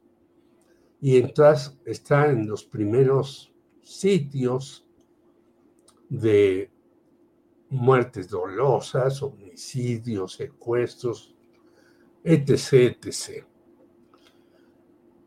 [1.00, 4.84] Y entonces está en los primeros sitios
[6.08, 6.72] de
[7.70, 11.32] muertes dolosas, homicidios, secuestros,
[12.24, 13.46] etc., etc.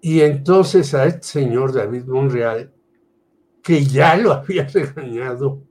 [0.02, 2.74] Y entonces a este señor David Monreal,
[3.64, 5.66] que ya lo había regañado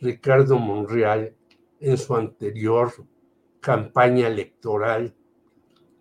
[0.00, 1.34] Ricardo Monreal
[1.78, 2.92] en su anterior
[3.60, 5.14] campaña electoral,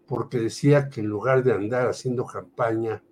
[0.08, 3.04] porque decía que en lugar de andar haciendo campaña,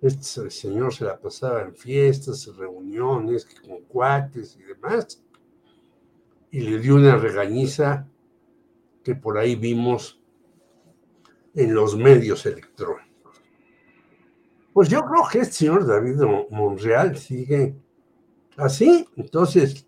[0.00, 5.22] este señor se la pasaba en fiestas, reuniones, con cuates y demás.
[6.50, 8.08] y le dio una regañiza
[9.04, 10.18] que por ahí vimos
[11.54, 13.42] en los medios electrónicos.
[14.72, 16.20] Pues yo creo que este señor David
[16.50, 17.74] Monreal sigue
[18.56, 19.06] así.
[19.16, 19.87] Entonces,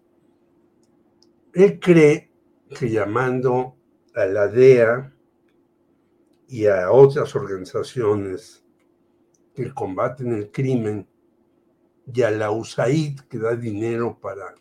[1.55, 2.31] él cree
[2.79, 3.77] que llamando
[4.15, 5.13] a la DEA
[6.49, 8.65] y a otras organizaciones
[9.55, 11.09] que combaten el crimen
[12.13, 14.55] y a la USAID que da dinero para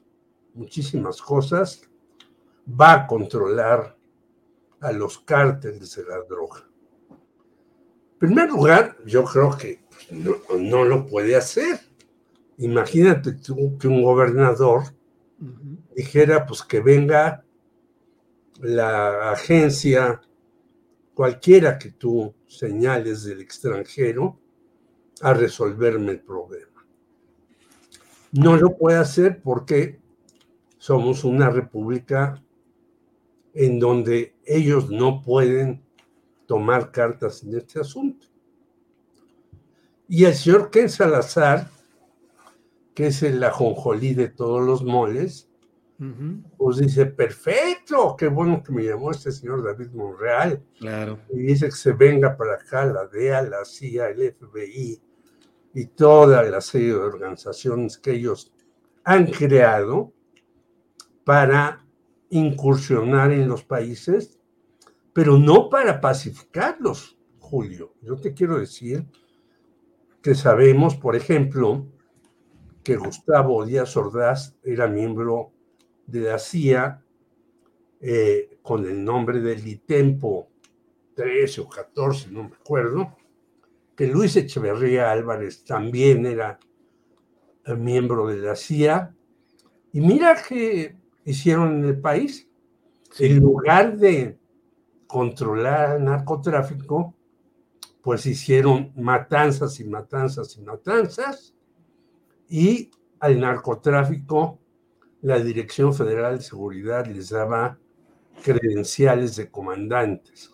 [0.53, 1.81] muchísimas cosas,
[2.69, 3.97] va a controlar
[4.81, 6.67] a los cárteles de la droga.
[7.09, 11.79] En primer lugar, yo creo que no, lo puede hacer.
[12.57, 14.83] Imagínate tú que un gobernador
[15.95, 17.45] dijera, pues que venga
[18.59, 20.21] la agencia,
[21.13, 24.39] cualquiera que tú señales del extranjero,
[25.21, 26.85] a resolverme el problema.
[28.31, 29.99] No lo puede hacer porque
[30.77, 32.41] somos una república
[33.53, 35.83] en donde ellos no pueden
[36.45, 38.27] tomar cartas en este asunto.
[40.07, 41.69] Y el señor Ken Salazar,
[42.99, 45.49] que es el ajonjolí de todos los moles,
[46.57, 50.61] pues dice, perfecto, qué bueno que me llamó este señor David Monreal.
[50.77, 51.17] Claro.
[51.29, 55.01] Y dice que se venga para acá la DEA, la CIA, el FBI
[55.75, 58.51] y toda la serie de organizaciones que ellos
[59.05, 60.11] han creado
[61.23, 61.85] para
[62.31, 64.41] incursionar en los países,
[65.13, 67.93] pero no para pacificarlos, Julio.
[68.01, 69.05] Yo te quiero decir
[70.21, 71.87] que sabemos, por ejemplo,
[72.83, 75.51] que Gustavo Díaz Ordaz era miembro
[76.07, 77.03] de la CIA
[78.01, 80.49] eh, con el nombre de Litempo
[81.15, 83.15] 13 o 14, no me acuerdo,
[83.95, 86.59] que Luis Echeverría Álvarez también era
[87.77, 89.15] miembro de la CIA.
[89.91, 90.95] Y mira qué
[91.25, 92.47] hicieron en el país.
[93.17, 94.37] En lugar de
[95.07, 97.15] controlar el narcotráfico,
[98.01, 101.55] pues hicieron matanzas y matanzas y matanzas,
[102.49, 104.59] y al narcotráfico
[105.21, 107.77] la Dirección Federal de Seguridad les daba
[108.43, 110.51] credenciales de comandantes.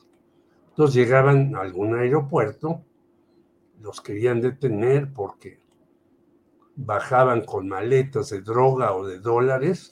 [0.69, 2.83] Entonces llegaban a algún aeropuerto,
[3.81, 5.59] los querían detener porque
[6.75, 9.91] bajaban con maletas de droga o de dólares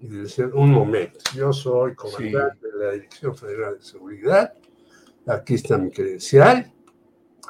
[0.00, 4.54] y decían, un momento, yo soy comandante de la Dirección Federal de Seguridad,
[5.26, 6.72] aquí está mi credencial.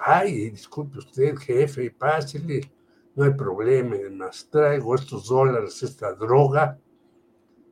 [0.01, 2.61] Ay, disculpe usted, jefe, pásele,
[3.19, 6.78] no hay problema, además traigo estos dólares, esta droga,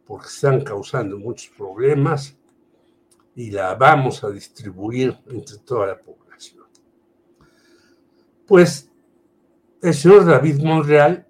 [0.05, 2.37] porque están causando muchos problemas
[3.37, 6.65] y la vamos a distribuir entre toda la población.
[8.45, 8.91] Pues
[9.81, 11.29] el señor David Monreal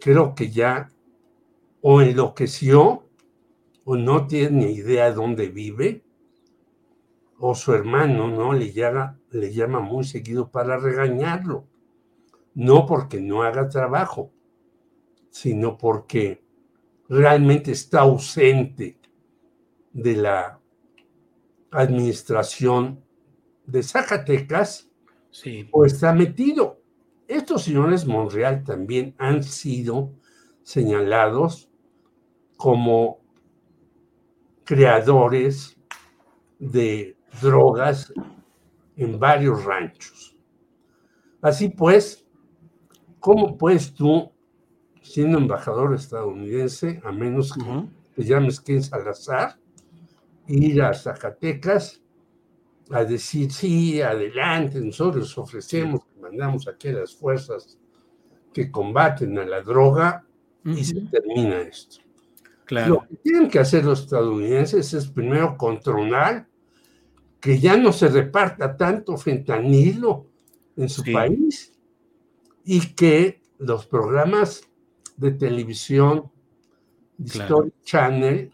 [0.00, 0.90] creo que ya
[1.82, 3.08] o enloqueció
[3.84, 6.04] o no tiene ni idea dónde vive
[7.38, 11.68] o su hermano no le llama, le llama muy seguido para regañarlo.
[12.56, 14.32] No porque no haga trabajo,
[15.30, 16.42] sino porque
[17.08, 18.98] realmente está ausente
[19.92, 20.58] de la
[21.70, 23.04] administración
[23.66, 24.90] de Zacatecas
[25.30, 25.68] sí.
[25.70, 26.80] o está metido.
[27.28, 30.14] Estos señores Monreal también han sido
[30.62, 31.68] señalados
[32.56, 33.20] como
[34.64, 35.78] creadores
[36.58, 38.12] de drogas
[38.96, 40.36] en varios ranchos.
[41.42, 42.25] Así pues,
[43.26, 44.30] ¿cómo puedes tú,
[45.02, 47.60] siendo embajador estadounidense, a menos que
[48.14, 49.58] te llames Ken Salazar,
[50.46, 52.00] ir a Zacatecas
[52.88, 57.76] a decir, sí, adelante, nosotros les ofrecemos que mandamos aquí a las fuerzas
[58.54, 60.24] que combaten a la droga
[60.64, 61.96] y se termina esto.
[62.64, 62.94] Claro.
[62.94, 66.46] Lo que tienen que hacer los estadounidenses es primero controlar
[67.40, 70.26] que ya no se reparta tanto fentanilo
[70.76, 71.72] en su país
[72.66, 74.68] y que los programas
[75.16, 76.30] de televisión,
[77.24, 78.52] Story Channel,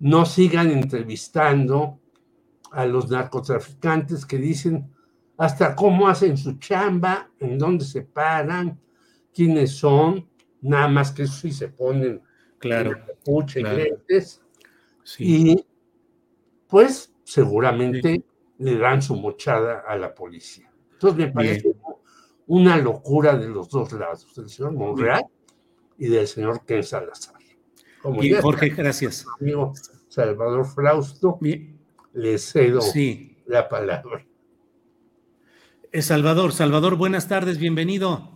[0.00, 1.98] no sigan entrevistando
[2.70, 4.94] a los narcotraficantes que dicen
[5.38, 8.78] hasta cómo hacen su chamba, en dónde se paran,
[9.32, 10.28] quiénes son,
[10.60, 12.20] nada más que eso sí se ponen
[12.58, 12.92] claro,
[13.26, 14.42] y lentes,
[15.18, 15.64] y
[16.66, 18.22] pues seguramente
[18.58, 20.70] le dan su mochada a la policía.
[20.92, 21.67] Entonces me parece
[22.48, 25.24] una locura de los dos lados, del señor Monreal
[25.98, 27.36] y del señor Ken Salazar.
[28.02, 29.26] Como y Jorge, gracias.
[29.40, 29.72] Amigo
[30.08, 31.38] Salvador Frausto,
[32.14, 32.80] le cedo
[33.46, 34.24] la palabra.
[35.92, 38.30] Eh, Salvador, Salvador, buenas tardes, bienvenido.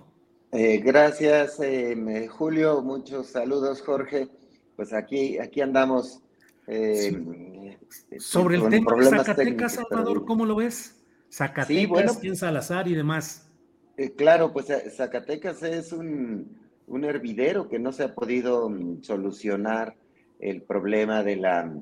[0.52, 2.82] Eh, gracias, eh, Julio.
[2.82, 4.28] Muchos saludos, Jorge.
[4.76, 6.20] pues aquí, aquí andamos.
[6.66, 7.78] Eh,
[8.18, 11.02] Sobre el tema de Zacatecas, Salvador, ¿cómo lo ves?
[11.30, 13.51] Zacatecas, bueno, Salazar y demás.
[13.96, 16.56] Eh, claro, pues eh, Zacatecas es un,
[16.86, 19.96] un, hervidero que no se ha podido mm, solucionar
[20.40, 21.72] el problema de la,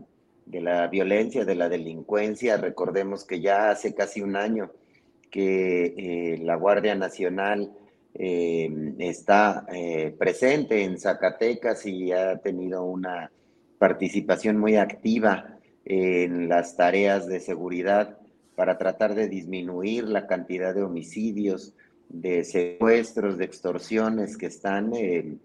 [0.47, 2.57] de la violencia, de la delincuencia.
[2.57, 4.70] Recordemos que ya hace casi un año
[5.31, 7.70] que la Guardia Nacional
[8.15, 13.31] eh, está eh, presente en Zacatecas y ha tenido una
[13.78, 18.19] participación muy activa en las tareas de seguridad
[18.57, 21.74] para tratar de disminuir la cantidad de homicidios,
[22.11, 25.39] de secuestros, de extorsiones que están eh,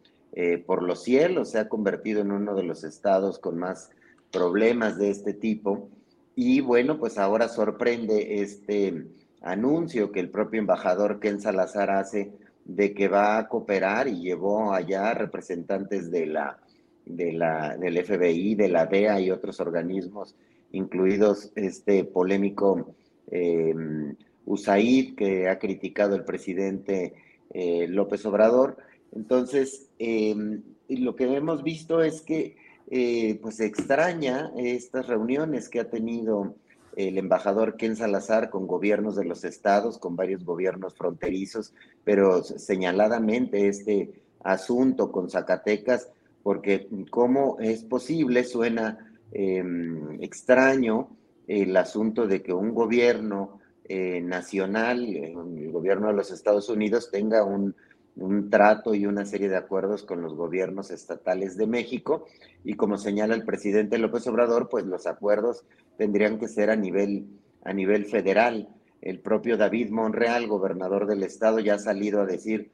[0.65, 1.51] por los cielos.
[1.51, 3.89] Se ha convertido en uno de los estados con más
[4.31, 5.89] problemas de este tipo.
[6.35, 9.05] Y bueno, pues ahora sorprende este
[9.41, 12.33] anuncio que el propio embajador Ken Salazar hace
[12.65, 16.57] de que va a cooperar y llevó allá representantes de la,
[17.05, 20.35] de la, del FBI, de la DEA y otros organismos,
[20.71, 22.95] incluidos este polémico
[23.29, 24.15] em,
[24.45, 27.13] USAID que ha criticado el presidente
[27.53, 28.77] eh, López Obrador.
[29.13, 32.57] Entonces, em, lo que hemos visto es que
[32.91, 36.55] eh, pues extraña estas reuniones que ha tenido
[36.95, 41.73] el embajador Ken Salazar con gobiernos de los estados, con varios gobiernos fronterizos,
[42.03, 44.13] pero señaladamente este
[44.43, 46.09] asunto con Zacatecas,
[46.43, 51.09] porque cómo es posible, suena em, extraño
[51.47, 57.43] el asunto de que un gobierno eh, nacional, el gobierno de los Estados Unidos, tenga
[57.43, 57.75] un
[58.15, 62.25] un trato y una serie de acuerdos con los gobiernos estatales de México
[62.63, 65.65] y como señala el presidente López Obrador, pues los acuerdos
[65.97, 67.27] tendrían que ser a nivel,
[67.63, 68.69] a nivel federal.
[69.01, 72.71] El propio David Monreal, gobernador del estado, ya ha salido a decir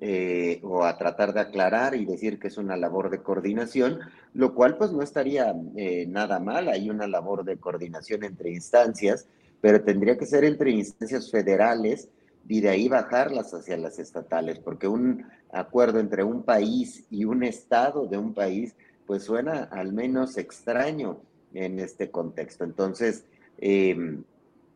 [0.00, 3.98] eh, o a tratar de aclarar y decir que es una labor de coordinación,
[4.32, 9.28] lo cual pues no estaría eh, nada mal, hay una labor de coordinación entre instancias,
[9.64, 12.10] pero tendría que ser entre instancias federales
[12.46, 17.42] y de ahí bajarlas hacia las estatales, porque un acuerdo entre un país y un
[17.42, 18.76] estado de un país,
[19.06, 21.16] pues suena al menos extraño
[21.54, 22.64] en este contexto.
[22.64, 23.24] Entonces,
[23.56, 24.22] em,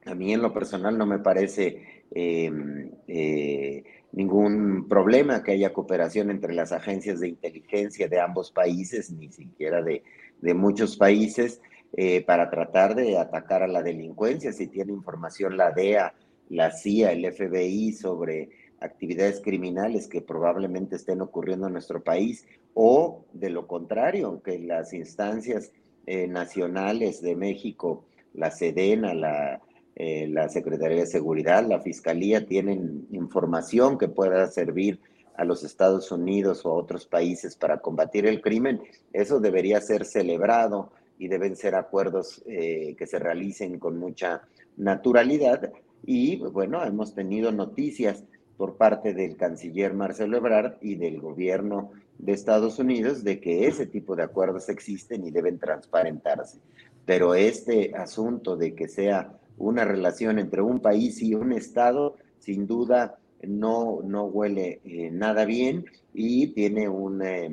[0.07, 6.31] a mí en lo personal no me parece em, eh, ningún problema que haya cooperación
[6.31, 10.03] entre las agencias de inteligencia de ambos países, ni siquiera de,
[10.41, 11.61] de muchos países,
[11.93, 14.53] eh, para tratar de atacar a la delincuencia.
[14.53, 16.15] Si tiene información la DEA,
[16.51, 18.51] la CIA, el FBI sobre
[18.81, 24.93] actividades criminales que probablemente estén ocurriendo en nuestro país o de lo contrario, que las
[24.93, 25.73] instancias
[26.07, 28.05] eh, nacionales de México,
[28.35, 29.61] la SEDENA, la,
[29.97, 35.01] eh, la Secretaría de Seguridad, la Fiscalía, tienen información que pueda servir
[35.37, 38.81] a los Estados Unidos o a otros países para combatir el crimen,
[39.13, 44.43] eso debería ser celebrado y deben ser acuerdos eh, que se realicen con mucha
[44.77, 45.73] naturalidad
[46.05, 48.25] y bueno, hemos tenido noticias
[48.57, 53.87] por parte del canciller Marcelo Ebrard y del gobierno de Estados Unidos de que ese
[53.87, 56.59] tipo de acuerdos existen y deben transparentarse.
[57.05, 62.67] Pero este asunto de que sea una relación entre un país y un Estado, sin
[62.67, 67.49] duda no, no huele eh, nada bien y tiene una,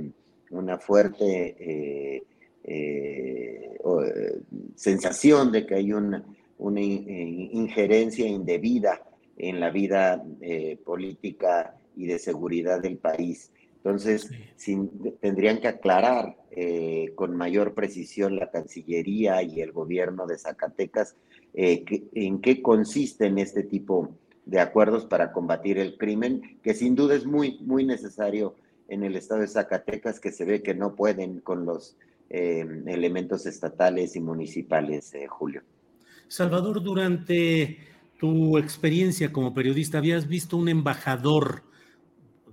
[0.50, 2.24] una fuerte eh,
[2.66, 3.78] eh,
[4.76, 6.24] sensación de que hay un
[6.58, 9.02] una eh, injerencia indebida
[9.38, 13.52] en la vida eh, política y de seguridad del país.
[13.78, 14.32] Entonces,
[15.20, 21.16] tendrían que aclarar eh, con mayor precisión la Cancillería y el gobierno de Zacatecas
[21.54, 24.10] en qué consisten este tipo
[24.46, 28.56] de acuerdos para combatir el crimen, que sin duda es muy, muy necesario
[28.88, 31.96] en el estado de Zacatecas, que se ve que no pueden con los
[32.30, 35.64] elementos estatales y municipales, Julio.
[36.28, 37.78] Salvador, durante
[38.18, 41.64] tu experiencia como periodista, ¿habías visto un embajador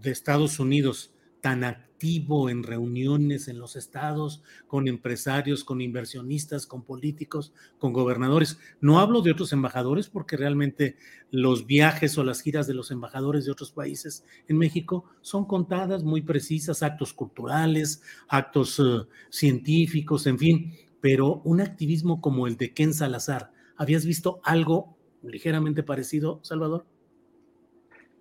[0.01, 6.83] de Estados Unidos tan activo en reuniones en los estados, con empresarios, con inversionistas, con
[6.83, 8.59] políticos, con gobernadores?
[8.81, 10.97] No hablo de otros embajadores porque realmente
[11.31, 16.03] los viajes o las giras de los embajadores de otros países en México son contadas,
[16.03, 22.73] muy precisas, actos culturales, actos eh, científicos, en fin, pero un activismo como el de
[22.75, 26.87] Ken Salazar, ¿Habías visto algo ligeramente parecido, Salvador?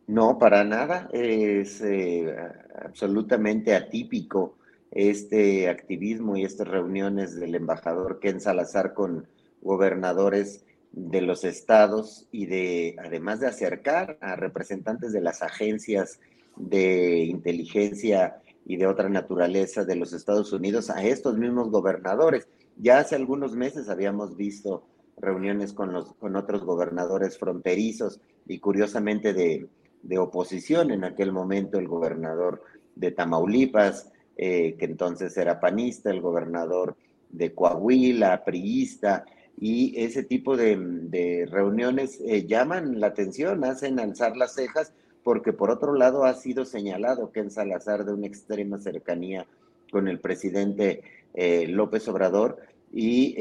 [0.08, 1.10] No, para nada.
[1.14, 2.36] Es eh,
[2.84, 4.58] absolutamente atípico
[4.92, 9.28] este activismo y estas reuniones del embajador Ken Salazar con
[9.62, 16.20] gobernadores de los estados y de, además de acercar a representantes de las agencias
[16.58, 22.50] de inteligencia y de otra naturaleza de los Estados Unidos a estos mismos gobernadores.
[22.78, 24.84] Ya hace algunos meses habíamos visto
[25.18, 29.70] reuniones con, los, con otros gobernadores fronterizos y curiosamente de,
[30.04, 32.64] de oposición, en aquel momento el gobernador
[32.96, 36.96] de Tamaulipas, eh, que entonces era panista, el gobernador
[37.30, 39.26] de Coahuila, priista,
[39.60, 45.70] y ese tipo de, reuniones eh, llaman la atención, hacen alzar las cejas, porque por
[45.70, 49.46] otro lado ha sido señalado que en Salazar de una extrema cercanía
[49.92, 51.04] con el presidente
[51.34, 52.58] eh, López Obrador,
[52.94, 53.38] y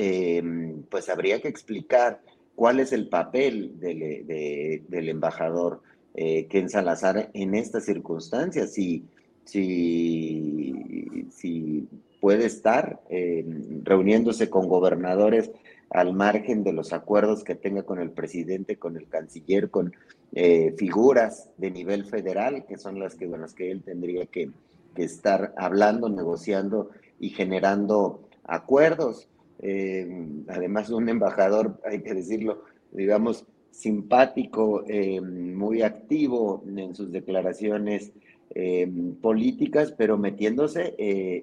[0.91, 2.20] pues habría que explicar
[2.55, 5.82] cuál es el papel del, del embajador
[6.15, 9.05] Ken Salazar en estas circunstancias, si
[9.51, 11.89] si, si
[12.20, 13.45] puede estar eh,
[13.82, 15.51] reuniéndose con gobernadores
[15.91, 19.93] al margen de los acuerdos que tenga con el presidente, con el canciller, con
[20.32, 24.51] eh, figuras de nivel federal, que son las que, con las que él tendría que,
[24.97, 29.28] estar hablando, negociando y generando acuerdos.
[29.61, 34.84] Eh, además, un embajador, hay que decirlo, digamos, simpático,
[35.22, 38.12] muy activo en sus declaraciones
[38.52, 38.90] eh,
[39.22, 41.42] políticas, pero metiéndose eh,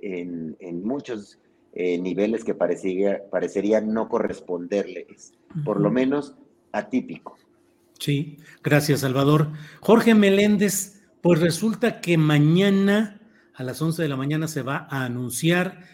[0.60, 1.40] en, muchos
[1.72, 5.32] eh, niveles que parecería, parecerían no corresponderles,
[5.64, 6.36] por lo menos
[6.74, 7.38] atípico.
[7.98, 9.52] Sí, gracias Salvador.
[9.80, 13.22] Jorge Meléndez, pues resulta que mañana
[13.54, 15.86] a las 11 de la mañana se va a anunciar,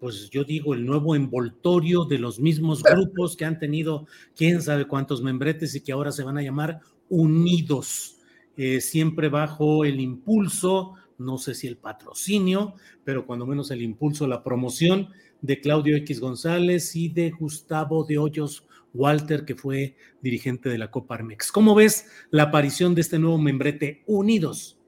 [0.00, 4.06] pues yo digo, el nuevo envoltorio de los mismos grupos que han tenido
[4.36, 8.18] quién sabe cuántos membretes y que ahora se van a llamar Unidos.
[8.56, 14.26] Eh, siempre bajo el impulso, no sé si el patrocinio, pero cuando menos el impulso,
[14.26, 15.08] la promoción
[15.40, 18.64] de Claudio X González y de Gustavo de Hoyos
[18.94, 21.52] Walter, que fue dirigente de la Copa Armex.
[21.52, 24.78] ¿Cómo ves la aparición de este nuevo membrete Unidos?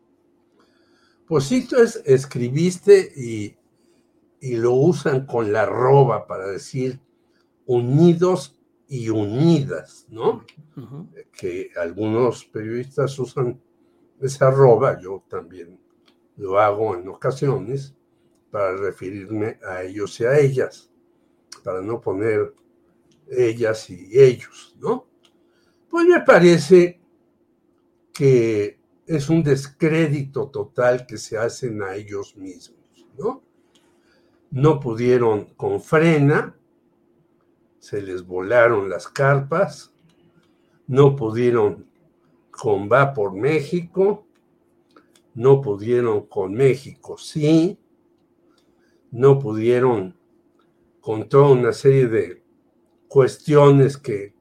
[1.26, 3.54] Pues sí, tú escribiste y,
[4.40, 7.00] y lo usan con la roba para decir
[7.66, 8.58] unidos
[8.88, 10.44] y unidas, ¿no?
[11.30, 13.60] Que algunos periodistas usan
[14.20, 15.78] esa arroba, yo también
[16.36, 17.94] lo hago en ocasiones
[18.50, 20.90] para referirme a ellos y a ellas,
[21.62, 22.52] para no poner
[23.30, 25.06] ellas y ellos, ¿no?
[25.88, 27.00] Pues me parece
[28.12, 33.42] que es un descrédito total que se hacen a ellos mismos, ¿no?
[34.50, 36.56] No pudieron con frena,
[37.78, 39.92] se les volaron las carpas,
[40.86, 41.86] no pudieron
[42.50, 44.26] con Va por México,
[45.34, 47.78] no pudieron con México, sí,
[49.10, 50.16] no pudieron
[51.00, 52.42] con toda una serie de
[53.08, 54.34] cuestiones que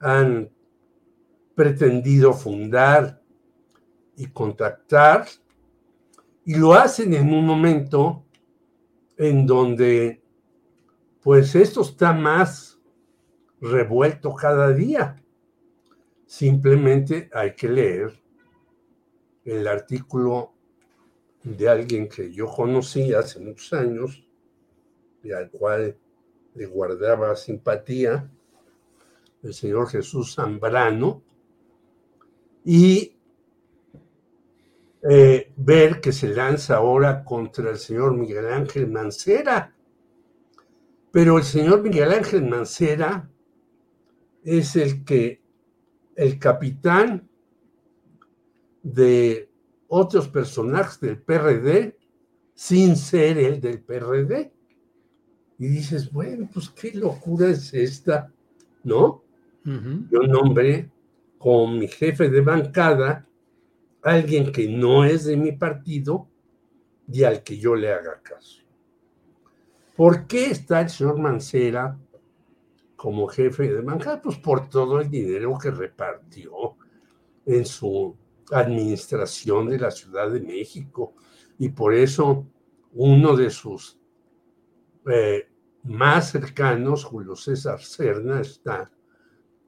[0.00, 0.50] han
[1.54, 3.20] pretendido fundar
[4.16, 5.26] y contactar,
[6.44, 8.24] y lo hacen en un momento
[9.20, 10.22] en donde
[11.22, 12.80] pues esto está más
[13.60, 15.22] revuelto cada día.
[16.24, 18.18] Simplemente hay que leer
[19.44, 20.54] el artículo
[21.42, 24.26] de alguien que yo conocí hace muchos años
[25.22, 25.98] y al cual
[26.54, 28.30] le guardaba simpatía,
[29.42, 31.22] el señor Jesús Zambrano,
[32.64, 33.18] y
[35.02, 39.74] eh, ver que se lanza ahora contra el señor Miguel Ángel Mancera.
[41.10, 43.28] Pero el señor Miguel Ángel Mancera
[44.44, 45.40] es el que,
[46.16, 47.28] el capitán
[48.82, 49.50] de
[49.88, 51.96] otros personajes del PRD
[52.54, 54.52] sin ser el del PRD.
[55.58, 58.30] Y dices, bueno, pues qué locura es esta,
[58.84, 59.22] ¿no?
[59.64, 60.90] Yo nombré
[61.38, 63.26] como mi jefe de bancada
[64.02, 66.28] alguien que no es de mi partido
[67.10, 68.62] y al que yo le haga caso.
[69.96, 71.98] ¿Por qué está el señor Mancera
[72.96, 74.22] como jefe de bancada?
[74.22, 76.76] Pues por todo el dinero que repartió
[77.44, 78.16] en su
[78.50, 81.14] administración de la Ciudad de México.
[81.58, 82.46] Y por eso
[82.92, 83.98] uno de sus
[85.06, 85.48] eh,
[85.84, 88.90] más cercanos, Julio César Cerna, está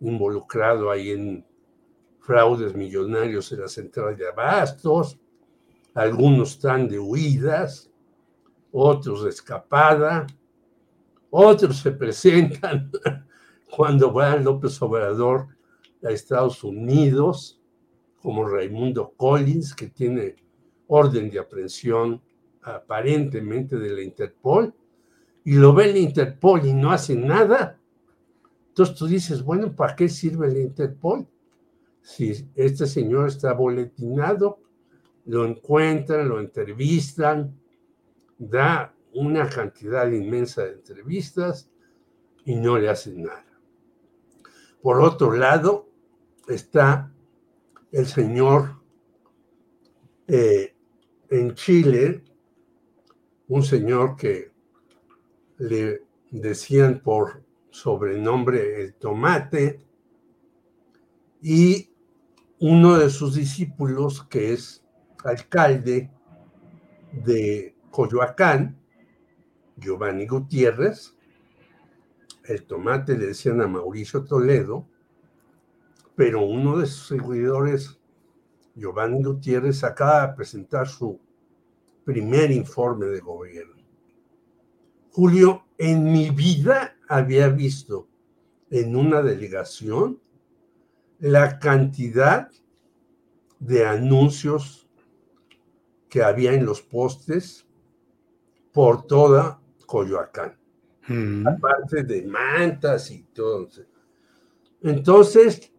[0.00, 1.46] involucrado ahí en
[2.22, 5.18] fraudes millonarios en la central de abastos,
[5.92, 7.90] algunos están de huidas,
[8.70, 10.26] otros de escapada,
[11.30, 12.90] otros se presentan
[13.76, 15.48] cuando va López Obrador
[16.04, 17.60] a Estados Unidos,
[18.20, 20.36] como Raimundo Collins, que tiene
[20.86, 22.22] orden de aprehensión
[22.62, 24.72] aparentemente de la Interpol,
[25.44, 27.80] y lo ve la Interpol y no hace nada.
[28.68, 31.26] Entonces tú dices, bueno, ¿para qué sirve la Interpol?
[32.02, 34.60] Si este señor está boletinado,
[35.26, 37.58] lo encuentran, lo entrevistan,
[38.38, 41.70] da una cantidad inmensa de entrevistas
[42.44, 43.46] y no le hacen nada.
[44.80, 45.88] Por otro lado,
[46.48, 47.12] está
[47.92, 48.80] el señor
[50.26, 50.74] eh,
[51.30, 52.24] en Chile,
[53.48, 54.50] un señor que
[55.58, 59.80] le decían por sobrenombre el tomate,
[61.42, 61.91] y
[62.62, 64.84] uno de sus discípulos, que es
[65.24, 66.12] alcalde
[67.12, 68.78] de Coyoacán,
[69.76, 71.12] Giovanni Gutiérrez,
[72.44, 74.86] el tomate le decían a Mauricio Toledo,
[76.14, 77.98] pero uno de sus seguidores,
[78.76, 81.18] Giovanni Gutiérrez, acaba de presentar su
[82.04, 83.82] primer informe de gobierno.
[85.10, 88.06] Julio, en mi vida había visto
[88.70, 90.21] en una delegación
[91.22, 92.50] la cantidad
[93.60, 94.88] de anuncios
[96.08, 97.64] que había en los postes
[98.72, 100.58] por toda Coyoacán,
[101.46, 103.68] aparte de mantas y todo.
[104.82, 105.72] Entonces,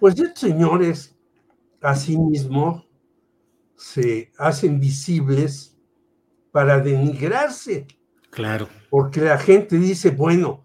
[0.00, 1.16] pues estos señores
[1.80, 2.84] asimismo
[3.76, 5.78] se hacen visibles
[6.50, 7.86] para denigrarse.
[8.30, 8.68] Claro.
[8.90, 10.64] Porque la gente dice, bueno,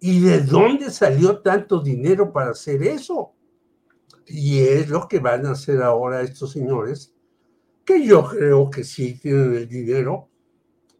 [0.00, 3.32] ¿y de dónde salió tanto dinero para hacer eso?
[4.26, 7.14] Y es lo que van a hacer ahora estos señores,
[7.84, 10.28] que yo creo que sí tienen el dinero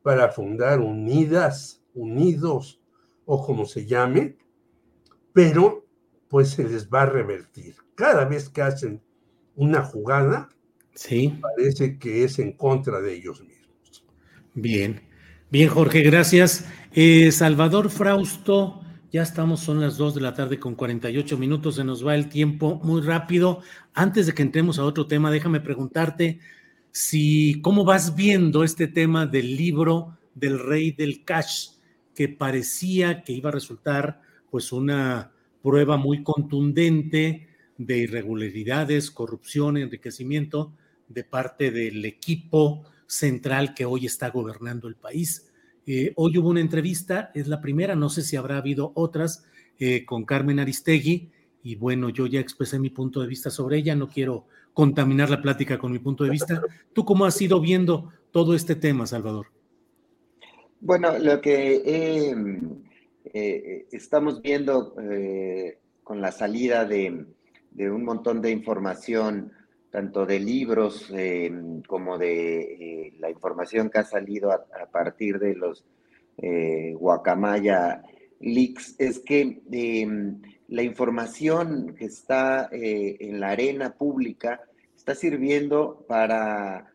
[0.03, 2.81] para fundar Unidas, Unidos
[3.27, 4.39] o como se llame,
[5.33, 5.87] pero
[6.29, 7.77] pues se les va a revertir.
[7.95, 9.03] Cada vez que hacen
[9.55, 10.49] una jugada,
[10.95, 11.39] sí.
[11.41, 14.07] parece que es en contra de ellos mismos.
[14.55, 15.03] Bien,
[15.51, 16.65] bien Jorge, gracias.
[16.93, 21.85] Eh, Salvador Frausto, ya estamos, son las 2 de la tarde con 48 minutos, se
[21.85, 23.63] nos va el tiempo muy rápido.
[23.95, 26.41] Antes de que entremos a otro tema, déjame preguntarte
[26.91, 31.71] si cómo vas viendo este tema del libro del rey del cash,
[32.15, 34.21] que parecía que iba a resultar
[34.51, 35.33] pues una
[35.63, 37.49] prueba muy contundente
[37.79, 40.73] de irregularidades, corrupción, enriquecimiento
[41.09, 45.48] de parte del equipo central que hoy está gobernando el país.
[45.91, 49.47] Eh, hoy hubo una entrevista, es la primera, no sé si habrá habido otras,
[49.79, 51.31] eh, con Carmen Aristegui,
[51.63, 54.45] y bueno, yo ya expresé mi punto de vista sobre ella, no quiero
[54.75, 56.61] contaminar la plática con mi punto de vista.
[56.93, 59.47] ¿Tú cómo has ido viendo todo este tema, Salvador?
[60.79, 61.83] Bueno, lo que
[62.31, 62.83] em,
[63.25, 67.25] eh, estamos viendo eh, con la salida de,
[67.79, 69.53] un montón de información,
[69.99, 75.57] tanto de libros em, como de eh, la información que ha salido a, partir de
[75.57, 75.85] los
[76.95, 78.05] Guacamaya
[78.39, 84.61] leaks, es que em, la información que está en la arena pública
[84.97, 86.93] está sirviendo para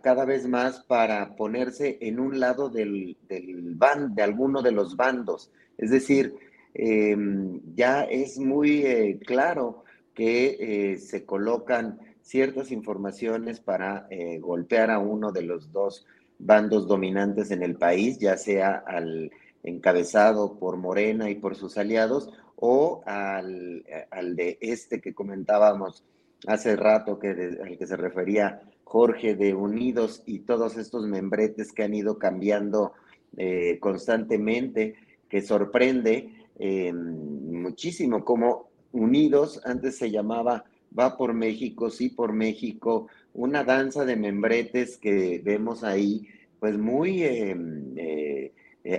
[0.00, 3.76] cada vez más para ponerse en un lado del, del
[4.10, 5.50] de alguno de los bandos.
[5.76, 6.36] Es decir,
[6.74, 9.82] em, ya es muy eh, claro
[10.14, 16.06] que eh, se colocan ciertas informaciones para eh, golpear a uno de los dos
[16.40, 19.30] bandos dominantes en el país, ya sea al
[19.62, 26.02] encabezado por Morena y por sus aliados, o al, al de este que comentábamos
[26.48, 31.84] hace rato, que al que se refería Jorge de Unidos y todos estos membretes que
[31.84, 32.92] han ido cambiando
[33.36, 34.94] eh, constantemente,
[35.28, 40.64] que sorprende eh, muchísimo como Unidos antes se llamaba
[40.98, 47.22] Va por México, sí por México, una danza de membretes que vemos ahí, pues muy
[47.22, 48.52] eh,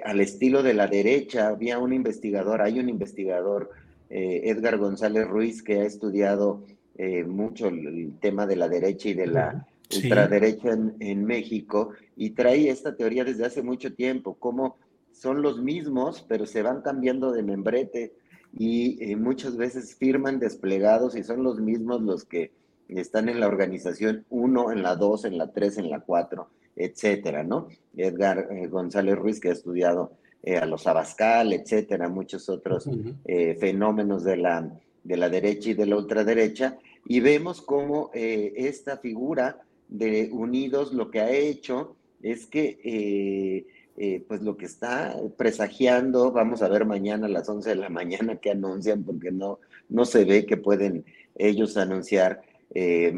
[0.06, 1.48] al estilo de la derecha.
[1.48, 3.72] Había un investigador, hay un investigador,
[4.10, 6.64] Edgar González Ruiz, que ha estudiado
[7.26, 12.96] mucho el, tema de la derecha y de la ultraderecha en, México y trae esta
[12.96, 14.78] teoría desde hace mucho tiempo, como
[15.12, 18.14] son los mismos, pero se van cambiando de membrete
[18.54, 22.52] y eh, muchas veces firman desplegados y son los mismos los que
[22.88, 27.44] están en la organización 1, en la 2, en la 3, en la 4, etcétera,
[27.44, 27.68] ¿no?
[27.96, 30.12] Edgar eh, González Ruiz, que ha estudiado
[30.44, 32.90] eh, a los Abascal, etcétera, muchos otros
[33.60, 34.72] fenómenos de la,
[35.04, 41.10] de la derecha y de la ultraderecha, y vemos cómo esta figura de Unidos lo
[41.10, 43.66] que ha hecho es que,
[43.98, 47.76] eh, eh, pues lo que está presagiando, vamos a ver mañana a las 11 de
[47.76, 49.60] la mañana que anuncian, porque no,
[49.90, 51.04] no se ve que pueden
[51.36, 52.42] ellos anunciar
[52.74, 53.12] eh,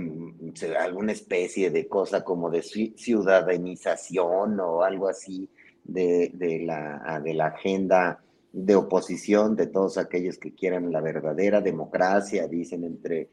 [0.80, 5.50] alguna especie de cosa como de ciudadanización o algo así
[5.84, 8.22] de, de, la, de la agenda
[8.54, 13.30] de oposición de todos aquellos que quieran la verdadera democracia, dicen entre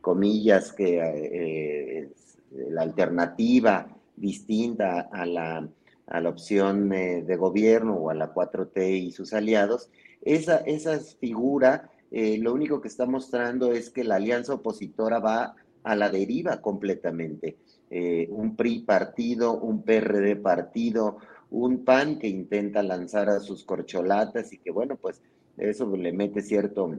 [0.00, 2.08] comillas que
[2.50, 5.68] la alternativa distinta a la,
[6.10, 9.90] a la opción eh, de gobierno o a la 4T y sus aliados,
[10.22, 15.54] esa, esa figura eh, lo único que está mostrando es que la alianza opositora va
[15.82, 17.58] a la deriva completamente.
[17.90, 21.18] Eh, un PRI partido, un PRD partido,
[21.50, 25.22] un PAN que intenta lanzar a sus corcholatas y que bueno, pues
[25.56, 26.94] eso le mete cierto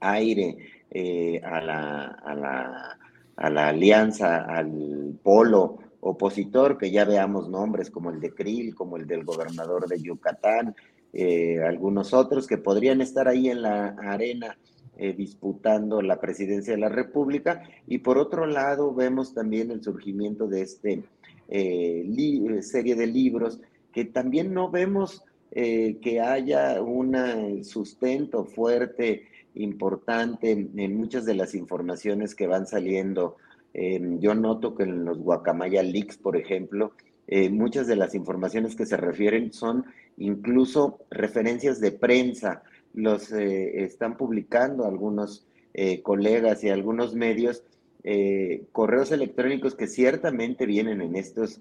[0.00, 0.56] aire
[1.42, 2.98] a, la, a, la,
[3.36, 8.98] a la alianza, al polo opositor, que ya veamos nombres como el de Krill, como
[8.98, 10.76] el del gobernador de Yucatán,
[11.14, 14.58] eh, algunos otros que podrían estar ahí en la arena
[14.98, 17.62] eh, disputando la presidencia de la República.
[17.86, 21.04] Y por otro lado, vemos también el surgimiento de este
[21.48, 23.60] eh, serie de libros
[23.92, 25.22] que también no vemos
[25.52, 33.36] que haya un sustento fuerte, importante en muchas de las informaciones que van saliendo.
[33.74, 36.92] Yo noto que en los Guacamaya Leaks, por ejemplo,
[37.50, 39.84] muchas de las informaciones que se refieren son
[40.16, 42.62] incluso referencias de prensa,
[42.94, 47.64] los eh, están publicando algunos eh, colegas y algunos medios,
[48.04, 51.60] eh, correos electrónicos que ciertamente vienen en estos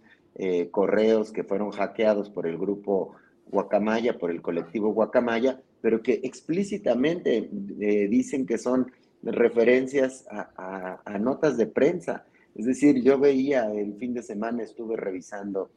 [0.72, 3.14] correos que fueron hackeados por el grupo
[3.52, 8.92] Guacamaya, por el colectivo Guacamaya, pero que explícitamente dicen que son
[9.24, 12.26] referencias a notas de prensa.
[12.56, 15.70] Es decir, yo veía el fin de semana, estuve revisando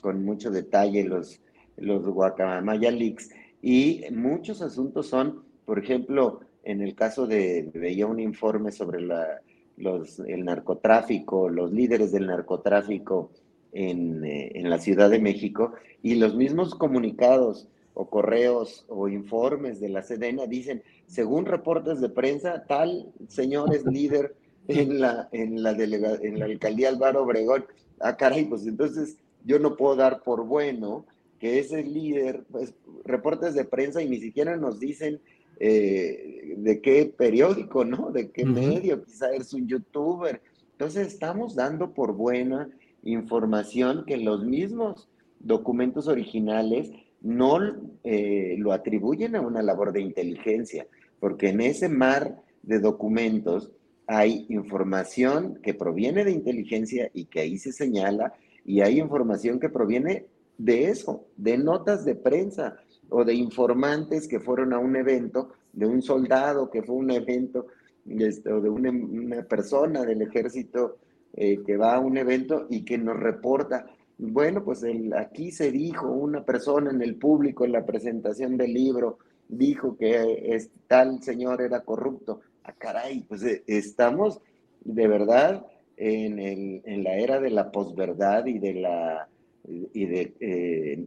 [0.00, 1.40] con mucho detalle los,
[1.76, 3.30] los Guacamaya Leaks,
[3.62, 9.40] y muchos asuntos son, por ejemplo, en el caso de, veía un informe sobre la,
[9.76, 13.30] los, el narcotráfico, los líderes del narcotráfico
[13.72, 15.72] en, eh, en, la Ciudad de México,
[16.02, 22.08] y los mismos comunicados o correos o informes de la Sedena dicen, según reportes de
[22.08, 24.34] prensa, tal señor es líder
[24.68, 27.64] en la, en la, en la alcaldía Álvaro Obregón.
[28.00, 31.06] Ah, caray, pues entonces yo no puedo dar por bueno
[31.38, 35.20] que es el líder, pues, reportes de prensa y ni siquiera nos dicen
[35.60, 38.10] eh, de qué periódico, ¿no?
[38.10, 40.40] De qué medio, quizá es un youtuber.
[40.72, 42.70] Entonces estamos dando por buena
[43.02, 45.08] información que los mismos
[45.38, 46.90] documentos originales
[47.24, 47.58] no
[48.04, 50.86] eh, lo atribuyen a una labor de inteligencia,
[51.18, 53.72] porque en ese mar de documentos
[54.06, 58.34] hay información que proviene de inteligencia y que ahí se señala,
[58.64, 60.26] y hay información que proviene
[60.58, 62.76] de eso, de notas de prensa
[63.08, 67.10] o de informantes que fueron a un evento, de un soldado que fue a un
[67.10, 67.66] evento,
[68.06, 70.98] este, o de una, persona del ejército
[71.32, 73.86] eh, que va a un evento y que nos reporta,
[74.18, 74.84] bueno, pues
[75.16, 79.18] aquí se dijo, una persona en el público en la presentación del libro
[79.48, 82.40] dijo que tal señor era corrupto.
[82.64, 84.40] Ah, caray, pues eh, estamos
[84.84, 85.66] de verdad
[85.96, 89.28] en, la era de la posverdad y de la
[89.66, 91.04] y de eh,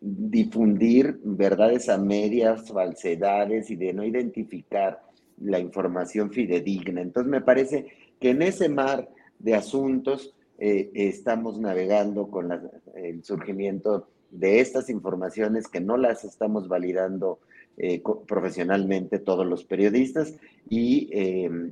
[0.00, 5.00] difundir verdades a medias, falsedades y de no identificar
[5.40, 7.00] la información fidedigna.
[7.00, 7.86] Entonces me parece
[8.20, 9.08] que en ese mar
[9.38, 10.34] de asuntos
[10.64, 12.52] eh, estamos navegando con
[12.94, 17.40] el surgimiento de estas informaciones que no las estamos validando
[17.76, 20.36] eh, profesionalmente todos los periodistas
[20.70, 21.10] y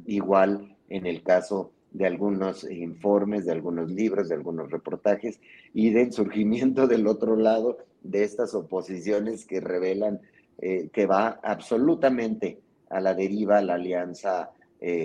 [0.07, 5.39] igual en el caso de algunos informes, de algunos libros, de algunos reportajes
[5.73, 10.21] y del surgimiento del otro lado de estas oposiciones que revelan
[10.59, 12.59] eh, que va absolutamente
[12.89, 14.51] a la deriva la alianza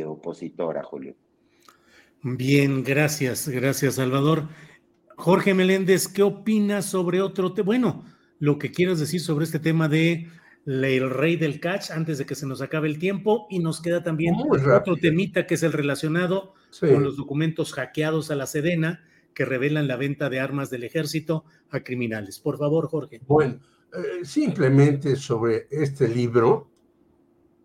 [0.07, 1.13] opositora, Julio.
[2.27, 4.47] Bien, gracias, gracias, Salvador.
[5.15, 7.67] Jorge Meléndez, ¿qué opinas sobre otro tema?
[7.67, 8.03] Bueno,
[8.39, 10.27] lo que quieras decir sobre este tema de
[10.65, 14.01] el rey del catch antes de que se nos acabe el tiempo y nos queda
[14.01, 19.03] también otro temita que es el relacionado con los documentos hackeados a la Sedena
[19.35, 22.39] que revelan la venta de armas del ejército a criminales.
[22.39, 23.21] Por favor, Jorge.
[23.27, 23.59] Bueno,
[23.93, 26.71] eh, simplemente sobre este libro,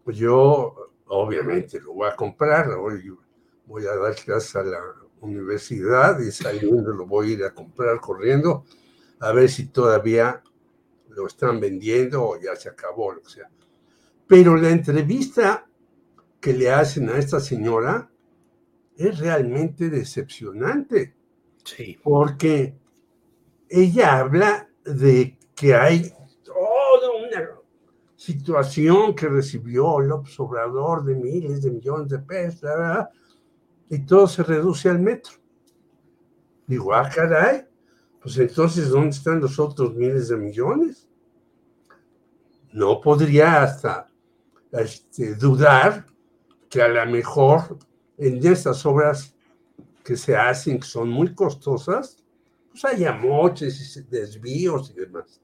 [0.04, 3.29] pues yo obviamente lo voy a comprar, hoy voy a
[3.78, 4.80] dar clases a la
[5.20, 8.64] universidad y saliendo lo voy a ir a comprar corriendo
[9.20, 10.42] a ver si todavía
[11.10, 13.50] lo están vendiendo o ya se acabó, lo que sea.
[14.26, 15.66] Pero la entrevista
[16.40, 18.10] que le hacen a esta señora
[18.96, 21.14] es realmente decepcionante.
[21.64, 21.98] Sí.
[22.02, 22.74] Porque
[23.68, 27.48] ella habla de que hay toda una
[28.16, 32.70] situación que recibió López Obrador de miles de millones de pesos,
[33.90, 35.34] y todo se reduce al metro.
[36.66, 37.66] Digo, ah, caray,
[38.22, 41.08] pues entonces, ¿dónde están los otros miles de millones?
[42.72, 44.06] No podría hasta
[44.70, 46.06] este, dudar
[46.68, 47.78] que a lo mejor
[48.16, 49.34] en estas obras
[50.04, 52.22] que se hacen, que son muy costosas,
[52.70, 55.40] pues hay amoches y desvíos y demás.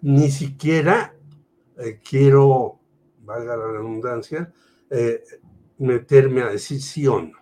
[0.00, 1.14] Ni siquiera
[1.76, 2.80] eh, quiero,
[3.20, 4.50] valga la redundancia,
[4.88, 5.22] eh,
[5.78, 7.38] meterme a decir sí o no.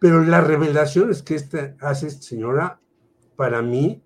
[0.00, 2.80] Pero las revelaciones que esta, hace esta señora,
[3.36, 4.02] para mí,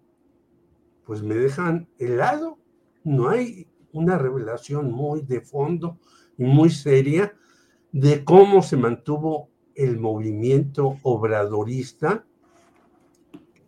[1.05, 2.59] pues me dejan helado.
[3.05, 5.99] No hay una revelación muy de fondo
[6.37, 7.35] y muy seria
[7.93, 12.27] de cómo se mantuvo el movimiento obradorista,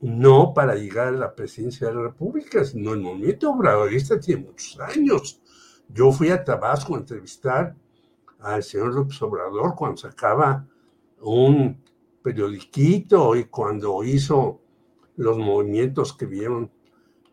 [0.01, 4.78] no para llegar a la presidencia de la República, sino el movimiento obradorista tiene muchos
[4.81, 5.41] años.
[5.89, 7.77] Yo fui a Tabasco a entrevistar
[8.43, 10.67] al señor López Obrador cuando sacaba
[11.21, 11.83] un
[12.23, 14.61] periodiquito y cuando hizo
[15.17, 16.71] los movimientos que vieron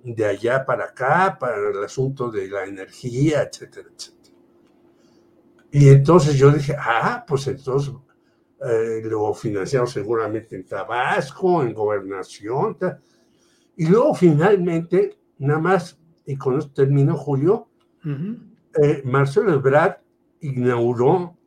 [0.03, 4.35] de allá para acá, para el asunto de la energía, etcétera, etcétera.
[5.71, 7.93] Y entonces yo dije, ah, pues entonces
[8.61, 12.77] eh, lo financiaron seguramente en Tabasco, en gobernación.
[13.75, 17.67] Y luego finalmente, nada más, y con esto termino, Julio,
[18.81, 19.97] eh, Marcelo Ebrard
[20.41, 21.37] inauguró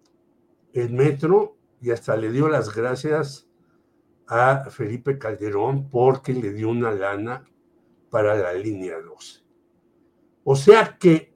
[0.73, 3.49] el metro y hasta le dio las gracias
[4.29, 7.45] a Felipe Calderón porque le dio una lana
[8.11, 9.41] para la línea 12.
[10.45, 11.35] O sea que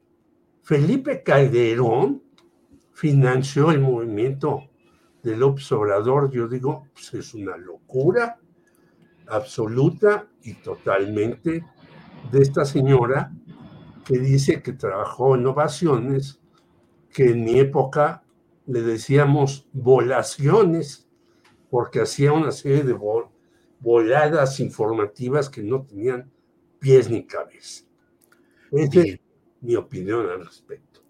[0.62, 2.22] Felipe Calderón
[2.92, 4.70] financió el movimiento
[5.22, 8.38] del observador, yo digo, pues es una locura
[9.26, 11.64] absoluta y totalmente
[12.30, 13.32] de esta señora
[14.04, 16.40] que dice que trabajó en ovaciones,
[17.14, 18.24] que en mi época
[18.66, 21.08] le decíamos volaciones,
[21.70, 22.96] porque hacía una serie de
[23.80, 26.30] voladas informativas que no tenían
[26.80, 27.84] pies ni cabeza.
[28.72, 29.20] Esa es
[29.60, 31.02] mi opinión al respecto.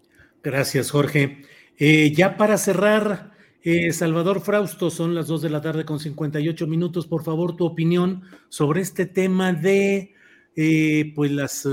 [0.43, 1.41] Gracias, Jorge.
[1.77, 3.31] Eh, ya para cerrar,
[3.63, 7.07] eh, Salvador Frausto, son las 2 de la tarde con 58 minutos.
[7.07, 10.13] Por favor, tu opinión sobre este tema de
[10.55, 11.67] eh, pues las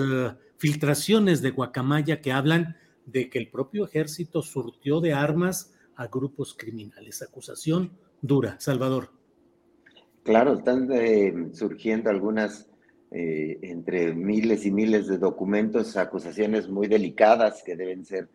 [0.57, 2.77] filtraciones de Guacamaya que hablan
[3.07, 7.23] de que el propio ejército surtió de armas a grupos criminales.
[7.23, 8.57] Acusación dura.
[8.61, 9.11] Salvador.
[10.23, 10.89] Claro, están
[11.55, 12.69] surgiendo algunas
[13.11, 18.31] entre miles y miles de documentos, acusaciones muy delicadas que deben ser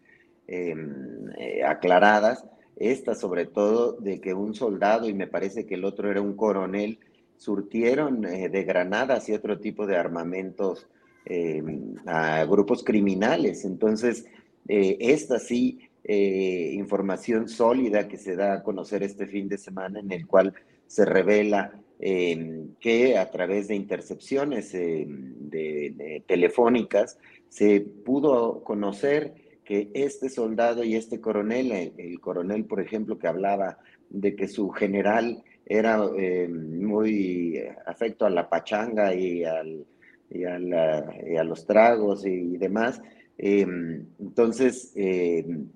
[0.50, 2.46] Em, eh, aclaradas,
[2.78, 6.38] esta sobre todo de que un soldado y me parece que el otro era un
[6.38, 7.00] coronel,
[7.36, 10.88] surtieron eh, de granadas y otro tipo de armamentos
[11.26, 13.66] em, a grupos criminales.
[13.66, 14.26] Entonces,
[14.68, 15.80] eh, esta sí,
[16.10, 20.54] información sólida que se da a conocer este fin de semana en el cual
[20.88, 27.18] se revela em, que a través de intercepciones de, telefónicas
[27.50, 29.34] se pudo conocer
[29.68, 33.80] que este soldado y este coronel, el, coronel, por ejemplo, que hablaba
[34.10, 39.86] de que su general era eh, muy afecto a la pachanga y, al,
[40.30, 43.02] y, a, los tragos y, demás,
[43.38, 45.70] em, entonces em,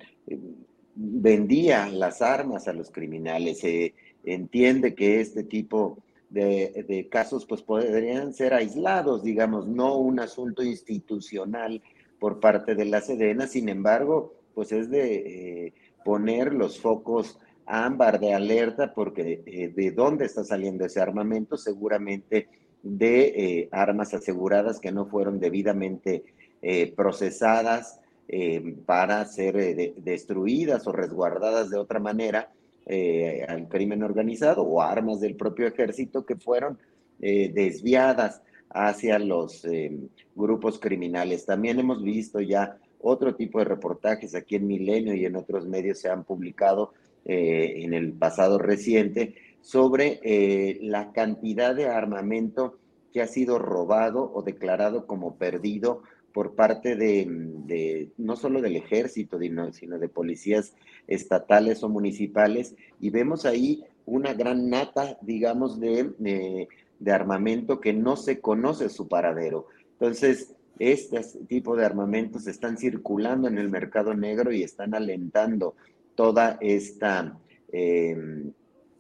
[0.96, 3.60] vendía las armas a los criminales.
[3.60, 3.94] Se
[4.24, 5.98] entiende que este tipo
[6.32, 11.82] de, casos pues podrían ser aislados, digamos, no un asunto institucional
[12.20, 15.74] por parte de la Sedena, sin embargo, pues es de eh,
[16.06, 22.48] poner los focos ámbar de alerta porque eh, de dónde está saliendo ese armamento, seguramente
[22.84, 26.24] de eh, armas aseguradas que no fueron debidamente
[26.96, 28.00] procesadas
[28.86, 32.52] para ser destruidas o resguardadas de otra manera
[33.48, 36.78] al crimen organizado o armas del propio ejército que fueron
[37.20, 38.42] desviadas
[38.74, 39.92] hacia los eh,
[40.36, 41.46] grupos criminales.
[41.46, 46.00] También hemos visto ya otro tipo de reportajes aquí en Milenio y en otros medios
[46.00, 46.94] se han publicado
[47.26, 52.78] eh, en el pasado reciente sobre eh, la cantidad de armamento
[53.14, 56.04] que ha sido robado o declarado como perdido
[56.34, 59.40] por parte de, no solo del ejército,
[59.72, 60.74] sino de policías
[61.08, 62.76] estatales o municipales.
[63.00, 66.68] Y vemos ahí una gran nata, digamos, de
[67.02, 69.66] de armamento que no se conoce su paradero.
[69.94, 75.76] Entonces, este tipo de armamentos están circulando en el mercado negro y están alentando
[76.14, 77.36] toda esta
[77.72, 78.54] em,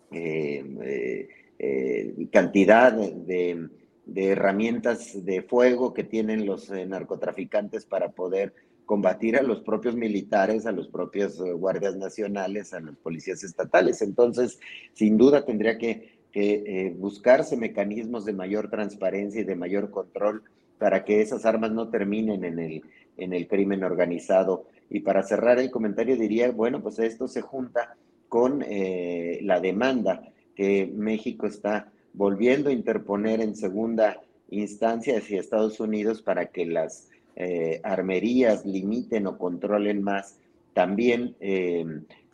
[0.09, 1.29] em, eh,
[1.59, 3.69] eh, cantidad de,
[4.15, 8.53] herramientas de fuego que tienen los eh, narcotraficantes para poder
[8.85, 14.01] combatir a los propios militares, a los propios guardias nacionales, a las policías estatales.
[14.01, 14.59] Entonces,
[14.93, 20.43] sin duda tendría que eh, buscarse mecanismos de mayor transparencia y de mayor control
[20.77, 22.83] para que esas armas no terminen en el,
[23.17, 24.65] en el crimen organizado.
[24.89, 27.97] Y para cerrar el comentario diría, bueno, pues esto se junta
[28.29, 30.23] con eh, la demanda
[30.55, 37.09] que México está volviendo a interponer en segunda instancia hacia Estados Unidos para que las
[37.35, 40.37] eh, armerías limiten o controlen más
[40.73, 41.85] también eh,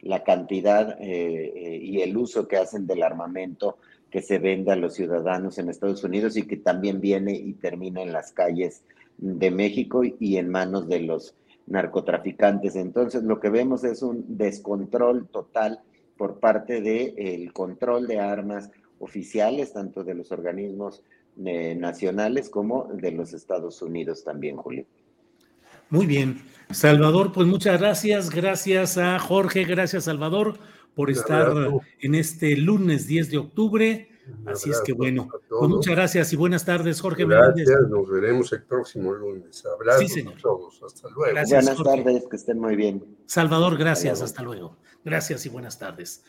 [0.01, 3.77] la cantidad eh, y el uso que hacen del armamento
[4.09, 8.01] que se vende a los ciudadanos en Estados Unidos y que también viene y termina
[8.01, 8.83] en las calles
[9.17, 11.35] de México y en manos de los
[11.67, 12.75] narcotraficantes.
[12.75, 15.81] Entonces lo que vemos es un descontrol total
[16.15, 21.03] por parte del control de armas oficiales, tanto de los organismos
[21.45, 24.85] eh, nacionales como de los Estados Unidos también, Julio.
[25.89, 26.41] Muy bien.
[26.71, 28.29] Salvador, pues muchas gracias.
[28.29, 30.57] Gracias a Jorge, gracias Salvador
[30.95, 31.53] por estar
[31.99, 34.09] en este lunes 10 de octubre.
[34.45, 37.25] Así es que bueno, pues muchas gracias y buenas tardes, Jorge.
[37.25, 39.63] Gracias, nos veremos el próximo lunes.
[39.65, 41.33] Abrazo sí, a todos, hasta luego.
[41.33, 43.17] buenas tardes, que estén muy bien.
[43.25, 44.77] Salvador, gracias, hasta luego.
[45.05, 46.23] Gracias y buenas tardes.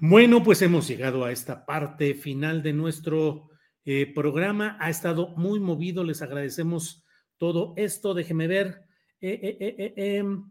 [0.00, 3.48] Bueno, pues hemos llegado a esta parte final de nuestro
[3.86, 4.76] eh, programa.
[4.78, 7.04] Ha estado muy movido, les agradecemos
[7.38, 8.12] todo esto.
[8.12, 8.82] Déjeme ver.
[9.22, 10.50] Eh, eh, em,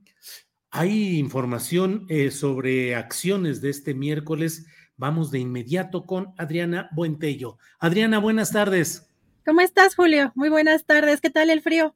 [0.71, 4.65] hay información sobre acciones de este miércoles.
[4.97, 7.59] Vamos de inmediato con Adriana Buentello.
[7.79, 9.07] Adriana, buenas tardes.
[9.45, 10.31] ¿Cómo estás, Julio?
[10.33, 11.21] Muy buenas tardes.
[11.21, 11.95] ¿Qué tal el frío?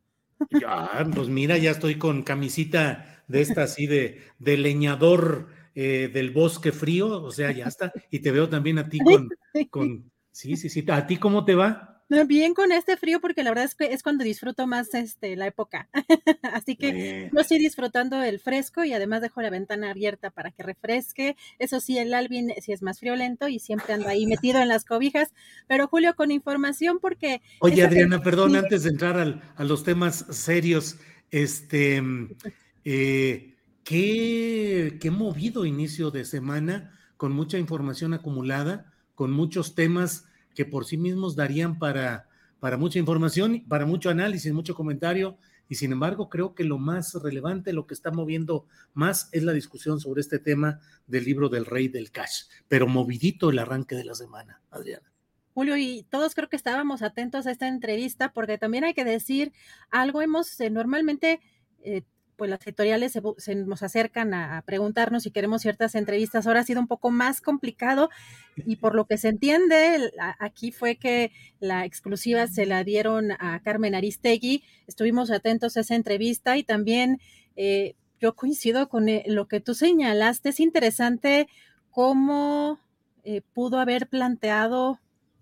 [0.52, 6.32] Ya, pues mira, ya estoy con camisita de esta así de, de leñador eh, del
[6.32, 7.92] bosque frío, o sea, ya está.
[8.12, 9.30] Y te veo también a ti con,
[9.70, 10.86] con, sí, sí, sí.
[10.90, 12.00] ¿A ti cómo te va?
[12.26, 15.46] Bien con este frío porque la verdad es que es cuando disfruto más este, la
[15.46, 15.90] época.
[16.42, 20.64] Así que yo estoy disfrutando el fresco y además dejo la ventana abierta para que
[20.64, 21.36] refresque.
[21.60, 24.86] Eso sí, el Alvin sí es más friolento y siempre anda ahí metido en las
[24.86, 25.34] cobijas.
[25.68, 27.42] Pero Julio, con información porque...
[27.60, 30.98] Oye, Adriana, perdón, antes de entrar a los temas serios,
[31.30, 32.02] este...
[32.86, 33.59] Eh,
[33.90, 40.86] qué, qué movido inicio de semana, con mucha información acumulada, con muchos temas que por
[40.86, 42.30] sí mismos darían para,
[42.60, 45.40] para mucha información, para mucho análisis, mucho comentario.
[45.68, 49.54] Y sin embargo, creo que lo más relevante, lo que está moviendo más es la
[49.54, 52.44] discusión sobre este tema del libro del rey del cash.
[52.68, 55.12] Pero movidito el arranque de la semana, Adriana.
[55.56, 59.52] Julio, y todos creo que estábamos atentos a esta entrevista porque también hay que decir
[59.90, 61.40] algo, hemos eh, normalmente
[61.82, 62.04] eh,
[62.40, 66.48] pues las editoriales se, nos acercan a, preguntarnos si queremos ciertas entrevistas.
[66.48, 68.10] Ahora ha sido un poco más complicado
[68.56, 70.10] y por lo que se entiende,
[70.40, 74.64] aquí fue que la exclusiva se la dieron a Carmen Aristegui.
[74.88, 77.20] Estuvimos atentos a esa entrevista y también
[77.58, 80.50] eh, yo coincido con eh, lo que tú señalaste.
[80.50, 81.50] Es interesante
[81.92, 82.80] cómo
[83.26, 85.02] eh, pudo haber planteado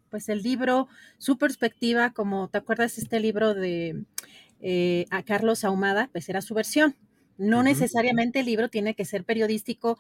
[0.09, 0.87] pues el libro,
[1.19, 4.03] su perspectiva, como te acuerdas este libro de
[4.61, 6.95] eh, a Carlos Ahumada, pues era su versión.
[7.37, 9.99] No necesariamente el libro tiene que ser periodístico,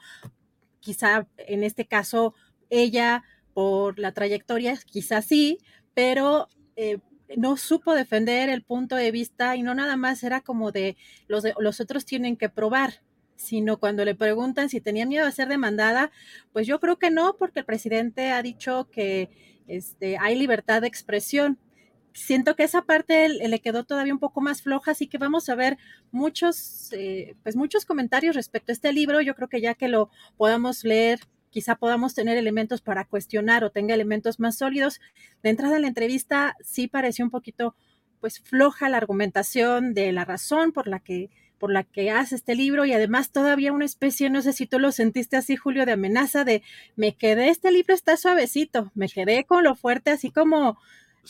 [0.79, 2.33] quizá en este caso
[2.69, 3.23] ella
[3.53, 5.59] por la trayectoria, quizá sí,
[5.93, 6.99] pero eh,
[7.35, 10.95] no supo defender el punto de vista y no nada más era como de
[11.27, 13.01] los, de, los otros tienen que probar,
[13.35, 16.11] sino cuando le preguntan si tenía miedo a ser demandada,
[16.53, 19.29] pues yo creo que no, porque el presidente ha dicho que
[19.67, 21.59] este, hay libertad de expresión
[22.13, 25.55] siento que esa parte le quedó todavía un poco más floja, así que vamos a
[25.55, 25.77] ver
[26.11, 29.21] muchos, eh, pues muchos comentarios respecto a este libro.
[29.21, 31.19] Yo creo que ya que lo podamos leer,
[31.49, 34.99] quizá podamos tener elementos para cuestionar o tenga elementos más sólidos.
[35.43, 37.75] De entrada en la entrevista sí pareció un poquito,
[38.19, 42.55] pues floja la argumentación de la razón por la que por la que hace este
[42.55, 45.93] libro y además todavía una especie, no sé si tú lo sentiste así, Julio, de
[45.93, 46.61] amenaza de
[46.95, 50.77] me quedé, este libro está suavecito, me quedé con lo fuerte, así como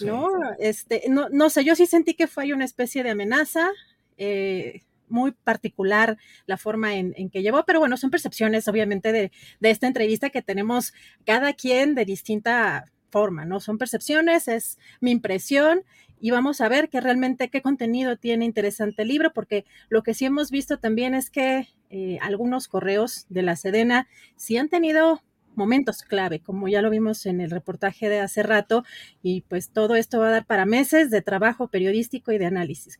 [0.01, 0.29] no,
[0.59, 3.69] este, no, no sé, yo sí sentí que fue una especie de amenaza.
[4.17, 6.17] Eh, muy particular
[6.47, 10.41] la forma en, que llevó, pero bueno, son percepciones obviamente de, de, esta entrevista que
[10.41, 10.93] tenemos
[11.25, 13.61] cada quien de distinta forma, ¿no?
[13.61, 15.83] Son percepciones, es mi impresión
[16.19, 20.13] y vamos a ver que realmente qué contenido tiene interesante el libro, porque lo que
[20.13, 25.21] sí hemos visto también es que eh, algunos correos de la Sedena sí han tenido
[25.57, 28.83] momentos clave, como ya lo vimos en el reportaje de hace rato,
[29.21, 32.99] y pues todo esto va a dar para meses de trabajo periodístico y de análisis,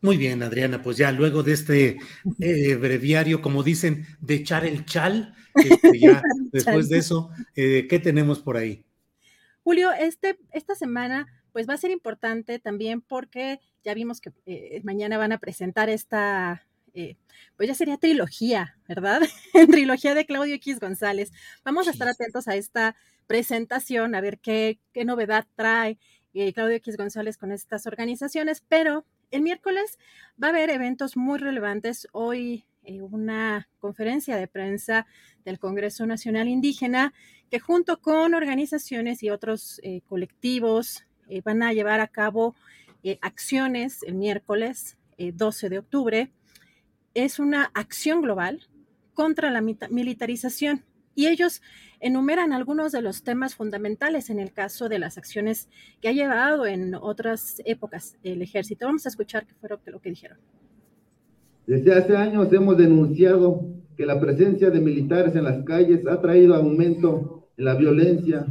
[0.00, 1.98] Muy bien, Adriana, pues ya luego de este
[2.40, 6.22] eh, breviario, como dicen, de echar el chal, este, ya
[6.52, 8.84] después de eso, eh, ¿qué tenemos por ahí?
[9.62, 11.26] Julio, este, esta semana
[11.56, 15.88] pues va a ser importante también porque ya vimos que eh, mañana van a presentar
[15.88, 16.66] esta
[16.96, 17.16] eh,
[17.56, 19.20] pues ya sería trilogía, ¿verdad?
[19.70, 21.30] trilogía de Claudio X González.
[21.64, 22.96] Vamos a estar atentos a esta
[23.26, 25.98] presentación, a ver qué, qué novedad trae
[26.38, 29.98] eh, Claudio X González con estas organizaciones, pero el miércoles
[30.42, 32.08] va a haber eventos muy relevantes.
[32.12, 35.06] Hoy eh, una conferencia de prensa
[35.46, 37.14] del Congreso Nacional Indígena
[37.50, 41.04] que junto con organizaciones y otros eh, colectivos
[41.42, 42.54] van a llevar a cabo
[43.20, 46.32] acciones el miércoles 12 de octubre.
[47.16, 48.60] Es una acción global
[49.14, 50.84] contra la militarización
[51.14, 51.62] y ellos
[51.98, 55.70] enumeran algunos de los temas fundamentales en el caso de las acciones
[56.02, 58.84] que ha llevado en otras épocas el ejército.
[58.84, 60.36] Vamos a escuchar qué fue lo que dijeron.
[61.66, 63.64] Desde hace años hemos denunciado
[63.96, 68.46] que la presencia de militares en las calles ha traído aumento en la violencia,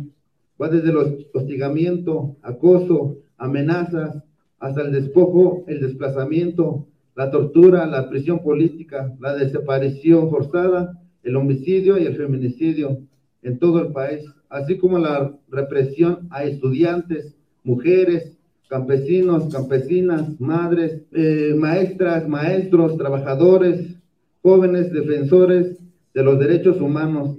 [0.59, 4.23] va desde el hostigamiento, acoso, amenazas,
[4.57, 11.97] hasta el despojo, el desplazamiento, la tortura, la prisión política, la desaparición forzada, el homicidio
[11.97, 12.99] y el feminicidio
[13.41, 18.37] en todo el país, así como la represión a estudiantes, mujeres,
[18.67, 23.95] campesinos, campesinas, madres, eh, maestras, maestros, trabajadores,
[24.41, 25.77] jóvenes defensores
[26.13, 27.37] de los derechos humanos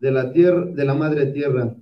[0.00, 1.74] de la tierra, de la madre tierra.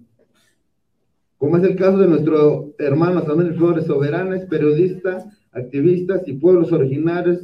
[1.39, 5.25] Como es el caso de nuestro hermano Samuel Flores Soberanes, periodista,
[5.55, 7.41] activistas y pueblos originarios,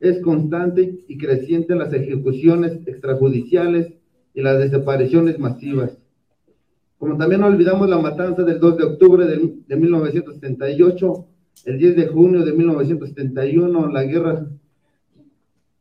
[0.00, 3.92] es constante y creciente las ejecuciones extrajudiciales
[4.34, 5.98] y las desapariciones masivas.
[6.98, 11.26] Como también no olvidamos la matanza del 2 de octubre de, de 1978,
[11.66, 14.46] el 10 de junio de 1971, la guerra,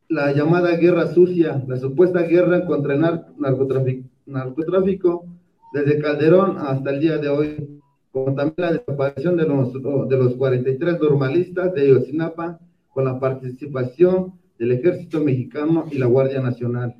[0.09, 3.01] la llamada guerra sucia, la supuesta guerra contra el
[3.37, 5.25] narcotráfico, narcotráfico
[5.73, 7.78] desde Calderón hasta el día de hoy,
[8.11, 12.59] como también la desaparición de los, de los 43 normalistas de Yosinapa
[12.89, 16.95] con la participación del ejército mexicano y la Guardia Nacional.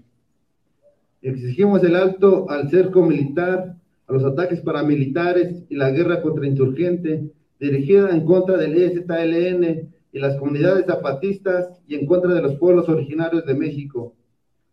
[1.22, 3.76] Exigimos el alto al cerco militar
[4.08, 10.20] a los ataques paramilitares y la guerra contra insurgente dirigida en contra del EZLN y
[10.20, 14.16] las comunidades zapatistas y en contra de los pueblos originarios de México,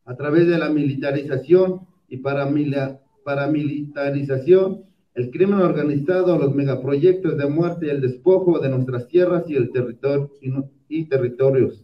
[0.05, 4.86] a través de la militarización y paramilitarización,
[5.17, 9.71] el crimen organizado, los megaproyectos de muerte y el despojo de nuestras tierras y, el
[9.71, 10.31] territorio,
[10.89, 11.83] y, territorios.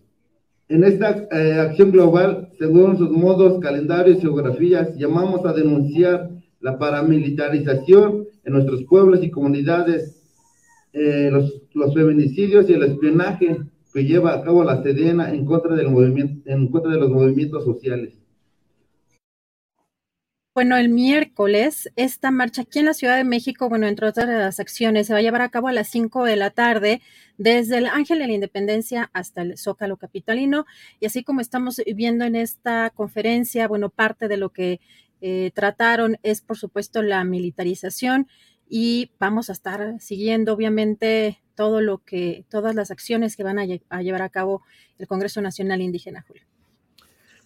[0.68, 6.30] En esta eh, acción global, según sus modos, calendarios y geografías, llamamos a denunciar
[6.60, 10.22] la paramilitarización en nuestros pueblos y comunidades,
[10.92, 13.56] eh, los, feminicidios y el espionaje
[13.94, 17.64] que lleva a cabo la Sedena en contra, del movimiento, en contra de los movimientos
[17.64, 18.22] sociales.
[20.54, 24.60] Bueno, el miércoles, esta marcha aquí en la Ciudad de México, bueno, entre otras las
[24.60, 27.00] acciones, se va a llevar a cabo a las 5 de la tarde,
[27.38, 30.66] desde el Ángel de la Independencia hasta el Zócalo Capitalino.
[31.00, 34.80] Y así como estamos viendo en esta conferencia, bueno, parte de lo que
[35.22, 38.28] eh, trataron es, por supuesto, la militarización
[38.68, 43.64] y vamos a estar siguiendo, obviamente, todo lo que, todas las acciones que van a,
[44.02, 44.62] llevar a cabo
[44.98, 46.51] el Congreso Nacional Indígena, Julio.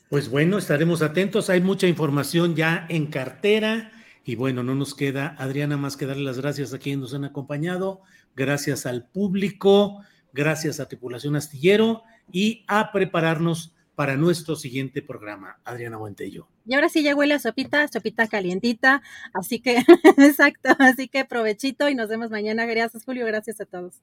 [0.09, 1.51] Pues bueno, estaremos atentos.
[1.51, 3.91] Hay mucha información ya en cartera.
[4.25, 7.25] Y bueno, no nos queda, Adriana, más que darle las gracias a quienes nos han
[7.25, 8.03] acompañado.
[8.35, 10.03] Gracias al público,
[10.33, 15.59] gracias a Tripulación Astillero y a prepararnos para nuestro siguiente programa.
[15.65, 16.49] Adriana Buentello.
[16.67, 19.03] Y ahora sí ya huele a sopita, sopita calientita,
[19.33, 19.79] así que,
[20.19, 22.67] exacto, así que provechito y nos vemos mañana.
[22.67, 24.03] Gracias, Julio, gracias a todos.